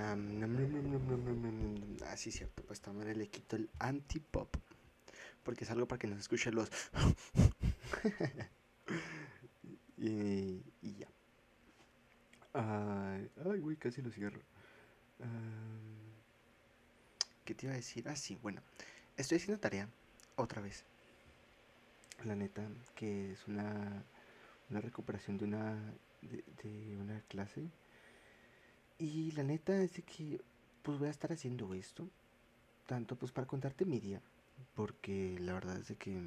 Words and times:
Ah, 0.00 0.16
sí, 2.16 2.30
cierto. 2.30 2.62
Pues 2.64 2.80
también 2.80 3.18
le 3.18 3.28
quito 3.28 3.56
el 3.56 3.68
anti-pop. 3.78 4.56
Porque 5.42 5.64
es 5.64 5.70
algo 5.70 5.86
para 5.86 5.98
que 5.98 6.06
nos 6.06 6.20
escuchen 6.20 6.54
los. 6.54 6.70
y, 9.98 10.62
ya. 10.82 11.08
Ay, 12.54 13.60
güey, 13.60 13.76
casi 13.76 14.00
lo 14.00 14.10
cierro. 14.10 14.40
¿Qué 17.44 17.54
te 17.54 17.66
iba 17.66 17.74
a 17.74 17.76
decir? 17.76 18.08
Ah, 18.08 18.16
sí, 18.16 18.38
bueno. 18.42 18.62
Estoy 19.16 19.36
haciendo 19.36 19.60
tarea 19.60 19.88
otra 20.36 20.62
vez. 20.62 20.84
La 22.24 22.34
neta, 22.34 22.66
que 22.94 23.32
es 23.32 23.46
una, 23.46 24.02
una 24.70 24.80
recuperación 24.80 25.36
de 25.36 25.44
una, 25.44 25.76
de, 26.22 26.96
una 26.96 27.20
clase. 27.28 27.68
Y 28.98 29.32
la 29.32 29.42
neta 29.42 29.82
es 29.82 29.94
de 29.94 30.02
que 30.02 30.40
pues 30.82 30.98
voy 30.98 31.08
a 31.08 31.10
estar 31.10 31.32
haciendo 31.32 31.72
esto. 31.74 32.08
Tanto 32.86 33.16
pues 33.16 33.32
para 33.32 33.46
contarte 33.46 33.84
mi 33.84 34.00
día. 34.00 34.20
Porque 34.74 35.36
la 35.40 35.54
verdad 35.54 35.78
es 35.78 35.88
de 35.88 35.96
que 35.96 36.20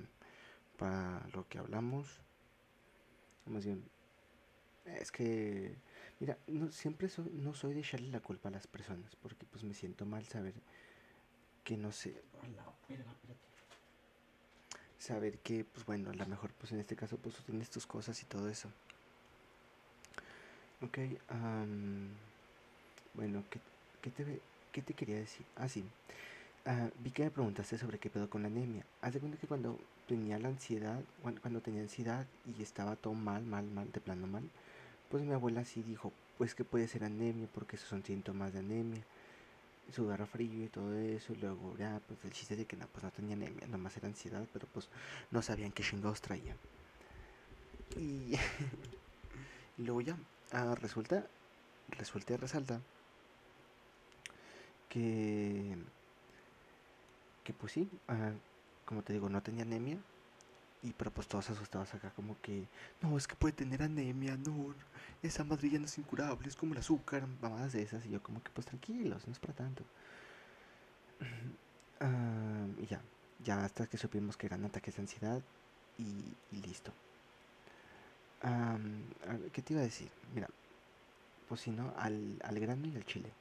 para 0.77 1.27
lo 1.33 1.47
que 1.47 1.59
hablamos. 1.59 2.07
Más 3.45 3.65
bien. 3.65 3.83
Es 4.85 5.11
que. 5.11 5.75
Mira, 6.19 6.37
no, 6.47 6.71
siempre 6.71 7.09
no 7.33 7.53
soy 7.53 7.73
de 7.73 7.81
echarle 7.81 8.09
la 8.09 8.19
culpa 8.19 8.49
a 8.49 8.51
las 8.51 8.67
personas. 8.67 9.15
Porque 9.15 9.45
pues 9.45 9.63
me 9.63 9.73
siento 9.73 10.05
mal 10.05 10.25
saber 10.25 10.55
que 11.63 11.77
no 11.77 11.91
sé. 11.91 12.21
Saber 14.97 15.39
que, 15.39 15.63
pues 15.63 15.85
bueno, 15.85 16.09
a 16.09 16.13
lo 16.13 16.25
mejor, 16.25 16.51
pues 16.53 16.71
en 16.71 16.79
este 16.79 16.95
caso, 16.95 17.17
pues 17.17 17.35
tú 17.35 17.43
tienes 17.43 17.69
tus 17.69 17.85
cosas 17.85 18.21
y 18.21 18.25
todo 18.25 18.49
eso. 18.49 18.69
Ok, 20.81 20.97
bueno, 23.17 23.43
¿qué, 23.49 23.59
qué, 24.01 24.11
te, 24.11 24.39
¿qué 24.71 24.81
te 24.81 24.93
quería 24.93 25.17
decir? 25.17 25.45
Ah, 25.57 25.67
sí. 25.67 25.83
Ah, 26.65 26.89
vi 27.03 27.11
que 27.11 27.23
me 27.23 27.31
preguntaste 27.31 27.77
sobre 27.77 27.97
qué 27.97 28.09
pedo 28.09 28.29
con 28.29 28.43
la 28.43 28.47
anemia. 28.47 28.85
Haz 29.01 29.13
de 29.13 29.19
cuenta 29.19 29.37
que 29.37 29.47
cuando 29.47 29.77
tenía 30.07 30.37
la 30.37 30.49
ansiedad, 30.49 31.01
cuando, 31.41 31.59
tenía 31.61 31.81
ansiedad 31.81 32.25
y 32.57 32.61
estaba 32.61 32.95
todo 32.95 33.13
mal, 33.13 33.43
mal, 33.43 33.65
mal, 33.65 33.91
de 33.91 33.99
plano 33.99 34.27
mal, 34.27 34.43
pues 35.09 35.23
mi 35.23 35.33
abuela 35.33 35.65
sí 35.65 35.81
dijo, 35.81 36.13
pues 36.37 36.53
que 36.55 36.63
puede 36.63 36.87
ser 36.87 37.03
anemia 37.03 37.47
porque 37.53 37.75
esos 37.75 37.89
son 37.89 38.03
síntomas 38.03 38.53
de 38.53 38.59
anemia 38.59 39.03
sudar 39.93 40.25
frío 40.27 40.65
y 40.65 40.67
todo 40.67 40.93
eso, 40.97 41.33
y 41.33 41.37
luego 41.37 41.75
ya, 41.77 42.01
pues 42.07 42.23
el 42.25 42.31
chiste 42.31 42.55
de 42.55 42.65
que 42.65 42.75
no, 42.75 42.85
pues 42.87 43.03
no 43.03 43.11
tenía 43.11 43.35
anemia, 43.35 43.65
más 43.77 43.95
era 43.95 44.07
ansiedad, 44.07 44.45
pero 44.53 44.67
pues 44.73 44.89
no 45.31 45.41
sabían 45.41 45.71
qué 45.71 45.83
chingados 45.83 46.21
traía. 46.21 46.55
Y, 47.95 48.33
luego 49.77 50.01
ya, 50.01 50.17
ah, 50.51 50.75
resulta, 50.75 51.25
resulta 51.97 52.33
y 52.33 52.37
resalta 52.37 52.81
que, 54.89 55.77
que 57.43 57.53
pues 57.53 57.73
sí, 57.73 57.89
ah, 58.07 58.31
como 58.85 59.03
te 59.03 59.13
digo, 59.13 59.29
no 59.29 59.41
tenía 59.41 59.63
anemia, 59.63 59.97
y 60.83 60.93
pero 60.93 61.11
pues 61.11 61.27
todos 61.27 61.49
asustados 61.49 61.93
acá 61.93 62.11
como 62.15 62.39
que, 62.41 62.67
no, 63.01 63.17
es 63.17 63.27
que 63.27 63.35
puede 63.35 63.53
tener 63.53 63.81
anemia, 63.83 64.37
no, 64.37 64.73
esa 65.23 65.43
madre 65.43 65.69
ya 65.69 65.79
no 65.79 65.85
es 65.85 65.97
incurable, 65.97 66.47
es 66.47 66.55
como 66.55 66.73
el 66.73 66.79
azúcar, 66.79 67.27
mamadas 67.41 67.73
de 67.73 67.81
esas. 67.81 68.05
Y 68.05 68.09
yo 68.09 68.21
como 68.21 68.41
que 68.43 68.51
pues 68.51 68.67
tranquilos, 68.67 69.25
no 69.27 69.33
es 69.33 69.39
para 69.39 69.53
tanto. 69.53 69.83
y 72.79 72.85
ya, 72.85 73.01
ya 73.43 73.63
hasta 73.65 73.87
que 73.87 73.97
supimos 73.97 74.37
que 74.37 74.45
eran 74.45 74.63
ataques 74.65 74.95
de 74.95 75.01
ansiedad 75.01 75.41
y, 75.97 76.35
listo. 76.55 76.91
¿Qué 79.51 79.61
te 79.61 79.73
iba 79.73 79.81
a 79.81 79.85
decir? 79.85 80.09
Mira, 80.33 80.47
pues 81.49 81.61
si 81.61 81.71
no, 81.71 81.93
al, 81.97 82.39
al 82.43 82.59
grano 82.59 82.87
y 82.87 82.95
al 82.95 83.05
chile. 83.05 83.31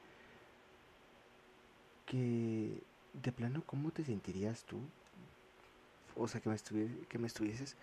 Que 2.07 2.81
de 3.13 3.31
plano, 3.31 3.61
¿cómo 3.67 3.91
te 3.91 4.03
sentirías 4.03 4.63
tú 4.63 4.79
o 6.17 6.27
sea, 6.27 6.41
que 6.41 6.49
me, 6.49 6.57
que 7.07 7.17
me 7.17 7.27
estuvieses, 7.27 7.75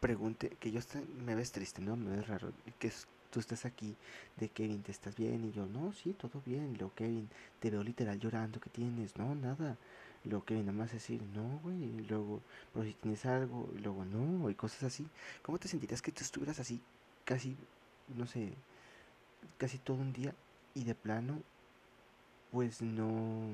pregunte, 0.00 0.50
que 0.60 0.70
yo 0.70 0.80
me 1.24 1.34
ves 1.34 1.52
triste, 1.52 1.80
¿no? 1.80 1.96
Me 1.96 2.16
ves 2.16 2.28
raro, 2.28 2.52
que 2.78 2.92
tú 3.30 3.40
estás 3.40 3.64
aquí, 3.64 3.96
de 4.36 4.48
Kevin, 4.48 4.82
¿te 4.82 4.92
estás 4.92 5.16
bien? 5.16 5.44
Y 5.44 5.52
yo, 5.52 5.66
no, 5.66 5.92
sí, 5.92 6.12
todo 6.12 6.42
bien. 6.44 6.76
Luego, 6.78 6.92
Kevin, 6.94 7.28
te 7.60 7.70
veo 7.70 7.82
literal 7.82 8.18
llorando, 8.18 8.60
¿qué 8.60 8.70
tienes? 8.70 9.16
No, 9.16 9.34
nada. 9.34 9.76
Luego, 10.24 10.44
Kevin, 10.44 10.66
nada 10.66 10.78
más 10.78 10.92
decir, 10.92 11.22
no, 11.34 11.60
güey. 11.62 11.82
Y 11.82 12.06
luego, 12.08 12.40
pero 12.72 12.84
si 12.84 12.94
tienes 12.94 13.24
algo, 13.26 13.70
y 13.76 13.78
luego, 13.78 14.04
no, 14.04 14.50
y 14.50 14.54
cosas 14.54 14.84
así. 14.84 15.06
¿Cómo 15.42 15.58
te 15.58 15.68
sentirías 15.68 16.02
que 16.02 16.12
tú 16.12 16.22
estuvieras 16.22 16.60
así, 16.60 16.80
casi, 17.24 17.56
no 18.16 18.26
sé, 18.26 18.52
casi 19.58 19.78
todo 19.78 19.96
un 19.98 20.12
día 20.12 20.34
y 20.74 20.84
de 20.84 20.94
plano, 20.94 21.42
pues 22.52 22.82
no, 22.82 23.48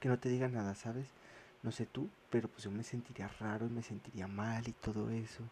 que 0.00 0.08
no 0.08 0.18
te 0.18 0.28
diga 0.28 0.48
nada, 0.48 0.74
¿sabes? 0.74 1.06
No 1.62 1.72
sé 1.72 1.86
tú, 1.86 2.10
pero 2.30 2.48
pues 2.48 2.64
yo 2.64 2.70
me 2.70 2.82
sentiría 2.82 3.28
raro 3.40 3.66
y 3.66 3.70
me 3.70 3.82
sentiría 3.82 4.26
mal 4.26 4.66
y 4.68 4.72
todo 4.72 5.10
eso. 5.10 5.42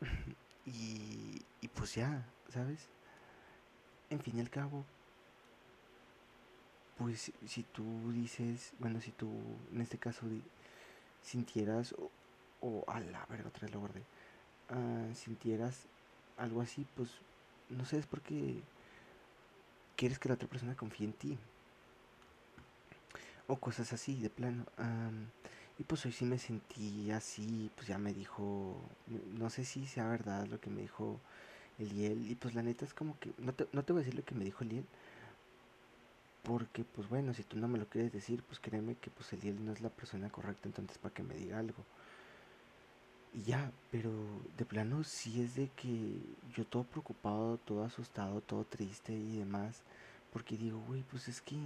y, 0.66 1.42
y 1.60 1.68
pues 1.68 1.94
ya, 1.94 2.24
¿sabes? 2.52 2.88
En 4.10 4.20
fin 4.20 4.36
y 4.36 4.40
al 4.40 4.50
cabo, 4.50 4.84
pues 6.98 7.32
si 7.46 7.62
tú 7.62 8.12
dices, 8.12 8.72
bueno, 8.78 9.00
si 9.00 9.10
tú 9.12 9.30
en 9.72 9.80
este 9.80 9.98
caso 9.98 10.26
sintieras, 11.22 11.94
o, 12.60 12.84
a 12.88 13.00
la 13.00 13.24
verga, 13.26 13.48
otra 13.48 13.62
vez 13.62 13.72
lo 13.72 13.80
guardé, 13.80 14.02
uh, 14.70 15.14
sintieras 15.14 15.86
algo 16.38 16.60
así, 16.60 16.86
pues 16.96 17.10
no 17.68 17.84
sé, 17.84 17.98
es 17.98 18.06
porque 18.06 18.62
quieres 19.96 20.18
que 20.18 20.28
la 20.28 20.34
otra 20.34 20.48
persona 20.48 20.76
confíe 20.76 21.06
en 21.06 21.12
ti 21.12 21.38
o 23.48 23.56
cosas 23.56 23.92
así 23.92 24.20
de 24.20 24.30
plano. 24.30 24.64
y 25.78 25.84
pues 25.84 26.04
hoy 26.06 26.12
sí 26.12 26.24
me 26.24 26.38
sentí 26.38 27.10
así, 27.10 27.70
pues 27.74 27.86
ya 27.88 27.98
me 27.98 28.12
dijo, 28.12 28.80
no 29.38 29.50
sé 29.50 29.64
si 29.64 29.86
sea 29.86 30.08
verdad 30.08 30.46
lo 30.46 30.60
que 30.60 30.70
me 30.70 30.82
dijo 30.82 31.20
Eliel, 31.78 32.30
y 32.30 32.34
pues 32.34 32.54
la 32.54 32.62
neta 32.62 32.84
es 32.84 32.94
como 32.94 33.18
que, 33.18 33.32
no 33.38 33.52
te, 33.52 33.68
no 33.72 33.84
te 33.84 33.92
voy 33.92 34.00
a 34.00 34.04
decir 34.04 34.18
lo 34.18 34.24
que 34.24 34.34
me 34.34 34.44
dijo 34.44 34.64
Eliel, 34.64 34.86
porque 36.42 36.84
pues 36.84 37.08
bueno, 37.08 37.34
si 37.34 37.42
tú 37.42 37.58
no 37.58 37.68
me 37.68 37.78
lo 37.78 37.86
quieres 37.86 38.12
decir, 38.12 38.42
pues 38.42 38.60
créeme 38.60 38.94
que 38.96 39.10
pues 39.10 39.32
Eliel 39.32 39.64
no 39.64 39.72
es 39.72 39.80
la 39.80 39.90
persona 39.90 40.30
correcta, 40.30 40.68
entonces 40.68 40.98
para 40.98 41.14
que 41.14 41.22
me 41.22 41.34
diga 41.34 41.58
algo. 41.58 41.84
Y 43.36 43.42
ya, 43.42 43.70
pero 43.90 44.10
de 44.56 44.64
plano 44.64 45.04
sí 45.04 45.42
es 45.42 45.56
de 45.56 45.68
que 45.76 46.18
yo 46.56 46.64
todo 46.64 46.84
preocupado, 46.84 47.58
todo 47.58 47.84
asustado, 47.84 48.40
todo 48.40 48.64
triste 48.64 49.12
y 49.12 49.36
demás, 49.36 49.82
porque 50.32 50.56
digo, 50.56 50.80
güey, 50.88 51.02
pues 51.02 51.28
es 51.28 51.42
que 51.42 51.56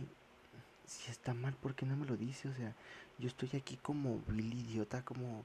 si 0.85 1.11
está 1.13 1.33
mal, 1.33 1.55
¿por 1.55 1.77
qué 1.77 1.87
no 1.87 1.97
me 1.97 2.07
lo 2.07 2.17
dice? 2.17 2.49
O 2.49 2.55
sea, 2.55 2.75
yo 3.19 3.29
estoy 3.29 3.51
aquí 3.55 3.77
como 3.77 4.19
Billy 4.27 4.61
idiota, 4.63 5.05
como, 5.05 5.45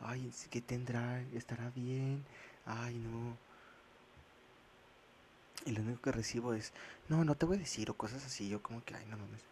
ay, 0.00 0.32
¿qué 0.50 0.62
tendrá? 0.62 1.20
¿Estará 1.34 1.70
bien? 1.70 2.24
Ay, 2.64 2.94
no. 2.96 3.36
Y 5.66 5.72
lo 5.72 5.82
único 5.82 6.00
que 6.00 6.12
recibo 6.12 6.54
es, 6.54 6.72
no, 7.08 7.24
no 7.24 7.34
te 7.34 7.44
voy 7.44 7.56
a 7.56 7.60
decir, 7.60 7.90
o 7.90 7.94
cosas 7.94 8.24
así. 8.24 8.48
Yo 8.48 8.62
como 8.62 8.82
que, 8.84 8.94
ay, 8.94 9.04
no 9.06 9.18
mames. 9.18 9.42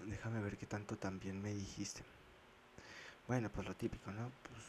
Déjame 0.06 0.40
ver 0.40 0.56
qué 0.56 0.66
tanto 0.66 0.96
también 0.96 1.40
me 1.40 1.54
dijiste. 1.54 2.02
Bueno, 3.26 3.50
pues 3.50 3.66
lo 3.66 3.74
típico, 3.74 4.10
¿no? 4.12 4.30
Pues 4.42 4.60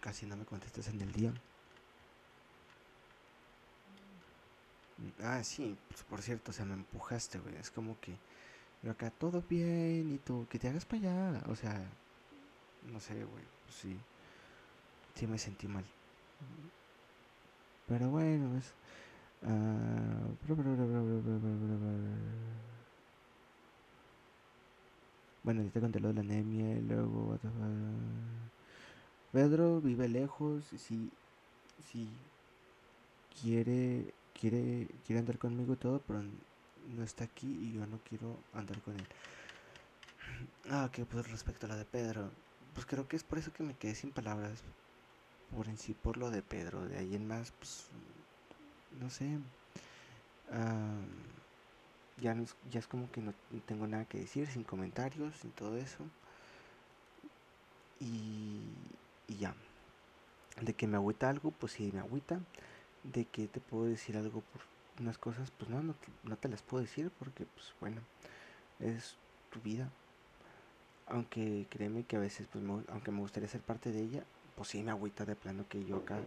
casi 0.00 0.26
no 0.26 0.36
me 0.36 0.44
contestas 0.44 0.88
en 0.88 1.00
el 1.00 1.12
día. 1.12 1.32
Ah, 5.22 5.42
sí, 5.44 5.76
pues, 5.88 6.02
por 6.04 6.22
cierto, 6.22 6.50
o 6.50 6.54
sea, 6.54 6.64
me 6.64 6.74
empujaste, 6.74 7.38
güey. 7.38 7.56
Es 7.56 7.70
como 7.70 7.98
que 8.00 8.18
yo 8.82 8.92
acá 8.92 9.10
todo 9.10 9.42
bien 9.42 10.10
y 10.12 10.18
tú, 10.18 10.46
que 10.50 10.58
te 10.58 10.68
hagas 10.68 10.86
para 10.86 11.00
allá. 11.32 11.42
O 11.48 11.56
sea, 11.56 11.90
no 12.82 13.00
sé, 13.00 13.24
güey. 13.24 13.44
Pues 13.64 13.76
sí, 13.76 13.96
sí 15.14 15.26
me 15.26 15.38
sentí 15.38 15.68
mal. 15.68 15.84
Pero 17.86 18.08
bueno, 18.10 18.56
es. 18.56 18.74
Bueno, 25.42 25.62
te 25.72 25.80
conté 25.80 26.00
lo 26.00 26.08
de 26.08 26.14
la 26.14 26.20
anemia 26.20 26.76
y 26.76 26.82
luego. 26.82 27.38
Pedro 29.32 29.80
vive 29.80 30.08
lejos. 30.08 30.64
Si, 30.64 31.10
si 31.90 32.08
quiere 33.40 34.12
quiere, 34.40 34.88
quiere 35.06 35.20
andar 35.20 35.38
conmigo 35.38 35.74
y 35.74 35.76
todo, 35.76 36.00
pero 36.06 36.22
no 36.96 37.02
está 37.04 37.24
aquí 37.24 37.46
y 37.46 37.72
yo 37.72 37.86
no 37.86 37.98
quiero 38.08 38.36
andar 38.54 38.80
con 38.80 38.94
él. 38.96 39.06
Ah, 40.70 40.88
que 40.92 41.04
pues 41.04 41.28
respecto 41.30 41.66
a 41.66 41.68
la 41.68 41.76
de 41.76 41.84
Pedro, 41.84 42.30
pues 42.74 42.86
creo 42.86 43.08
que 43.08 43.16
es 43.16 43.24
por 43.24 43.38
eso 43.38 43.52
que 43.52 43.62
me 43.62 43.74
quedé 43.74 43.94
sin 43.94 44.10
palabras. 44.10 44.62
Por 45.54 45.68
en 45.68 45.76
sí, 45.76 45.94
por 45.94 46.16
lo 46.16 46.30
de 46.30 46.42
Pedro. 46.42 46.86
De 46.86 46.96
ahí 46.98 47.14
en 47.14 47.26
más, 47.26 47.50
pues, 47.52 47.88
no 49.00 49.10
sé. 49.10 49.38
Ya, 52.18 52.34
no 52.34 52.42
es, 52.44 52.56
ya 52.70 52.80
es 52.80 52.86
como 52.86 53.10
que 53.10 53.20
no 53.22 53.34
tengo 53.66 53.86
nada 53.86 54.04
que 54.06 54.18
decir, 54.18 54.46
sin 54.48 54.64
comentarios, 54.64 55.36
sin 55.36 55.52
todo 55.52 55.76
eso. 55.78 56.10
Y, 58.00 58.62
y 59.28 59.36
ya. 59.38 59.54
De 60.60 60.74
que 60.74 60.86
me 60.86 60.96
agüita 60.96 61.28
algo, 61.28 61.50
pues 61.52 61.72
sí, 61.72 61.90
me 61.92 62.00
agüita 62.00 62.40
de 63.04 63.26
que 63.26 63.48
te 63.48 63.60
puedo 63.60 63.84
decir 63.86 64.16
algo 64.16 64.42
por 64.42 64.62
unas 65.00 65.18
cosas, 65.18 65.50
pues 65.52 65.70
no, 65.70 65.82
no, 65.82 65.96
no 66.24 66.36
te 66.36 66.48
las 66.48 66.62
puedo 66.62 66.82
decir 66.82 67.10
porque, 67.18 67.46
pues 67.46 67.74
bueno, 67.80 68.02
es 68.80 69.18
tu 69.50 69.60
vida. 69.60 69.90
Aunque 71.06 71.66
créeme 71.68 72.04
que 72.04 72.16
a 72.16 72.20
veces, 72.20 72.46
pues 72.48 72.64
aunque 72.88 73.10
me 73.10 73.20
gustaría 73.20 73.48
ser 73.48 73.60
parte 73.62 73.92
de 73.92 74.00
ella, 74.02 74.24
pues 74.54 74.68
sí 74.70 74.82
me 74.82 74.90
agüita 74.92 75.24
de 75.26 75.36
plano 75.36 75.66
que 75.68 75.84
yo 75.84 75.96
acá, 75.96 76.20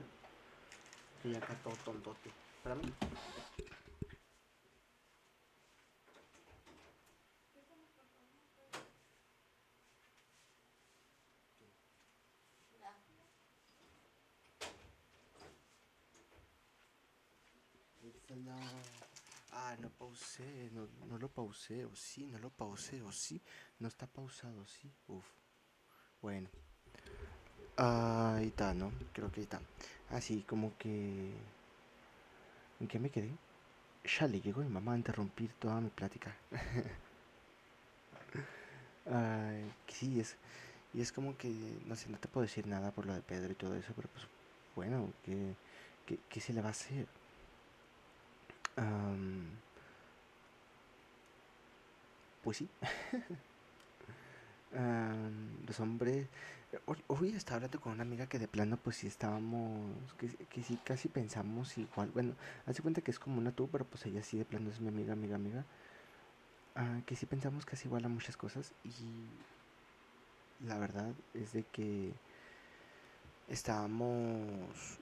que 1.21 1.29
yo 1.31 1.37
acá 1.37 1.53
todo 1.63 1.75
tontote. 1.85 2.29
Para 2.61 2.75
mí. 2.75 2.83
No. 18.45 18.55
Ah, 19.51 19.75
no 19.79 19.89
no, 20.71 20.87
no 21.07 21.17
lo 21.17 21.27
pausé, 21.29 21.85
o 21.85 21.95
sí, 21.95 22.25
no 22.27 22.39
lo 22.39 22.49
pausé, 22.49 23.01
o 23.01 23.11
sí, 23.11 23.41
no 23.79 23.87
está 23.87 24.07
pausado, 24.07 24.65
sí, 24.65 24.91
uf. 25.07 25.25
Bueno. 26.21 26.49
Ahí 27.77 28.47
está, 28.47 28.73
¿no? 28.73 28.91
Creo 29.13 29.31
que 29.31 29.41
ahí 29.41 29.43
está. 29.43 29.61
Así 30.09 30.43
como 30.43 30.77
que... 30.77 31.33
¿En 32.79 32.87
qué 32.87 32.99
me 32.99 33.09
quedé? 33.09 33.31
Ya 34.19 34.27
le 34.27 34.41
llegó 34.41 34.61
mi 34.61 34.69
mamá 34.69 34.93
a 34.93 34.97
interrumpir 34.97 35.53
toda 35.53 35.81
mi 35.81 35.89
plática. 35.89 36.35
Sí, 39.87 40.19
es... 40.19 40.37
Y 40.93 41.01
es 41.01 41.11
como 41.11 41.37
que, 41.37 41.49
no 41.85 41.95
sé, 41.95 42.09
no 42.09 42.17
te 42.17 42.27
puedo 42.27 42.43
decir 42.45 42.67
nada 42.67 42.91
por 42.91 43.05
lo 43.05 43.13
de 43.13 43.21
Pedro 43.21 43.51
y 43.51 43.55
todo 43.55 43.75
eso, 43.75 43.93
pero 43.95 44.09
pues, 44.09 44.27
bueno, 44.75 45.11
¿qué, 45.23 45.55
qué, 46.05 46.19
qué 46.29 46.39
se 46.39 46.53
le 46.53 46.61
va 46.61 46.69
a 46.69 46.71
hacer? 46.71 47.07
Pues 52.43 52.57
sí. 52.57 52.69
los 55.67 55.79
hombres... 55.79 56.27
Hoy 57.07 57.29
estaba 57.35 57.57
hablando 57.57 57.79
con 57.79 57.93
una 57.93 58.01
amiga 58.01 58.25
que 58.25 58.39
de 58.39 58.47
plano 58.47 58.77
pues 58.77 58.95
sí 58.97 59.07
estábamos... 59.07 59.91
Que, 60.17 60.27
que 60.27 60.63
sí 60.63 60.79
casi 60.83 61.07
pensamos 61.07 61.77
igual. 61.77 62.09
Bueno, 62.13 62.33
hace 62.65 62.81
cuenta 62.81 63.01
que 63.01 63.11
es 63.11 63.19
como 63.19 63.37
una 63.37 63.51
tú, 63.51 63.69
pero 63.69 63.85
pues 63.85 64.05
ella 64.07 64.23
sí 64.23 64.39
de 64.39 64.45
plano 64.45 64.71
es 64.71 64.81
mi 64.81 64.87
amiga, 64.87 65.13
amiga, 65.13 65.35
amiga. 65.35 65.65
Ah, 66.75 67.01
que 67.05 67.15
sí 67.15 67.27
pensamos 67.27 67.65
casi 67.65 67.87
igual 67.87 68.03
a 68.05 68.09
muchas 68.09 68.35
cosas 68.35 68.73
y 68.83 69.27
la 70.65 70.79
verdad 70.79 71.13
es 71.35 71.53
de 71.53 71.63
que 71.63 72.11
estábamos 73.47 74.97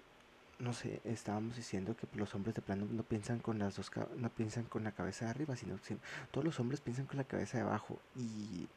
no 0.62 0.74
sé, 0.74 1.02
estábamos 1.06 1.56
diciendo 1.56 1.96
que 1.96 2.08
los 2.18 2.34
hombres 2.36 2.56
de 2.56 2.62
plano 2.62 2.86
no 2.90 3.04
piensan 3.04 3.40
con 3.40 3.60
las 3.60 3.76
dos 3.76 3.92
no 4.18 4.30
piensan 4.30 4.64
con 4.66 4.84
la 4.84 4.92
cabeza 4.92 5.26
de 5.26 5.32
arriba, 5.32 5.56
sino 5.56 5.82
que 5.82 5.98
todos 6.32 6.46
los 6.46 6.60
hombres 6.60 6.82
piensan 6.82 7.06
con 7.08 7.18
la 7.18 7.24
cabeza 7.24 7.58
de 7.58 7.64
abajo. 7.64 8.00
Y 8.16 8.68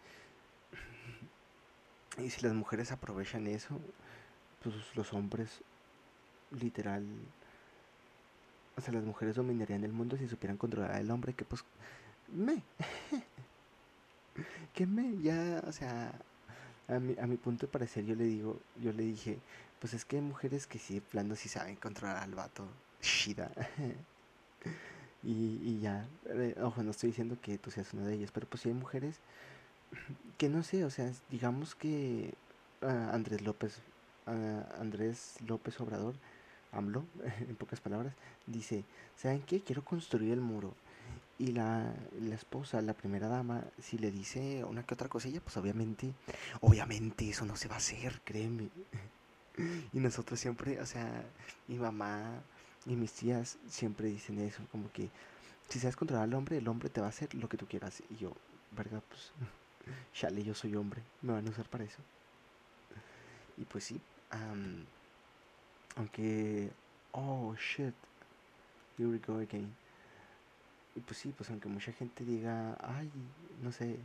y 2.18 2.30
si 2.30 2.42
las 2.42 2.54
mujeres 2.54 2.92
aprovechan 2.92 3.46
eso, 3.46 3.80
pues 4.62 4.74
los 4.94 5.12
hombres 5.12 5.60
literal 6.52 7.04
o 8.76 8.80
sea, 8.80 8.92
las 8.94 9.04
mujeres 9.04 9.36
dominarían 9.36 9.84
el 9.84 9.92
mundo 9.92 10.16
si 10.16 10.28
supieran 10.28 10.56
controlar 10.56 10.92
al 10.92 11.10
hombre 11.10 11.32
que 11.34 11.44
pues 11.44 11.64
me 12.32 12.62
que 14.74 14.86
me 14.86 15.16
ya, 15.22 15.62
o 15.66 15.72
sea, 15.72 16.12
a 16.88 16.98
mi, 16.98 17.16
a 17.18 17.26
mi 17.26 17.36
punto 17.36 17.66
de 17.66 17.72
parecer 17.72 18.04
yo 18.04 18.14
le 18.14 18.24
digo, 18.24 18.58
yo 18.82 18.92
le 18.92 19.04
dije, 19.04 19.38
pues 19.84 19.92
es 19.92 20.06
que 20.06 20.16
hay 20.16 20.22
mujeres 20.22 20.66
que 20.66 20.78
sí, 20.78 20.98
plano, 21.02 21.36
sí 21.36 21.50
saben 21.50 21.76
controlar 21.76 22.16
al 22.16 22.34
vato. 22.34 22.66
Shida. 23.02 23.50
y, 25.22 25.78
ya. 25.78 26.08
Eh, 26.24 26.56
ojo, 26.62 26.82
no 26.82 26.90
estoy 26.90 27.10
diciendo 27.10 27.36
que 27.42 27.58
tú 27.58 27.70
seas 27.70 27.92
una 27.92 28.06
de 28.06 28.14
ellas, 28.14 28.30
pero 28.32 28.46
pues 28.46 28.62
sí 28.62 28.70
hay 28.70 28.74
mujeres 28.74 29.16
que 30.38 30.48
no 30.48 30.62
sé, 30.62 30.86
o 30.86 30.90
sea, 30.90 31.12
digamos 31.30 31.74
que 31.74 32.32
ah, 32.80 33.10
Andrés 33.12 33.42
López, 33.42 33.76
ah, 34.26 34.64
Andrés 34.80 35.36
López 35.46 35.78
Obrador, 35.82 36.14
AMLO, 36.72 37.04
en 37.46 37.54
pocas 37.54 37.80
palabras, 37.80 38.14
dice, 38.46 38.84
¿saben 39.16 39.42
qué? 39.42 39.60
Quiero 39.60 39.84
construir 39.84 40.32
el 40.32 40.40
muro. 40.40 40.72
Y 41.38 41.48
la, 41.48 41.92
la, 42.22 42.34
esposa, 42.34 42.80
la 42.80 42.94
primera 42.94 43.28
dama, 43.28 43.64
si 43.82 43.98
le 43.98 44.10
dice 44.10 44.64
una 44.64 44.82
que 44.82 44.94
otra 44.94 45.10
cosilla, 45.10 45.42
pues 45.42 45.58
obviamente, 45.58 46.14
obviamente 46.62 47.28
eso 47.28 47.44
no 47.44 47.54
se 47.54 47.68
va 47.68 47.74
a 47.74 47.78
hacer, 47.78 48.22
créeme. 48.24 48.70
Y 49.92 50.00
nosotros 50.00 50.40
siempre, 50.40 50.80
o 50.80 50.86
sea, 50.86 51.24
mi 51.68 51.78
mamá 51.78 52.42
y 52.86 52.96
mis 52.96 53.12
tías 53.12 53.58
siempre 53.68 54.08
dicen 54.08 54.40
eso, 54.40 54.62
como 54.70 54.90
que 54.92 55.10
si 55.68 55.78
sabes 55.78 55.96
controlar 55.96 56.24
al 56.24 56.34
hombre, 56.34 56.58
el 56.58 56.68
hombre 56.68 56.88
te 56.90 57.00
va 57.00 57.06
a 57.06 57.10
hacer 57.10 57.34
lo 57.34 57.48
que 57.48 57.56
tú 57.56 57.66
quieras. 57.66 58.02
Y 58.10 58.16
yo, 58.16 58.32
verga, 58.76 59.00
pues, 59.08 59.32
chale, 60.14 60.42
yo 60.42 60.54
soy 60.54 60.74
hombre, 60.76 61.02
me 61.22 61.32
van 61.32 61.46
a 61.46 61.50
usar 61.50 61.68
para 61.68 61.84
eso. 61.84 61.98
Y 63.56 63.64
pues 63.64 63.84
sí, 63.84 64.00
aunque, 65.96 66.70
oh 67.12 67.54
shit, 67.54 67.94
here 68.98 69.08
we 69.08 69.18
go 69.18 69.38
again. 69.38 69.72
Y 70.96 71.00
pues 71.00 71.18
sí, 71.18 71.32
pues 71.36 71.50
aunque 71.50 71.68
mucha 71.68 71.92
gente 71.92 72.24
diga, 72.24 72.76
ay, 72.80 73.10
no 73.62 73.72
sé, 73.72 73.96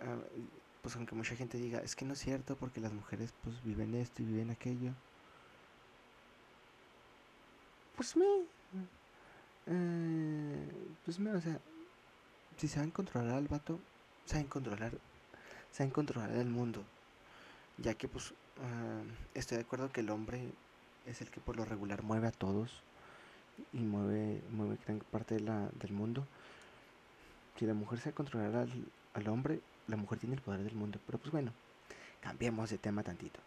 ah, 0.00 0.18
pues 0.86 0.94
aunque 0.94 1.16
mucha 1.16 1.34
gente 1.34 1.58
diga, 1.58 1.80
es 1.80 1.96
que 1.96 2.04
no 2.04 2.12
es 2.12 2.20
cierto 2.20 2.54
porque 2.54 2.80
las 2.80 2.92
mujeres 2.92 3.34
pues 3.42 3.60
viven 3.64 3.92
esto 3.96 4.22
y 4.22 4.26
viven 4.26 4.52
aquello. 4.52 4.92
Pues 7.96 8.14
me... 8.14 8.24
Eh, 9.66 10.70
pues 11.04 11.18
me, 11.18 11.32
o 11.32 11.40
sea, 11.40 11.58
si 12.56 12.68
saben 12.68 12.92
controlar 12.92 13.34
al 13.34 13.48
vato, 13.48 13.80
saben 14.26 14.46
controlar, 14.46 14.92
saben 15.72 15.90
controlar 15.90 16.30
el 16.30 16.46
mundo. 16.50 16.84
Ya 17.78 17.94
que 17.94 18.06
pues 18.06 18.32
ah, 18.62 19.02
estoy 19.34 19.56
de 19.56 19.64
acuerdo 19.64 19.90
que 19.90 20.02
el 20.02 20.10
hombre 20.10 20.52
es 21.04 21.20
el 21.20 21.32
que 21.32 21.40
por 21.40 21.56
lo 21.56 21.64
regular 21.64 22.04
mueve 22.04 22.28
a 22.28 22.30
todos 22.30 22.84
y 23.72 23.78
mueve, 23.78 24.40
mueve 24.52 24.78
gran 24.86 25.00
parte 25.00 25.34
de 25.34 25.40
la, 25.40 25.68
del 25.80 25.90
mundo. 25.90 26.24
Si 27.58 27.66
la 27.66 27.74
mujer 27.74 27.98
sabe 27.98 28.14
controlar 28.14 28.54
al, 28.54 28.84
al 29.14 29.26
hombre, 29.26 29.60
la 29.88 29.96
mujer 29.96 30.18
tiene 30.18 30.36
el 30.36 30.42
poder 30.42 30.62
del 30.62 30.74
mundo. 30.74 31.00
Pero 31.06 31.18
pues 31.18 31.30
bueno, 31.30 31.52
cambiemos 32.20 32.70
de 32.70 32.78
tema 32.78 33.02
tantito. 33.02 33.40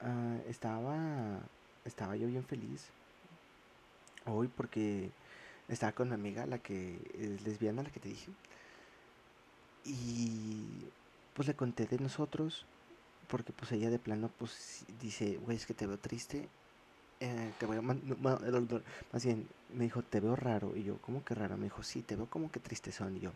Ah, 0.00 0.36
estaba, 0.48 1.40
estaba 1.84 2.16
yo 2.16 2.28
bien 2.28 2.44
feliz 2.44 2.90
hoy 4.26 4.48
porque 4.48 5.10
estaba 5.68 5.92
con 5.92 6.08
mi 6.08 6.14
amiga, 6.14 6.46
la 6.46 6.58
que 6.58 6.98
es 7.14 7.42
lesbiana, 7.42 7.82
la 7.82 7.90
que 7.90 8.00
te 8.00 8.08
dije. 8.08 8.30
Y 9.84 10.86
pues 11.34 11.48
le 11.48 11.54
conté 11.54 11.86
de 11.86 11.98
nosotros, 11.98 12.66
porque 13.28 13.52
pues 13.52 13.72
ella 13.72 13.90
de 13.90 13.98
plano 13.98 14.30
pues 14.38 14.84
dice, 15.00 15.38
güey, 15.38 15.56
es 15.56 15.66
que 15.66 15.74
te 15.74 15.86
veo 15.86 15.98
triste. 15.98 16.48
Eh, 17.20 17.52
te 17.58 17.66
voy 17.66 17.78
a 17.78 17.82
más 19.12 19.24
bien 19.24 19.48
me 19.72 19.84
dijo, 19.84 20.02
te 20.02 20.20
veo 20.20 20.36
raro. 20.36 20.76
Y 20.76 20.84
yo, 20.84 20.98
¿cómo 20.98 21.24
que 21.24 21.34
raro? 21.34 21.56
Me 21.56 21.64
dijo, 21.64 21.82
sí, 21.82 22.02
te 22.02 22.16
veo 22.16 22.26
como 22.26 22.50
que 22.50 22.60
triste 22.60 22.92
son. 22.92 23.16
Y 23.16 23.20
yo, 23.20 23.32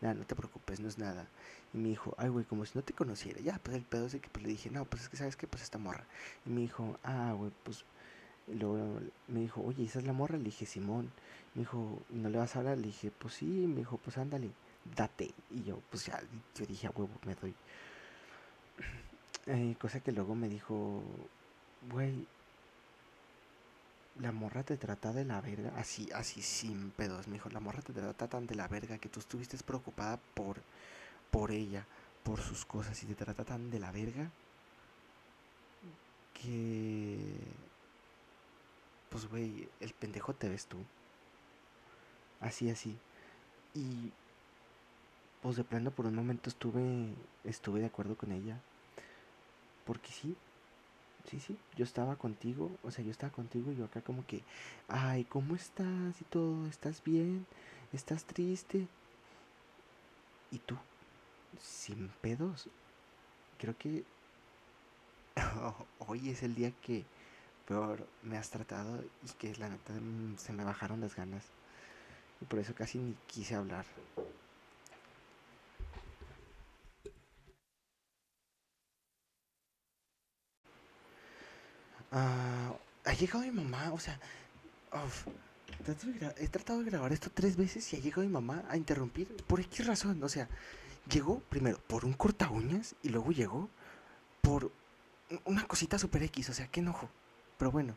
nada, 0.00 0.14
no 0.14 0.24
te 0.26 0.34
preocupes, 0.34 0.80
no 0.80 0.88
es 0.88 0.98
nada. 0.98 1.26
Y 1.72 1.78
me 1.78 1.88
dijo, 1.88 2.14
ay, 2.18 2.28
güey, 2.28 2.44
como 2.44 2.64
si 2.66 2.72
no 2.76 2.82
te 2.82 2.92
conociera. 2.92 3.40
Ya, 3.40 3.58
pues 3.62 3.76
el 3.76 3.84
pedo 3.84 4.06
es 4.06 4.12
que 4.14 4.28
pues, 4.30 4.42
le 4.42 4.50
dije, 4.50 4.70
no, 4.70 4.84
pues 4.84 5.02
es 5.04 5.08
que 5.08 5.16
sabes 5.16 5.36
que 5.36 5.46
pues 5.46 5.62
esta 5.62 5.78
morra. 5.78 6.04
Y 6.46 6.50
me 6.50 6.60
dijo, 6.62 6.98
ah, 7.04 7.34
güey, 7.36 7.52
pues. 7.62 7.84
luego 8.48 9.00
me 9.28 9.40
dijo, 9.40 9.62
oye, 9.62 9.84
¿esa 9.84 9.98
es 9.98 10.06
la 10.06 10.12
morra? 10.12 10.36
Le 10.38 10.44
dije, 10.44 10.66
Simón. 10.66 11.10
Me 11.54 11.62
dijo, 11.62 12.02
¿no 12.10 12.28
le 12.28 12.38
vas 12.38 12.56
a 12.56 12.60
hablar? 12.60 12.78
Le 12.78 12.86
dije, 12.88 13.10
pues 13.18 13.34
sí. 13.34 13.46
Me 13.46 13.76
dijo, 13.76 13.98
pues 13.98 14.18
ándale, 14.18 14.50
date. 14.96 15.32
Y 15.50 15.64
yo, 15.64 15.80
pues 15.90 16.06
ya, 16.06 16.20
yo 16.54 16.66
dije, 16.66 16.86
a 16.86 16.90
huevo, 16.90 17.10
me 17.26 17.34
doy. 17.34 17.54
Eh, 19.46 19.76
cosa 19.78 20.00
que 20.00 20.10
luego 20.10 20.34
me 20.34 20.48
dijo, 20.48 21.02
güey, 21.92 22.26
la 24.20 24.32
morra 24.32 24.62
te 24.62 24.76
trata 24.76 25.12
de 25.12 25.24
la 25.24 25.40
verga, 25.40 25.72
así, 25.76 26.08
así 26.14 26.40
sin 26.42 26.90
pedos, 26.92 27.26
me 27.26 27.34
dijo, 27.34 27.48
la 27.50 27.60
morra 27.60 27.82
te 27.82 27.92
trata 27.92 28.28
tan 28.28 28.46
de 28.46 28.54
la 28.54 28.68
verga 28.68 28.98
que 28.98 29.08
tú 29.08 29.20
estuviste 29.20 29.56
preocupada 29.58 30.18
por, 30.34 30.58
por 31.30 31.50
ella, 31.50 31.84
por 32.22 32.40
sus 32.40 32.64
cosas 32.64 33.02
y 33.02 33.06
te 33.06 33.14
trata 33.14 33.44
tan 33.44 33.70
de 33.70 33.80
la 33.80 33.90
verga 33.90 34.30
que, 36.34 37.26
pues 39.10 39.28
güey, 39.28 39.68
el 39.80 39.92
pendejo 39.94 40.32
te 40.32 40.48
ves 40.48 40.66
tú, 40.66 40.78
así, 42.40 42.70
así, 42.70 42.96
y 43.74 44.12
pues 45.42 45.56
de 45.56 45.64
plano 45.64 45.90
por 45.90 46.06
un 46.06 46.14
momento 46.14 46.50
estuve, 46.50 47.14
estuve 47.44 47.80
de 47.80 47.86
acuerdo 47.86 48.16
con 48.16 48.30
ella, 48.30 48.60
porque 49.84 50.10
sí, 50.12 50.36
sí, 51.30 51.40
sí, 51.40 51.56
yo 51.76 51.84
estaba 51.84 52.16
contigo, 52.16 52.70
o 52.82 52.90
sea, 52.90 53.04
yo 53.04 53.10
estaba 53.10 53.32
contigo 53.32 53.72
y 53.72 53.76
yo 53.76 53.84
acá 53.84 54.00
como 54.02 54.26
que, 54.26 54.42
ay, 54.88 55.24
¿cómo 55.24 55.54
estás 55.54 56.20
y 56.20 56.24
todo? 56.24 56.66
¿Estás 56.66 57.02
bien? 57.04 57.46
¿Estás 57.92 58.24
triste? 58.24 58.86
Y 60.50 60.58
tú, 60.58 60.76
sin 61.60 62.08
pedos, 62.20 62.68
creo 63.58 63.76
que 63.78 64.04
hoy 65.98 66.30
es 66.30 66.42
el 66.42 66.54
día 66.54 66.72
que 66.82 67.04
peor 67.66 68.06
me 68.22 68.36
has 68.36 68.50
tratado 68.50 69.02
y 69.22 69.28
que 69.38 69.54
la 69.56 69.68
neta 69.68 69.92
mm, 69.92 70.36
se 70.38 70.52
me 70.52 70.64
bajaron 70.64 71.00
las 71.00 71.16
ganas. 71.16 71.44
Y 72.40 72.44
por 72.46 72.58
eso 72.58 72.74
casi 72.74 72.98
ni 72.98 73.14
quise 73.26 73.54
hablar. 73.54 73.84
Ah, 82.16 82.72
ha 83.04 83.12
llegado 83.12 83.40
mi 83.40 83.50
mamá, 83.50 83.92
o 83.92 83.98
sea, 83.98 84.20
he 86.38 86.48
tratado 86.48 86.78
de 86.78 86.90
grabar 86.90 87.12
esto 87.12 87.28
tres 87.34 87.56
veces 87.56 87.92
y 87.92 87.96
ha 87.96 87.98
llegado 87.98 88.22
mi 88.22 88.28
mamá 88.28 88.64
a 88.68 88.76
interrumpir. 88.76 89.26
¿Por 89.48 89.64
qué 89.66 89.82
razón? 89.82 90.22
O 90.22 90.28
sea, 90.28 90.48
llegó 91.10 91.40
primero 91.40 91.78
por 91.88 92.04
un 92.04 92.12
corta 92.12 92.48
uñas 92.50 92.94
y 93.02 93.08
luego 93.08 93.32
llegó 93.32 93.68
por 94.42 94.70
una 95.44 95.66
cosita 95.66 95.98
super 95.98 96.22
X, 96.22 96.50
o 96.50 96.54
sea, 96.54 96.68
qué 96.68 96.78
enojo. 96.80 97.10
Pero 97.58 97.72
bueno, 97.72 97.96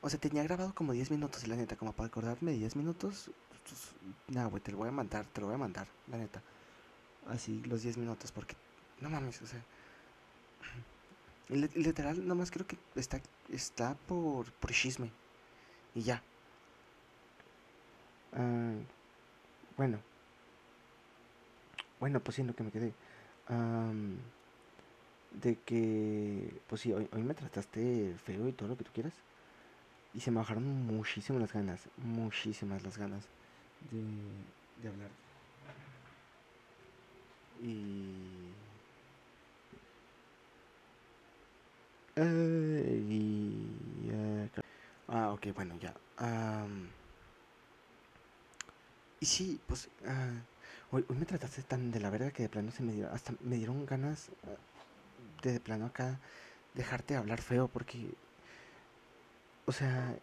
o 0.00 0.08
sea, 0.08 0.18
tenía 0.18 0.42
grabado 0.44 0.74
como 0.74 0.94
10 0.94 1.10
minutos, 1.10 1.46
la 1.46 1.56
neta, 1.56 1.76
como 1.76 1.92
para 1.92 2.06
acordarme 2.06 2.52
de 2.52 2.58
10 2.58 2.76
minutos. 2.76 3.30
Pues, 3.68 3.92
nada, 4.28 4.46
güey, 4.48 4.62
te 4.62 4.72
lo 4.72 4.78
voy 4.78 4.88
a 4.88 4.92
mandar, 4.92 5.26
te 5.26 5.42
lo 5.42 5.48
voy 5.48 5.56
a 5.56 5.58
mandar, 5.58 5.86
la 6.06 6.16
neta. 6.16 6.42
Así, 7.26 7.62
los 7.64 7.82
10 7.82 7.98
minutos, 7.98 8.32
porque 8.32 8.56
no 9.00 9.10
mames, 9.10 9.42
o 9.42 9.46
sea. 9.46 9.62
Literal, 11.48 12.26
nomás 12.28 12.50
creo 12.50 12.66
que 12.66 12.76
está, 12.94 13.20
está 13.50 13.94
por, 14.06 14.52
por 14.52 14.70
chisme. 14.72 15.10
Y 15.94 16.02
ya. 16.02 16.22
Ah, 18.34 18.74
bueno. 19.76 19.98
Bueno, 22.00 22.20
pues 22.20 22.36
sí, 22.36 22.42
lo 22.42 22.54
que 22.54 22.64
me 22.64 22.70
quedé. 22.70 22.92
de 25.42 25.56
que, 25.64 26.52
pues 26.68 26.82
sí, 26.82 26.92
hoy, 26.92 27.08
hoy 27.12 27.22
me 27.22 27.34
trataste 27.34 28.14
feo 28.24 28.48
y 28.48 28.52
todo 28.52 28.68
lo 28.68 28.76
que 28.76 28.84
tú 28.84 28.90
quieras. 28.92 29.14
Y 30.14 30.20
se 30.20 30.30
me 30.30 30.38
bajaron 30.38 30.64
muchísimas 30.86 31.40
las 31.40 31.52
ganas, 31.52 31.88
muchísimas 31.96 32.82
las 32.82 32.98
ganas 32.98 33.24
de 34.82 34.88
hablar. 34.88 35.10
Y 37.62 38.37
ah, 45.08 45.32
ok, 45.32 45.46
bueno, 45.54 45.76
ya. 45.78 45.94
y 49.20 49.26
sí, 49.26 49.60
pues 49.66 49.90
ah, 50.06 50.46
hoy, 50.90 51.04
me 51.08 51.26
trataste 51.26 51.62
tan 51.62 51.90
de 51.90 52.00
la 52.00 52.10
verga 52.10 52.30
que 52.30 52.42
de 52.44 52.48
plano 52.48 52.70
se 52.70 52.82
me 52.82 52.92
dio, 52.92 53.10
hasta 53.12 53.34
me 53.40 53.56
dieron 53.56 53.84
ganas 53.86 54.30
ah, 54.44 54.56
de 55.42 55.52
de 55.52 55.60
plano 55.60 55.86
acá 55.86 56.20
dejarte 56.74 57.16
hablar 57.16 57.40
feo 57.42 57.68
porque, 57.68 58.16
o 59.66 59.72
sea, 59.72 60.18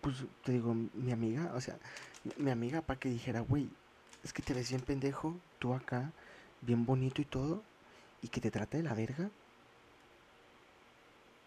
pues 0.00 0.26
te 0.42 0.52
digo, 0.52 0.74
mi 0.74 1.12
amiga, 1.12 1.52
o 1.54 1.60
sea, 1.60 1.78
mi 2.36 2.50
amiga 2.50 2.82
para 2.82 2.98
que 2.98 3.08
dijera, 3.08 3.40
güey, 3.40 3.70
es 4.22 4.32
que 4.32 4.42
te 4.42 4.54
ves 4.54 4.70
bien 4.70 4.82
pendejo, 4.82 5.40
tú 5.58 5.74
acá, 5.74 6.14
bien 6.60 6.86
bonito 6.86 7.22
y 7.22 7.26
todo, 7.26 7.64
y 8.22 8.28
que 8.28 8.40
te 8.40 8.50
trate 8.50 8.78
de 8.78 8.82
la 8.82 8.94
verga. 8.94 9.30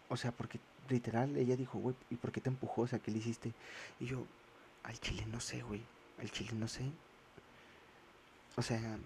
O 0.08 0.16
sea, 0.16 0.32
porque 0.32 0.60
literal 0.88 1.36
ella 1.36 1.56
dijo, 1.56 1.78
güey, 1.78 1.96
¿y 2.10 2.16
por 2.16 2.32
qué 2.32 2.40
te 2.40 2.48
empujó? 2.50 2.82
O 2.82 2.86
sea, 2.86 2.98
¿qué 2.98 3.10
le 3.10 3.18
hiciste? 3.18 3.52
Y 4.00 4.06
yo, 4.06 4.26
al 4.82 4.98
chile 5.00 5.24
no 5.26 5.40
sé, 5.40 5.62
güey. 5.62 5.82
Al 6.18 6.30
chile 6.30 6.52
no 6.54 6.68
sé. 6.68 6.90
O 8.56 8.62
sea, 8.62 8.98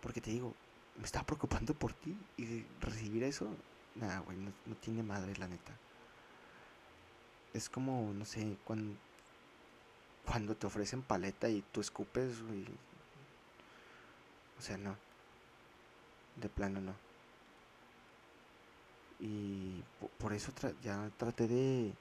porque 0.00 0.20
te 0.20 0.30
digo, 0.30 0.54
me 0.96 1.04
estaba 1.04 1.26
preocupando 1.26 1.74
por 1.74 1.92
ti 1.92 2.16
y 2.36 2.64
recibir 2.80 3.24
eso, 3.24 3.48
nada, 3.94 4.20
güey, 4.20 4.36
no, 4.36 4.52
tiene 4.76 5.02
madre, 5.02 5.34
la 5.36 5.48
neta. 5.48 5.72
Es 7.54 7.68
como, 7.68 8.12
no 8.12 8.24
sé, 8.24 8.56
cuando, 8.64 8.96
cuando 10.26 10.54
te 10.56 10.66
ofrecen 10.66 11.02
paleta 11.02 11.48
y 11.48 11.62
tú 11.72 11.80
escupes, 11.80 12.42
güey. 12.42 12.64
O 14.58 14.60
sea, 14.60 14.76
no 14.76 15.07
de 16.40 16.48
plano 16.48 16.80
no. 16.80 16.94
Y 19.20 19.82
por 20.18 20.32
eso 20.32 20.52
ya 20.82 21.10
traté 21.16 21.48
de, 21.48 21.92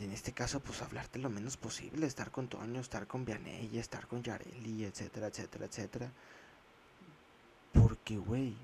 en 0.00 0.10
este 0.12 0.32
caso, 0.32 0.60
pues 0.60 0.82
hablarte 0.82 1.18
lo 1.18 1.30
menos 1.30 1.56
posible, 1.56 2.06
estar 2.06 2.30
con 2.30 2.48
Toño, 2.48 2.80
estar 2.80 3.06
con 3.06 3.24
Vianey, 3.24 3.78
estar 3.78 4.06
con 4.06 4.22
Yareli, 4.22 4.84
etcétera, 4.84 5.26
etcétera, 5.28 5.66
etcétera. 5.66 6.10
Porque, 7.72 8.16
güey, 8.16 8.56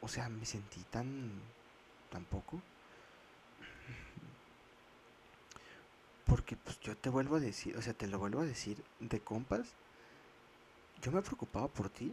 o 0.00 0.08
sea, 0.08 0.28
me 0.28 0.44
sentí 0.44 0.82
tan, 0.90 1.30
tan 2.10 2.24
poco. 2.24 2.60
Porque, 6.26 6.56
pues 6.56 6.78
yo 6.80 6.96
te 6.96 7.08
vuelvo 7.08 7.36
a 7.36 7.40
decir, 7.40 7.76
o 7.76 7.82
sea, 7.82 7.94
te 7.94 8.06
lo 8.06 8.18
vuelvo 8.18 8.40
a 8.40 8.44
decir 8.44 8.82
de 9.00 9.20
compas 9.20 9.74
yo 11.06 11.12
me 11.12 11.22
preocupaba 11.22 11.68
por 11.68 11.88
ti. 11.88 12.12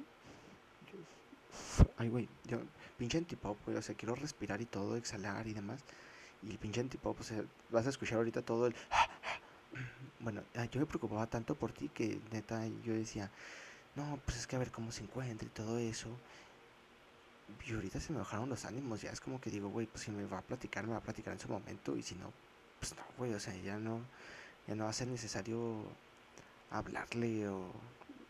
Ay, 1.97 2.09
güey, 2.09 2.29
yo, 2.45 2.59
pinche 2.95 3.17
antipop, 3.17 3.57
güey, 3.65 3.75
o 3.75 3.81
sea, 3.81 3.95
quiero 3.95 4.13
respirar 4.13 4.61
y 4.61 4.65
todo, 4.65 4.95
exhalar 4.95 5.47
y 5.47 5.53
demás. 5.53 5.81
Y 6.43 6.51
el 6.51 6.59
pinche 6.59 6.79
antipop, 6.79 7.19
o 7.19 7.23
sea, 7.23 7.43
vas 7.71 7.87
a 7.87 7.89
escuchar 7.89 8.19
ahorita 8.19 8.43
todo 8.43 8.67
el... 8.67 8.75
Bueno, 10.19 10.43
ah, 10.55 10.65
yo 10.65 10.79
me 10.79 10.85
preocupaba 10.85 11.25
tanto 11.25 11.55
por 11.55 11.71
ti 11.71 11.89
que 11.89 12.21
neta 12.31 12.65
yo 12.85 12.93
decía, 12.93 13.31
no, 13.95 14.19
pues 14.23 14.37
es 14.37 14.45
que 14.45 14.55
a 14.55 14.59
ver 14.59 14.71
cómo 14.71 14.91
se 14.91 15.01
encuentra 15.01 15.47
y 15.47 15.49
todo 15.49 15.79
eso. 15.79 16.09
Y 17.65 17.73
ahorita 17.73 17.99
se 17.99 18.13
me 18.13 18.19
bajaron 18.19 18.47
los 18.47 18.63
ánimos, 18.63 19.01
ya 19.01 19.09
es 19.09 19.19
como 19.19 19.41
que 19.41 19.49
digo, 19.49 19.69
güey, 19.69 19.87
pues 19.87 20.03
si 20.03 20.11
me 20.11 20.25
va 20.25 20.37
a 20.37 20.41
platicar, 20.43 20.85
me 20.85 20.91
va 20.91 20.99
a 20.99 21.03
platicar 21.03 21.33
en 21.33 21.39
su 21.39 21.49
momento. 21.49 21.97
Y 21.97 22.03
si 22.03 22.13
no, 22.13 22.31
pues 22.79 22.95
no, 22.95 23.03
güey, 23.17 23.33
o 23.33 23.39
sea, 23.39 23.55
ya 23.55 23.79
no, 23.79 24.01
ya 24.67 24.75
no 24.75 24.83
va 24.83 24.91
a 24.91 24.93
ser 24.93 25.07
necesario 25.07 25.83
hablarle 26.69 27.49
o 27.49 27.73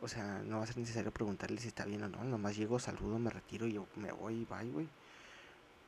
o 0.04 0.08
sea, 0.10 0.44
no 0.46 0.58
va 0.58 0.64
a 0.64 0.68
ser 0.68 0.78
necesario 0.78 1.12
preguntarle 1.12 1.62
si 1.62 1.70
está 1.70 1.86
bien 1.86 2.04
o 2.04 2.10
no. 2.10 2.24
Nomás 2.26 2.58
llego, 2.58 2.78
saludo, 2.78 3.18
me 3.20 3.30
retiro 3.30 3.68
y 3.68 3.74
yo 3.74 3.88
me 3.96 4.12
voy 4.12 4.42
y 4.42 4.46
bye, 4.46 4.70
güey. 4.70 4.90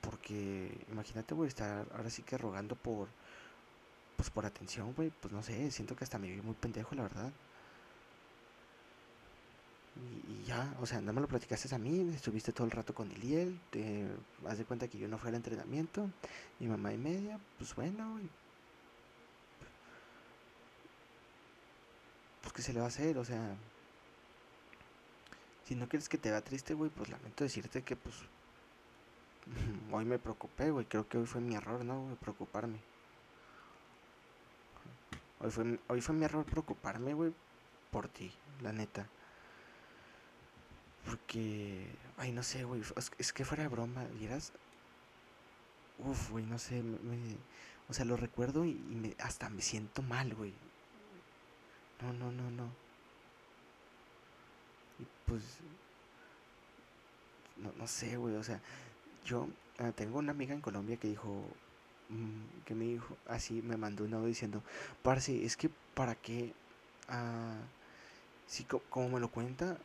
Porque 0.01 0.71
imagínate, 0.89 1.33
güey, 1.35 1.49
estar 1.49 1.85
ahora 1.93 2.09
sí 2.09 2.23
que 2.23 2.37
rogando 2.37 2.75
por, 2.75 3.09
pues 4.15 4.29
por 4.29 4.45
atención, 4.45 4.93
güey. 4.93 5.11
Pues 5.21 5.33
no 5.33 5.43
sé, 5.43 5.69
siento 5.69 5.97
que 5.97 6.05
hasta 6.05 6.17
me 6.17 6.29
vi 6.29 6.41
muy 6.41 6.55
pendejo, 6.55 6.95
la 6.95 7.03
verdad. 7.03 7.31
Y, 9.97 10.45
ya, 10.45 10.75
o 10.79 10.85
sea, 10.85 11.01
no 11.01 11.11
me 11.11 11.21
lo 11.21 11.27
platicaste 11.27 11.73
a 11.75 11.77
mí, 11.77 12.13
estuviste 12.13 12.53
todo 12.53 12.65
el 12.65 12.71
rato 12.71 12.93
con 12.93 13.11
Iliel, 13.11 13.59
te 13.69 14.07
das 14.43 14.57
de 14.57 14.65
cuenta 14.65 14.87
que 14.87 14.97
yo 14.97 15.07
no 15.07 15.17
fui 15.17 15.29
al 15.29 15.35
entrenamiento, 15.35 16.09
mi 16.59 16.67
mamá 16.67 16.93
y 16.93 16.97
media, 16.97 17.39
pues 17.57 17.75
bueno, 17.75 18.13
güey. 18.13 18.29
Pues 22.41 22.53
qué 22.53 22.61
se 22.61 22.73
le 22.73 22.79
va 22.79 22.85
a 22.85 22.89
hacer, 22.89 23.17
o 23.17 23.25
sea, 23.25 23.55
si 25.65 25.75
no 25.75 25.89
quieres 25.89 26.09
que 26.09 26.17
te 26.17 26.29
vea 26.29 26.43
triste, 26.43 26.73
güey, 26.75 26.91
pues 26.91 27.09
lamento 27.09 27.43
decirte 27.43 27.83
que, 27.83 27.95
pues, 27.95 28.15
hoy 29.91 30.05
me 30.05 30.19
preocupé, 30.19 30.69
güey. 30.71 30.85
Creo 30.85 31.07
que 31.07 31.17
hoy 31.17 31.25
fue 31.25 31.41
mi 31.41 31.55
error, 31.55 31.83
¿no? 31.83 32.17
Preocuparme. 32.21 32.79
Hoy 35.39 35.51
fue, 35.51 35.79
hoy 35.87 36.01
fue 36.01 36.15
mi 36.15 36.23
error 36.23 36.45
preocuparme, 36.45 37.13
güey, 37.13 37.33
por 37.91 38.07
ti, 38.07 38.31
la 38.61 38.71
neta. 38.71 39.07
Porque, 41.05 41.87
ay, 42.17 42.31
no 42.31 42.43
sé, 42.43 42.63
güey. 42.63 42.81
Es, 43.17 43.33
que 43.33 43.43
fuera 43.43 43.67
broma, 43.67 44.05
¿vieras? 44.19 44.53
Uf, 45.99 46.29
güey, 46.29 46.45
no 46.45 46.59
sé. 46.59 46.83
O 47.89 47.93
sea, 47.93 48.05
lo 48.05 48.17
recuerdo 48.17 48.65
y, 48.65 48.71
y 48.71 48.95
me, 48.95 49.15
hasta 49.19 49.49
me 49.49 49.61
siento 49.61 50.01
mal, 50.03 50.33
güey. 50.35 50.53
No, 52.01 52.13
no, 52.13 52.31
no, 52.31 52.51
no. 52.51 52.84
Pues, 55.25 55.41
no, 57.57 57.71
no 57.77 57.87
sé, 57.87 58.17
güey, 58.17 58.35
o 58.35 58.43
sea, 58.43 58.61
yo 59.25 59.47
ah, 59.79 59.91
tengo 59.91 60.19
una 60.19 60.31
amiga 60.31 60.53
en 60.53 60.61
Colombia 60.61 60.97
que 60.97 61.07
dijo, 61.09 61.43
mm, 62.09 62.63
que 62.65 62.75
me 62.75 62.85
dijo, 62.85 63.17
así 63.27 63.61
me 63.61 63.77
mandó 63.77 64.03
un 64.03 64.13
audio 64.13 64.27
diciendo, 64.27 64.61
parce, 65.03 65.45
es 65.45 65.57
que 65.57 65.69
para 65.95 66.15
qué, 66.15 66.53
ah, 67.09 67.57
si 68.47 68.65
como 68.65 69.09
me 69.09 69.19
lo 69.19 69.29
cuenta, 69.29 69.77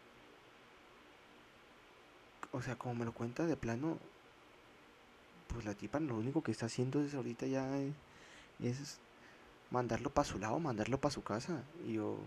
o 2.52 2.62
sea, 2.62 2.76
como 2.76 2.94
me 2.94 3.04
lo 3.04 3.12
cuenta 3.12 3.46
de 3.46 3.56
plano, 3.56 3.98
pues 5.48 5.64
la 5.64 5.74
tipa 5.74 6.00
lo 6.00 6.16
único 6.16 6.42
que 6.42 6.52
está 6.52 6.66
haciendo 6.66 7.02
es 7.02 7.14
ahorita 7.14 7.46
ya 7.46 7.78
es, 7.78 7.94
es 8.60 8.98
mandarlo 9.70 10.10
para 10.10 10.28
su 10.28 10.38
lado, 10.38 10.58
mandarlo 10.60 11.00
para 11.00 11.12
su 11.12 11.22
casa. 11.22 11.64
Y 11.86 11.94
yo, 11.94 12.18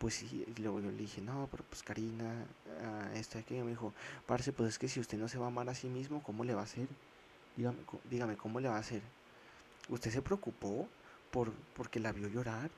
pues 0.00 0.14
sí, 0.14 0.46
luego 0.58 0.80
yo 0.80 0.90
le 0.90 0.96
dije, 0.96 1.20
no, 1.20 1.46
pero 1.50 1.62
pues 1.68 1.82
Karina, 1.82 2.46
uh, 2.66 3.16
esto 3.16 3.38
aquí, 3.38 3.54
me 3.54 3.68
dijo, 3.68 3.92
parce, 4.26 4.50
pues 4.50 4.70
es 4.70 4.78
que 4.78 4.88
si 4.88 4.98
usted 4.98 5.18
no 5.18 5.28
se 5.28 5.38
va 5.38 5.44
a 5.44 5.48
amar 5.48 5.68
a 5.68 5.74
sí 5.74 5.88
mismo, 5.88 6.22
¿cómo 6.22 6.42
le 6.42 6.54
va 6.54 6.62
a 6.62 6.64
hacer? 6.64 6.88
Dígame, 7.56 7.78
dígame 8.10 8.36
¿cómo 8.38 8.60
le 8.60 8.70
va 8.70 8.76
a 8.76 8.80
hacer? 8.80 9.02
Usted 9.90 10.10
se 10.10 10.22
preocupó 10.22 10.88
por 11.30 11.52
porque 11.74 12.00
la 12.00 12.12
vio 12.12 12.28
llorar, 12.28 12.70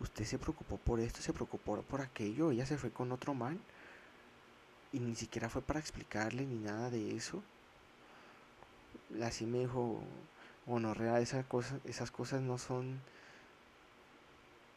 usted 0.00 0.24
se 0.24 0.38
preocupó 0.38 0.78
por 0.78 1.00
esto, 1.00 1.20
se 1.20 1.34
preocupó 1.34 1.82
por 1.82 2.00
aquello, 2.00 2.50
ella 2.50 2.64
se 2.64 2.78
fue 2.78 2.90
con 2.90 3.12
otro 3.12 3.34
man 3.34 3.60
y 4.92 5.00
ni 5.00 5.14
siquiera 5.16 5.50
fue 5.50 5.60
para 5.62 5.80
explicarle 5.80 6.46
ni 6.46 6.56
nada 6.56 6.88
de 6.88 7.14
eso. 7.14 7.42
así 9.22 9.44
me 9.44 9.60
dijo, 9.60 10.00
bueno, 10.66 10.94
real, 10.94 11.22
esa 11.22 11.42
cosa, 11.44 11.78
esas 11.84 12.10
cosas 12.10 12.40
no 12.40 12.56
son, 12.56 12.98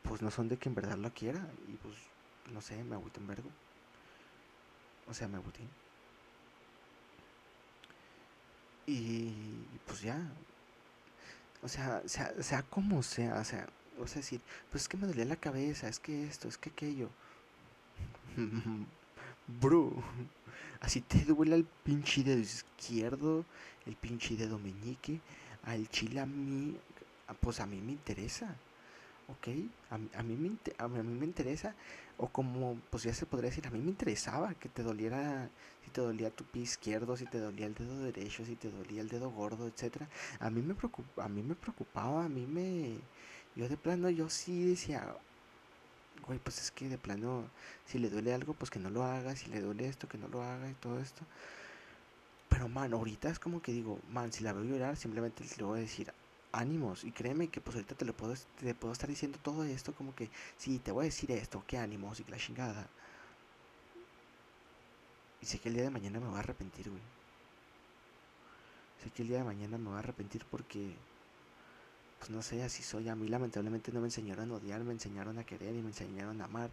pues 0.03 0.21
no 0.21 0.31
son 0.31 0.47
de 0.49 0.57
que 0.57 0.69
en 0.69 0.75
verdad 0.75 0.97
lo 0.97 1.13
quiera. 1.13 1.47
Y 1.67 1.73
pues, 1.77 1.95
no 2.53 2.61
sé, 2.61 2.83
me 2.83 2.95
agüité 2.95 3.19
en 3.19 3.27
vergo. 3.27 3.49
O 5.07 5.13
sea, 5.13 5.27
me 5.27 5.37
agüité. 5.37 5.61
Y 8.85 9.31
pues 9.85 10.01
ya. 10.01 10.19
O 11.61 11.67
sea, 11.67 12.01
sea, 12.07 12.33
sea 12.43 12.63
como 12.63 13.01
sea, 13.03 13.35
o 13.39 13.43
sea, 13.45 13.67
o 13.99 14.07
sea, 14.07 14.21
decir, 14.21 14.41
pues 14.69 14.83
es 14.83 14.89
que 14.89 14.97
me 14.97 15.07
dolía 15.07 15.25
la 15.25 15.37
cabeza, 15.37 15.87
es 15.87 15.99
que 15.99 16.25
esto, 16.25 16.47
es 16.47 16.57
que 16.57 16.69
aquello. 16.69 17.09
Bro, 19.61 19.93
así 20.81 21.01
te 21.01 21.23
duele 21.25 21.55
el 21.55 21.65
pinche 21.83 22.23
dedo 22.23 22.39
izquierdo, 22.39 23.45
el 23.85 23.95
pinche 23.95 24.35
dedo 24.35 24.59
meñique, 24.59 25.21
al 25.63 25.87
chile 25.89 26.19
a 26.19 26.25
mí, 26.25 26.77
pues 27.41 27.59
a 27.59 27.65
mí 27.65 27.79
me 27.81 27.93
interesa, 27.93 28.55
¿ok? 29.27 29.47
A, 29.89 29.95
a, 30.19 30.23
mí 30.23 30.35
me, 30.35 30.57
a, 30.77 30.87
mí 30.87 31.19
me 31.19 31.25
interesa, 31.25 31.75
o 32.17 32.27
como, 32.29 32.79
pues 32.89 33.03
ya 33.03 33.13
se 33.13 33.25
podría 33.25 33.49
decir, 33.49 33.67
a 33.67 33.71
mí 33.71 33.79
me 33.79 33.89
interesaba 33.89 34.53
que 34.55 34.69
te 34.69 34.83
doliera, 34.83 35.49
si 35.83 35.91
te 35.91 36.01
dolía 36.01 36.29
tu 36.29 36.43
pie 36.45 36.63
izquierdo, 36.63 37.17
si 37.17 37.25
te 37.25 37.39
dolía 37.39 37.65
el 37.65 37.75
dedo 37.75 37.99
derecho, 37.99 38.45
si 38.45 38.55
te 38.55 38.69
dolía 38.71 39.01
el 39.01 39.09
dedo 39.09 39.29
gordo, 39.31 39.67
etcétera. 39.67 40.07
A 40.39 40.49
mí 40.49 40.61
me 40.61 40.75
preocupa, 40.75 41.25
a 41.25 41.29
mí 41.29 41.41
me 41.41 41.55
preocupaba, 41.55 42.25
a 42.25 42.29
mí 42.29 42.45
me, 42.45 42.97
yo 43.55 43.69
de 43.69 43.77
plano, 43.77 44.09
yo 44.09 44.29
sí 44.29 44.63
decía, 44.69 45.15
güey, 46.27 46.39
pues 46.39 46.59
es 46.61 46.71
que 46.71 46.89
de 46.89 46.97
plano, 46.97 47.45
si 47.85 47.99
le 47.99 48.09
duele 48.09 48.33
algo, 48.33 48.53
pues 48.53 48.71
que 48.71 48.79
no 48.79 48.89
lo 48.89 49.03
haga, 49.03 49.35
si 49.35 49.49
le 49.49 49.61
duele 49.61 49.87
esto, 49.87 50.07
que 50.07 50.17
no 50.17 50.27
lo 50.27 50.41
haga 50.43 50.69
y 50.69 50.73
todo 50.75 50.99
esto. 50.99 51.23
Pero, 52.49 52.69
man, 52.69 52.93
ahorita 52.93 53.29
es 53.29 53.39
como 53.39 53.61
que 53.61 53.71
digo, 53.71 53.99
man, 54.11 54.31
si 54.31 54.43
la 54.43 54.53
veo 54.53 54.63
llorar, 54.63 54.95
simplemente 54.95 55.43
le 55.57 55.63
voy 55.63 55.79
a 55.79 55.81
decir 55.81 56.13
ánimos. 56.53 57.03
Y 57.03 57.11
créeme 57.11 57.49
que 57.49 57.59
pues 57.59 57.75
ahorita 57.75 57.95
te 57.95 58.05
lo 58.05 58.15
puedo, 58.15 58.33
te 58.59 58.73
puedo 58.73 58.93
estar 58.93 59.09
diciendo 59.09 59.37
todo 59.43 59.65
esto 59.65 59.93
como 59.93 60.15
que, 60.15 60.29
sí, 60.57 60.79
te 60.79 60.91
voy 60.91 61.03
a 61.03 61.05
decir 61.05 61.31
esto, 61.31 61.63
qué 61.67 61.77
ánimos 61.77 62.19
y 62.19 62.23
que 62.23 62.31
la 62.31 62.37
chingada. 62.37 62.87
Y 65.41 65.45
sé 65.45 65.59
que 65.59 65.69
el 65.69 65.75
día 65.75 65.83
de 65.83 65.89
mañana 65.89 66.21
me 66.21 66.27
va 66.27 66.37
a 66.37 66.39
arrepentir, 66.39 66.89
güey. 66.89 67.01
Sé 69.03 69.09
que 69.09 69.23
el 69.23 69.27
día 69.27 69.39
de 69.39 69.43
mañana 69.43 69.77
me 69.77 69.89
va 69.89 69.97
a 69.97 69.99
arrepentir 69.99 70.45
porque 70.49 70.95
pues 72.19 72.29
no 72.29 72.41
sé, 72.41 72.63
así 72.63 72.83
soy. 72.83 73.09
A 73.09 73.15
mí 73.15 73.27
lamentablemente 73.27 73.91
no 73.91 73.99
me 73.99 74.07
enseñaron 74.07 74.49
a 74.51 74.55
odiar, 74.55 74.81
me 74.85 74.93
enseñaron 74.93 75.37
a 75.39 75.43
querer 75.43 75.75
y 75.75 75.81
me 75.81 75.89
enseñaron 75.89 76.39
a 76.41 76.45
amar. 76.45 76.69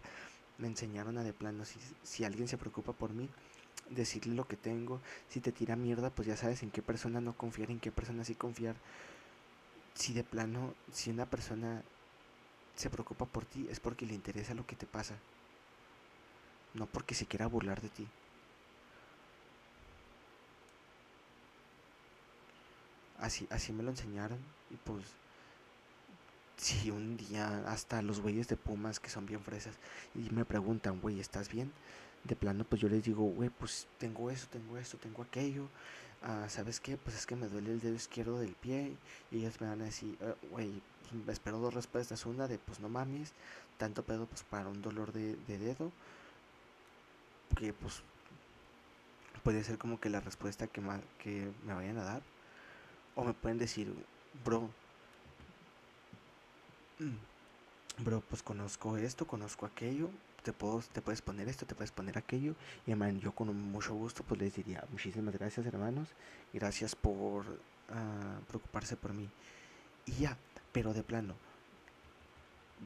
Me 0.57 0.67
enseñaron 0.67 1.17
a 1.17 1.23
de 1.23 1.33
plano, 1.33 1.65
si, 1.65 1.79
si 2.03 2.23
alguien 2.23 2.47
se 2.47 2.57
preocupa 2.57 2.93
por 2.93 3.11
mí, 3.11 3.27
decirle 3.89 4.33
lo 4.35 4.47
que 4.47 4.55
tengo. 4.55 5.01
Si 5.27 5.41
te 5.41 5.51
tira 5.51 5.75
mierda, 5.75 6.09
pues 6.09 6.27
ya 6.27 6.37
sabes 6.37 6.63
en 6.63 6.71
qué 6.71 6.81
persona 6.81 7.19
no 7.19 7.35
confiar, 7.35 7.71
en 7.71 7.81
qué 7.81 7.91
persona 7.91 8.23
sí 8.23 8.35
confiar. 8.35 8.75
Si 9.95 10.13
de 10.13 10.23
plano, 10.23 10.73
si 10.91 11.09
una 11.09 11.25
persona 11.25 11.83
se 12.75 12.89
preocupa 12.89 13.25
por 13.25 13.45
ti, 13.45 13.67
es 13.69 13.79
porque 13.79 14.05
le 14.05 14.13
interesa 14.13 14.53
lo 14.53 14.65
que 14.65 14.75
te 14.75 14.85
pasa. 14.85 15.15
No 16.73 16.85
porque 16.85 17.15
se 17.15 17.25
quiera 17.25 17.47
burlar 17.47 17.81
de 17.81 17.89
ti. 17.89 18.07
Así, 23.19 23.47
así 23.51 23.71
me 23.71 23.83
lo 23.83 23.91
enseñaron 23.91 24.39
y 24.71 24.77
pues 24.77 25.05
si 26.57 26.91
un 26.91 27.17
día 27.17 27.63
hasta 27.67 28.01
los 28.01 28.19
güeyes 28.19 28.47
de 28.47 28.55
Pumas 28.55 28.99
que 28.99 29.09
son 29.09 29.25
bien 29.25 29.41
fresas 29.43 29.75
y 30.15 30.29
me 30.31 30.45
preguntan, 30.45 31.01
güey, 31.01 31.19
¿estás 31.19 31.49
bien? 31.49 31.71
De 32.23 32.35
plano, 32.35 32.63
pues 32.63 32.81
yo 32.81 32.87
les 32.87 33.03
digo, 33.03 33.23
güey, 33.23 33.49
pues 33.49 33.87
tengo 33.97 34.29
eso, 34.29 34.47
tengo 34.51 34.77
esto, 34.77 34.97
tengo 34.97 35.23
aquello. 35.23 35.67
Ah, 36.21 36.47
¿Sabes 36.49 36.79
qué? 36.79 36.97
Pues 36.97 37.15
es 37.15 37.25
que 37.25 37.35
me 37.35 37.47
duele 37.47 37.71
el 37.71 37.79
dedo 37.81 37.95
izquierdo 37.95 38.39
del 38.39 38.55
pie. 38.55 38.95
Y 39.31 39.39
ellos 39.39 39.59
me 39.61 39.67
van 39.67 39.81
a 39.81 39.85
decir, 39.85 40.17
ah, 40.21 40.35
güey, 40.51 40.81
espero 41.27 41.59
dos 41.59 41.73
respuestas. 41.73 42.25
Una 42.25 42.47
de, 42.47 42.59
pues 42.59 42.79
no 42.79 42.89
mames, 42.89 43.33
tanto 43.77 44.03
pedo 44.03 44.25
pues 44.27 44.43
para 44.43 44.69
un 44.69 44.81
dolor 44.81 45.11
de, 45.13 45.35
de 45.47 45.57
dedo. 45.57 45.91
Que 47.55 47.73
pues 47.73 48.01
puede 49.43 49.63
ser 49.63 49.77
como 49.77 49.99
que 49.99 50.09
la 50.09 50.21
respuesta 50.21 50.67
que, 50.67 50.81
que 51.19 51.51
me 51.65 51.73
vayan 51.73 51.97
a 51.97 52.03
dar. 52.03 52.21
O 53.15 53.23
me 53.23 53.33
pueden 53.33 53.57
decir, 53.57 53.93
bro, 54.45 54.69
Mm. 56.99 57.17
bro, 58.03 58.21
pues 58.21 58.43
conozco 58.43 58.97
esto, 58.97 59.27
conozco 59.27 59.65
aquello, 59.65 60.09
te, 60.43 60.53
puedo, 60.53 60.81
te 60.91 61.01
puedes 61.01 61.21
poner 61.21 61.47
esto, 61.47 61.65
te 61.65 61.75
puedes 61.75 61.91
poner 61.91 62.17
aquello. 62.17 62.55
Y 62.85 62.91
hermano, 62.91 63.19
yo 63.19 63.33
con 63.33 63.55
mucho 63.71 63.93
gusto 63.93 64.23
pues 64.23 64.39
les 64.41 64.55
diría 64.55 64.83
muchísimas 64.91 65.35
gracias 65.35 65.65
hermanos, 65.65 66.09
gracias 66.53 66.95
por 66.95 67.45
uh, 67.47 68.45
preocuparse 68.47 68.95
por 68.95 69.13
mí. 69.13 69.29
Y 70.05 70.13
ya, 70.13 70.37
pero 70.71 70.93
de 70.93 71.03
plano, 71.03 71.35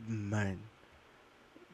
man, 0.07 0.59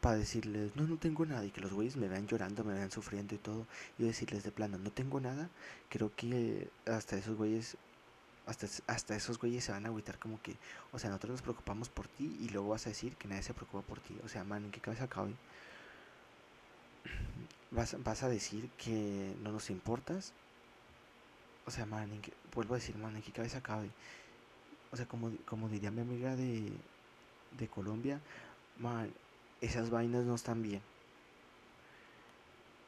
para 0.02 0.18
decirles, 0.18 0.76
no, 0.76 0.84
no 0.88 0.98
tengo 0.98 1.26
nada, 1.26 1.46
y 1.46 1.52
que 1.52 1.62
los 1.62 1.74
güeyes 1.74 1.98
me 1.98 2.08
vean 2.08 2.28
llorando, 2.28 2.64
me 2.64 2.74
vean 2.74 2.92
sufriendo 2.92 3.36
y 3.36 3.38
todo, 3.38 3.68
y 3.98 4.04
decirles 4.04 4.44
de 4.44 4.52
plano, 4.52 4.78
no 4.78 4.92
tengo 4.92 5.20
nada, 5.20 5.50
creo 5.90 6.14
que 6.16 6.70
hasta 6.86 7.18
esos 7.18 7.38
güeyes 7.38 7.78
hasta, 8.46 8.68
hasta 8.88 9.16
esos 9.16 9.38
güeyes 9.40 9.64
se 9.64 9.72
van 9.72 9.86
a 9.86 9.90
agüitar 9.90 10.18
como 10.18 10.42
que, 10.42 10.58
o 10.92 11.00
sea, 11.00 11.10
nosotros 11.10 11.32
nos 11.32 11.42
preocupamos 11.42 11.90
por 11.90 12.08
ti 12.08 12.38
y 12.42 12.50
luego 12.50 12.70
vas 12.70 12.86
a 12.88 12.90
decir 12.90 13.16
que 13.16 13.28
nadie 13.28 13.44
se 13.44 13.54
preocupa 13.54 13.86
por 13.88 14.00
ti. 14.00 14.18
O 14.26 14.28
sea, 14.28 14.44
man, 14.44 14.66
¿en 14.66 14.72
qué 14.72 14.80
cabeza 14.80 15.08
cabe? 15.08 15.34
Vas, 17.72 17.96
vas 18.04 18.24
a 18.24 18.30
decir 18.30 18.70
que 18.78 19.36
no 19.42 19.52
nos 19.52 19.70
importas. 19.70 20.34
O 21.66 21.72
sea, 21.72 21.86
man, 21.86 22.12
¿en 22.12 22.22
vuelvo 22.54 22.74
a 22.74 22.78
decir, 22.78 22.98
man, 22.98 23.16
¿en 23.16 23.22
qué 23.22 23.32
cabeza 23.32 23.62
cabe? 23.62 23.90
O 24.92 24.98
sea, 24.98 25.06
como, 25.06 25.32
como 25.46 25.70
diría 25.70 25.90
mi 25.92 26.02
amiga 26.02 26.36
de, 26.36 26.70
de 27.58 27.68
Colombia, 27.68 28.20
man, 28.78 29.14
esas 29.62 29.90
vainas 29.90 30.26
no 30.26 30.36
están 30.36 30.62
bien. 30.62 30.82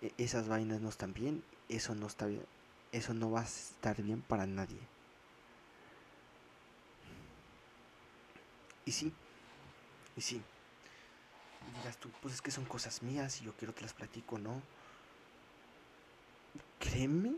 E, 0.02 0.12
esas 0.18 0.48
vainas 0.48 0.82
no 0.82 0.90
están 0.90 1.14
bien, 1.14 1.44
eso 1.70 1.96
no 1.96 2.08
está 2.08 2.26
bien, 2.26 2.46
eso 2.92 3.14
no 3.14 3.32
va 3.32 3.42
a 3.42 3.46
estar 3.46 4.02
bien 4.02 4.22
para 4.22 4.46
nadie. 4.46 4.80
Y 8.86 8.92
sí, 8.92 9.14
y 10.18 10.22
sí. 10.22 10.42
Dirás 11.78 11.98
tú, 11.98 12.10
pues 12.22 12.36
es 12.36 12.42
que 12.42 12.52
son 12.52 12.66
cosas 12.66 13.02
mías 13.04 13.42
y 13.42 13.46
yo 13.46 13.54
quiero 13.54 13.74
que 13.74 13.82
las 13.82 13.94
platico, 13.94 14.38
¿no? 14.38 14.62
Créeme, 16.80 17.36